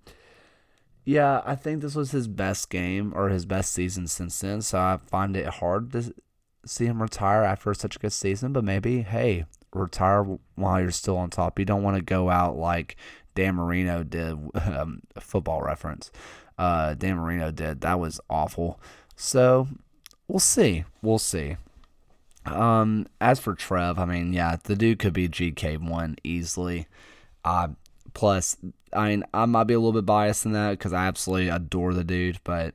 yeah, 1.04 1.42
I 1.44 1.54
think 1.54 1.82
this 1.82 1.94
was 1.94 2.10
his 2.10 2.28
best 2.28 2.68
game 2.70 3.12
or 3.14 3.28
his 3.28 3.46
best 3.46 3.72
season 3.72 4.06
since 4.06 4.38
then. 4.40 4.62
So 4.62 4.78
I 4.78 4.98
find 5.06 5.36
it 5.36 5.46
hard 5.46 5.92
to 5.92 6.14
see 6.64 6.86
him 6.86 7.00
retire 7.00 7.42
after 7.42 7.72
such 7.74 7.96
a 7.96 7.98
good 7.98 8.12
season. 8.12 8.52
But 8.52 8.64
maybe, 8.64 9.02
hey, 9.02 9.46
retire 9.72 10.24
while 10.54 10.80
you're 10.80 10.90
still 10.90 11.16
on 11.16 11.30
top. 11.30 11.58
You 11.58 11.64
don't 11.64 11.82
want 11.82 11.96
to 11.96 12.02
go 12.02 12.28
out 12.28 12.56
like 12.56 12.96
Dan 13.34 13.54
Marino 13.54 14.02
did. 14.02 14.36
Um, 14.66 15.02
football 15.20 15.62
reference 15.62 16.10
uh, 16.58 16.94
Dan 16.94 17.16
Marino 17.16 17.50
did. 17.50 17.80
That 17.80 18.00
was 18.00 18.20
awful. 18.28 18.80
So 19.14 19.68
we'll 20.28 20.40
see. 20.40 20.84
We'll 21.02 21.18
see. 21.18 21.56
Um, 22.46 23.06
as 23.20 23.40
for 23.40 23.54
Trev, 23.54 23.98
I 23.98 24.04
mean, 24.04 24.32
yeah, 24.32 24.56
the 24.62 24.76
dude 24.76 24.98
could 24.98 25.12
be 25.12 25.28
GK1 25.28 26.18
easily. 26.24 26.86
Uh, 27.44 27.68
plus, 28.14 28.56
I 28.92 29.08
mean, 29.08 29.24
I 29.34 29.46
might 29.46 29.64
be 29.64 29.74
a 29.74 29.78
little 29.78 29.92
bit 29.92 30.06
biased 30.06 30.46
in 30.46 30.52
that 30.52 30.70
because 30.72 30.92
I 30.92 31.06
absolutely 31.06 31.48
adore 31.48 31.94
the 31.94 32.04
dude, 32.04 32.38
but 32.44 32.74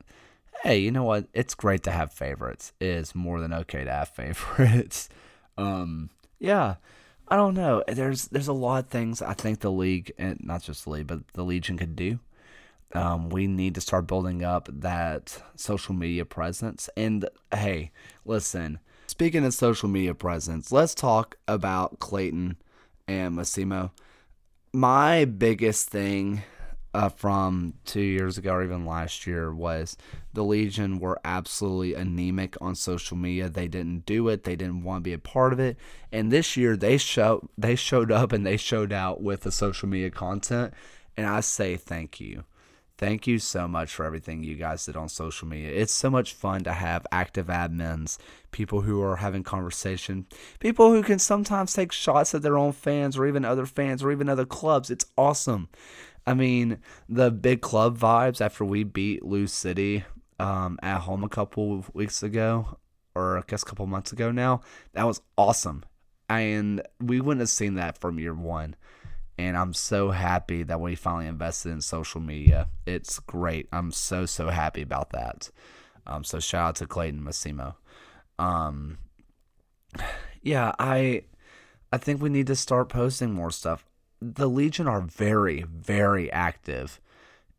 hey, 0.64 0.78
you 0.78 0.92
know 0.92 1.04
what? 1.04 1.28
It's 1.34 1.56
great 1.56 1.84
to 1.84 1.92
have 1.92 2.14
favorites. 2.14 2.74
It 2.80 2.88
is 2.88 3.16
more 3.16 3.40
than 3.40 3.54
okay 3.54 3.84
to 3.84 3.92
have 3.92 4.10
favorites. 4.16 5.10
um, 5.58 6.10
yeah. 6.40 6.76
I 7.28 7.38
don't 7.38 7.54
know. 7.54 7.82
There's 7.88 8.28
there's 8.28 8.50
a 8.50 8.54
lot 8.54 8.84
of 8.84 8.90
things 8.90 9.22
I 9.22 9.34
think 9.34 9.62
the 9.62 9.72
league 9.72 10.12
and 10.18 10.38
not 10.44 10.64
just 10.64 10.84
the 10.84 10.90
league, 10.90 11.08
but 11.08 11.26
the 11.30 11.46
Legion 11.46 11.78
could 11.78 11.96
do. 11.96 12.20
Um, 12.94 13.30
we 13.30 13.48
need 13.48 13.74
to 13.76 13.82
start 13.82 14.06
building 14.06 14.44
up 14.44 14.68
that 14.70 15.42
social 15.56 15.96
media 15.96 16.26
presence. 16.26 16.90
And 16.98 17.30
hey, 17.54 17.92
listen, 18.26 18.80
speaking 19.12 19.44
of 19.44 19.54
social 19.54 19.90
media 19.90 20.16
presence, 20.16 20.72
let's 20.72 20.96
talk 20.96 21.36
about 21.46 22.00
Clayton 22.00 22.56
and 23.10 23.36
Massimo. 23.36 23.92
My 24.72 25.26
biggest 25.26 25.90
thing 25.90 26.44
uh, 26.94 27.10
from 27.10 27.74
two 27.84 28.00
years 28.00 28.38
ago 28.38 28.54
or 28.54 28.64
even 28.64 28.86
last 28.86 29.28
year 29.28 29.54
was 29.54 29.98
the 30.34 30.46
Legion 30.46 30.98
were 30.98 31.20
absolutely 31.26 31.94
anemic 31.94 32.56
on 32.62 32.74
social 32.74 33.18
media. 33.18 33.50
They 33.50 33.68
didn't 33.68 34.06
do 34.06 34.30
it. 34.30 34.46
They 34.46 34.56
didn't 34.56 34.84
want 34.84 35.04
to 35.04 35.10
be 35.10 35.14
a 35.14 35.20
part 35.20 35.52
of 35.52 35.60
it. 35.60 35.76
And 36.14 36.32
this 36.32 36.56
year 36.56 36.78
they 36.78 36.98
show 36.98 37.50
they 37.58 37.76
showed 37.76 38.14
up 38.14 38.32
and 38.32 38.46
they 38.46 38.56
showed 38.56 38.94
out 38.94 39.22
with 39.22 39.42
the 39.42 39.52
social 39.52 39.90
media 39.90 40.10
content. 40.10 40.74
And 41.18 41.28
I 41.28 41.42
say 41.42 41.76
thank 41.76 42.22
you. 42.22 42.46
Thank 43.02 43.26
you 43.26 43.40
so 43.40 43.68
much 43.68 43.96
for 43.96 44.06
everything 44.06 44.44
you 44.44 44.54
guys 44.54 44.86
did 44.86 44.96
on 44.96 45.10
social 45.10 45.48
media. 45.48 45.72
It's 45.72 45.92
so 45.92 46.12
much 46.12 46.34
fun 46.34 46.64
to 46.66 46.72
have 46.72 47.08
active 47.12 47.48
admins, 47.48 48.20
people 48.52 48.82
who 48.82 49.02
are 49.02 49.16
having 49.16 49.42
conversation, 49.42 50.28
people 50.60 50.92
who 50.92 51.02
can 51.02 51.18
sometimes 51.18 51.74
take 51.74 51.92
shots 51.92 52.36
at 52.36 52.44
their 52.44 52.60
own 52.60 52.74
fans 52.74 53.18
or 53.18 53.26
even 53.26 53.44
other 53.44 53.66
fans 53.66 54.04
or 54.04 54.12
even 54.12 54.30
other 54.30 54.46
clubs. 54.46 54.92
It's 54.92 55.08
awesome. 55.18 55.68
I 56.28 56.36
mean, 56.36 56.78
the 57.10 57.32
big 57.32 57.62
club 57.62 57.98
vibes 57.98 58.40
after 58.40 58.64
we 58.64 58.84
beat 58.84 59.26
Lou 59.26 59.48
City 59.48 60.04
um, 60.40 60.78
at 60.84 61.00
home 61.00 61.24
a 61.24 61.30
couple 61.30 61.74
of 61.74 61.90
weeks 61.96 62.22
ago, 62.22 62.78
or 63.16 63.40
I 63.40 63.44
guess 63.48 63.64
a 63.64 63.66
couple 63.66 63.88
months 63.88 64.12
ago 64.12 64.32
now, 64.32 64.62
that 64.94 65.08
was 65.08 65.24
awesome. 65.40 65.86
And 66.30 66.84
we 67.00 67.20
wouldn't 67.20 67.42
have 67.42 67.50
seen 67.50 67.74
that 67.76 67.98
from 67.98 68.20
year 68.20 68.36
one. 68.36 68.76
And 69.42 69.58
I'm 69.58 69.74
so 69.74 70.12
happy 70.12 70.62
that 70.64 70.80
we 70.80 70.94
finally 70.94 71.26
invested 71.26 71.72
in 71.72 71.82
social 71.82 72.22
media. 72.22 72.68
It's 72.86 73.18
great. 73.18 73.68
I'm 73.74 73.92
so, 73.92 74.28
so 74.28 74.50
happy 74.50 74.84
about 74.84 75.10
that. 75.12 75.50
Um, 76.06 76.24
so 76.24 76.40
shout 76.40 76.70
out 76.70 76.76
to 76.76 76.86
Clayton 76.86 77.24
Massimo. 77.24 77.76
Um, 78.38 79.00
yeah, 80.42 80.74
I 80.78 81.24
I 81.92 81.98
think 81.98 82.22
we 82.22 82.30
need 82.30 82.48
to 82.48 82.56
start 82.56 82.90
posting 82.90 83.34
more 83.34 83.52
stuff 83.52 83.84
the 84.22 84.48
Legion 84.48 84.88
are 84.88 85.02
very, 85.02 85.64
very 85.64 86.32
active 86.32 87.02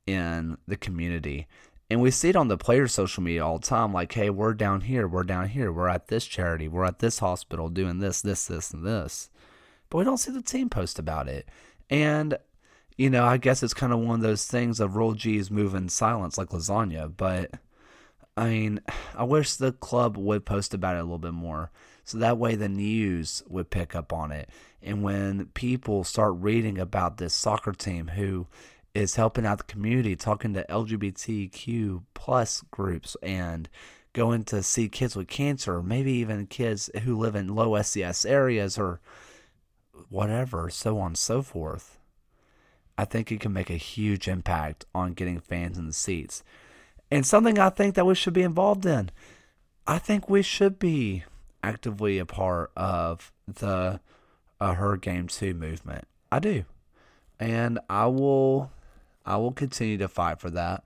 in 0.07 0.57
the 0.69 0.77
community. 0.77 1.49
And 1.91 2.01
we 2.01 2.11
see 2.11 2.31
it 2.31 2.37
on 2.37 2.49
the 2.49 2.57
player 2.57 2.87
social 2.87 3.23
media 3.23 3.45
all 3.45 3.59
the 3.59 3.67
time 3.67 3.93
like, 3.93 4.13
hey, 4.13 4.31
we're 4.31 4.55
down 4.55 4.83
here, 4.83 5.07
we're 5.07 5.25
down 5.25 5.49
here, 5.49 5.73
we're 5.73 5.89
at 5.89 6.09
this 6.09 6.25
charity, 6.25 6.69
we're 6.69 6.85
at 6.85 7.01
this 7.01 7.19
hospital 7.19 7.69
doing 7.69 7.99
this, 7.99 8.23
this, 8.23 8.47
this, 8.47 8.71
and 8.71 8.87
this. 8.87 9.29
But 9.91 9.99
we 9.99 10.05
don't 10.05 10.19
see 10.19 10.33
the 10.33 10.41
team 10.41 10.71
post 10.71 10.99
about 10.99 11.29
it. 11.29 11.49
And, 11.91 12.37
you 12.97 13.11
know, 13.11 13.25
I 13.25 13.37
guess 13.37 13.63
it's 13.63 13.75
kind 13.75 13.93
of 13.93 14.01
one 14.01 14.17
of 14.17 14.23
those 14.23 14.47
things 14.47 14.81
of 14.81 14.97
roll 14.97 15.15
G's 15.15 15.51
move 15.51 15.75
in 15.75 15.89
silence 15.89 16.39
like 16.39 16.49
lasagna. 16.49 17.13
But, 17.17 17.53
I 18.37 18.49
mean, 18.49 18.81
I 19.17 19.25
wish 19.25 19.55
the 19.55 19.73
club 19.73 20.17
would 20.17 20.45
post 20.45 20.75
about 20.75 20.97
it 20.97 21.01
a 21.01 21.03
little 21.03 21.19
bit 21.19 21.35
more. 21.35 21.71
So 22.05 22.19
that 22.19 22.39
way 22.39 22.57
the 22.57 22.69
news 22.69 23.43
would 23.49 23.71
pick 23.71 23.95
up 23.95 24.13
on 24.13 24.33
it. 24.33 24.51
And 24.83 25.03
when 25.03 25.47
people 25.55 26.03
start 26.03 26.35
reading 26.37 26.79
about 26.79 27.19
this 27.19 27.33
soccer 27.33 27.73
team 27.73 28.09
who 28.09 28.49
is 28.95 29.15
helping 29.15 29.47
out 29.47 29.59
the 29.59 29.65
community, 29.65 30.17
talking 30.17 30.53
to 30.55 30.67
LGBTQ 30.69 32.03
plus 32.15 32.63
groups 32.71 33.17
and 33.23 33.69
going 34.13 34.45
to 34.45 34.63
see 34.63 34.89
kids 34.89 35.17
with 35.17 35.29
cancer, 35.29 35.83
maybe 35.83 36.13
even 36.13 36.47
kids 36.47 36.91
who 37.05 37.17
live 37.17 37.35
in 37.35 37.55
low 37.55 37.81
SES 37.81 38.25
areas 38.27 38.77
or 38.77 39.01
whatever, 40.09 40.71
so 40.71 40.99
on 40.99 41.09
and 41.09 41.19
so 41.19 41.43
forth. 41.43 41.99
I 42.97 43.05
think 43.05 43.33
it 43.33 43.41
can 43.41 43.53
make 43.53 43.71
a 43.71 43.75
huge 43.75 44.29
impact 44.29 44.85
on 44.95 45.15
getting 45.15 45.41
fans 45.41 45.79
in 45.79 45.87
the 45.87 45.93
seats. 45.93 46.45
And 47.11 47.27
something 47.27 47.59
I 47.59 47.71
think 47.71 47.95
that 47.95 48.07
we 48.07 48.15
should 48.15 48.35
be 48.35 48.43
involved 48.43 48.87
in. 48.87 49.11
I 49.87 49.99
think 49.99 50.29
we 50.29 50.43
should 50.43 50.79
be 50.79 51.25
actively 51.63 52.19
a 52.19 52.27
part 52.27 52.71
of 52.77 53.33
the 53.47 54.01
uh, 54.61 54.75
Her 54.75 54.97
Game 54.97 55.29
Too 55.29 55.55
movement. 55.55 56.07
I 56.31 56.39
do, 56.39 56.65
and 57.41 57.79
I 57.91 58.07
will. 58.07 58.71
I 59.25 59.37
will 59.37 59.53
continue 59.53 59.99
to 59.99 60.09
fight 60.09 60.41
for 60.41 60.51
that. 60.51 60.85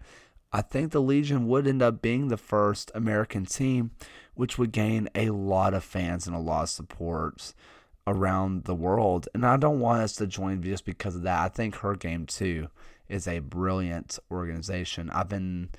I 0.53 0.63
think 0.63 0.93
the 0.93 1.01
Legion 1.01 1.47
would 1.49 1.67
end 1.67 1.83
up 1.83 2.03
being 2.03 2.29
the 2.29 2.37
first 2.37 2.91
American 2.95 3.47
team, 3.47 3.93
which 4.35 4.59
would 4.59 4.73
gain 4.73 5.09
a 5.15 5.31
lot 5.31 5.75
of 5.75 5.85
fans 5.85 6.27
and 6.27 6.37
a 6.37 6.41
lot 6.41 6.65
of 6.65 6.69
supports 6.71 7.55
around 8.07 8.65
the 8.65 8.75
world. 8.75 9.29
And 9.35 9.45
I 9.45 9.57
don't 9.57 9.81
want 9.81 10.03
us 10.03 10.15
to 10.17 10.27
join 10.27 10.63
just 10.63 10.85
because 10.85 11.17
of 11.17 11.23
that. 11.23 11.41
I 11.41 11.49
think 11.49 11.77
Her 11.77 11.95
Game 11.95 12.27
Too 12.27 12.69
is 13.09 13.27
a 13.27 13.41
brilliant 13.41 14.19
organization. 14.31 15.11
I've 15.11 15.29
been 15.29 15.71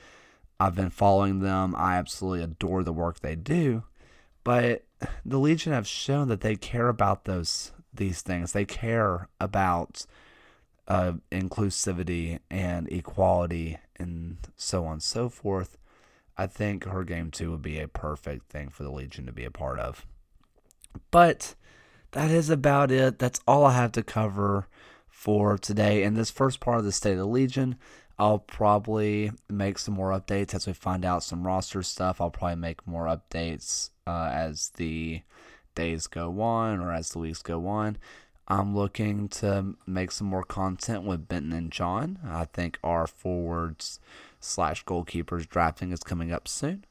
I've 0.59 0.75
been 0.75 0.89
following 0.89 1.39
them. 1.39 1.75
I 1.77 1.97
absolutely 1.97 2.43
adore 2.43 2.83
the 2.83 2.93
work 2.93 3.19
they 3.19 3.35
do. 3.35 3.83
But 4.43 4.85
the 5.25 5.37
Legion 5.37 5.73
have 5.73 5.87
shown 5.87 6.29
that 6.29 6.41
they 6.41 6.55
care 6.55 6.87
about 6.87 7.25
those 7.25 7.71
these 7.93 8.21
things. 8.21 8.51
They 8.51 8.65
care 8.65 9.29
about 9.39 10.05
uh, 10.87 11.13
inclusivity 11.31 12.39
and 12.49 12.91
equality 12.91 13.77
and 13.97 14.37
so 14.55 14.85
on 14.85 14.93
and 14.93 15.03
so 15.03 15.29
forth. 15.29 15.77
I 16.37 16.47
think 16.47 16.85
Her 16.85 17.03
Game 17.03 17.31
Too 17.31 17.51
would 17.51 17.61
be 17.61 17.79
a 17.79 17.87
perfect 17.87 18.49
thing 18.49 18.69
for 18.69 18.83
the 18.83 18.91
Legion 18.91 19.25
to 19.25 19.31
be 19.31 19.45
a 19.45 19.51
part 19.51 19.79
of. 19.79 20.05
But 21.11 21.55
that 22.17 22.31
is 22.31 22.49
about 22.49 22.89
it. 22.89 23.19
That's 23.19 23.39
all 23.47 23.63
I 23.63 23.73
have 23.73 23.91
to 23.91 24.01
cover 24.01 24.67
for 25.07 25.55
today. 25.55 26.01
In 26.01 26.15
this 26.15 26.31
first 26.31 26.59
part 26.59 26.79
of 26.79 26.83
the 26.83 26.91
State 26.91 27.11
of 27.11 27.19
the 27.19 27.27
Legion, 27.27 27.75
I'll 28.17 28.39
probably 28.39 29.29
make 29.47 29.77
some 29.77 29.93
more 29.93 30.09
updates 30.09 30.55
as 30.55 30.65
we 30.65 30.73
find 30.73 31.05
out 31.05 31.21
some 31.21 31.45
roster 31.45 31.83
stuff. 31.83 32.19
I'll 32.19 32.31
probably 32.31 32.55
make 32.55 32.87
more 32.87 33.05
updates 33.05 33.91
uh, 34.07 34.31
as 34.33 34.69
the 34.77 35.21
days 35.75 36.07
go 36.07 36.41
on 36.41 36.79
or 36.79 36.91
as 36.91 37.11
the 37.11 37.19
weeks 37.19 37.43
go 37.43 37.67
on. 37.67 37.97
I'm 38.47 38.75
looking 38.75 39.27
to 39.27 39.75
make 39.85 40.09
some 40.09 40.25
more 40.25 40.43
content 40.43 41.03
with 41.03 41.27
Benton 41.27 41.53
and 41.53 41.71
John. 41.71 42.17
I 42.25 42.45
think 42.45 42.79
our 42.83 43.05
forwards 43.05 43.99
slash 44.39 44.83
goalkeepers 44.85 45.47
drafting 45.47 45.91
is 45.91 45.99
coming 45.99 46.31
up 46.31 46.47
soon. 46.47 46.83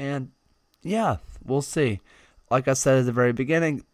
And 0.00 0.32
yeah, 0.82 1.18
we'll 1.44 1.62
see. 1.62 2.00
Like 2.50 2.66
I 2.66 2.72
said 2.72 2.98
at 2.98 3.06
the 3.06 3.12
very 3.12 3.32
beginning, 3.32 3.84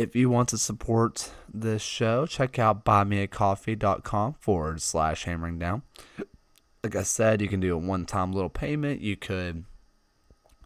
if 0.00 0.16
you 0.16 0.30
want 0.30 0.48
to 0.48 0.56
support 0.56 1.30
this 1.52 1.82
show, 1.82 2.24
check 2.24 2.58
out 2.58 2.86
buymeacoffee.com 2.86 4.34
forward 4.40 4.80
slash 4.80 5.24
hammering 5.24 5.58
down. 5.58 5.82
Like 6.82 6.96
I 6.96 7.02
said, 7.02 7.42
you 7.42 7.48
can 7.48 7.60
do 7.60 7.74
a 7.74 7.78
one 7.78 8.06
time 8.06 8.32
little 8.32 8.48
payment. 8.48 9.02
You 9.02 9.16
could 9.16 9.66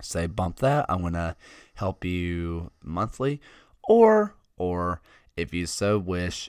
say 0.01 0.27
bump 0.27 0.59
that. 0.61 0.87
I'm 0.89 1.03
gonna 1.03 1.35
help 1.75 2.05
you 2.05 2.71
monthly. 2.81 3.41
Or 3.83 4.37
or 4.57 5.01
if 5.37 5.53
you 5.53 5.67
so 5.67 5.99
wish, 5.99 6.49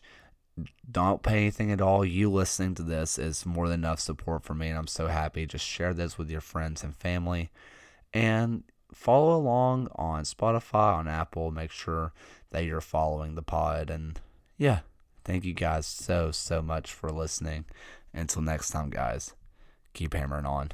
don't 0.90 1.24
pay 1.24 1.38
anything 1.38 1.72
at 1.72 1.82
all. 1.82 2.06
You 2.06 2.32
listening 2.32 2.76
to 2.76 2.84
this 2.84 3.18
is 3.18 3.48
more 3.48 3.68
than 3.68 3.80
enough 3.80 4.00
support 4.00 4.44
for 4.44 4.54
me 4.54 4.70
and 4.70 4.78
I'm 4.78 4.86
so 4.86 5.08
happy. 5.08 5.48
Just 5.48 5.66
share 5.66 5.96
this 5.96 6.20
with 6.20 6.30
your 6.30 6.42
friends 6.42 6.84
and 6.84 6.96
family. 6.96 7.50
And 8.14 8.64
follow 8.94 9.36
along 9.36 9.88
on 9.96 10.24
Spotify, 10.24 10.94
on 10.94 11.08
Apple. 11.08 11.50
Make 11.50 11.72
sure 11.72 12.14
that 12.52 12.66
you're 12.66 12.82
following 12.82 13.36
the 13.36 13.42
pod. 13.42 13.90
And 13.90 14.20
yeah, 14.58 14.80
thank 15.24 15.46
you 15.46 15.54
guys 15.54 15.86
so, 15.86 16.32
so 16.32 16.62
much 16.62 16.94
for 16.94 17.12
listening. 17.12 17.66
Until 18.14 18.42
next 18.42 18.70
time, 18.70 18.90
guys, 18.90 19.34
keep 19.94 20.14
hammering 20.14 20.46
on. 20.46 20.72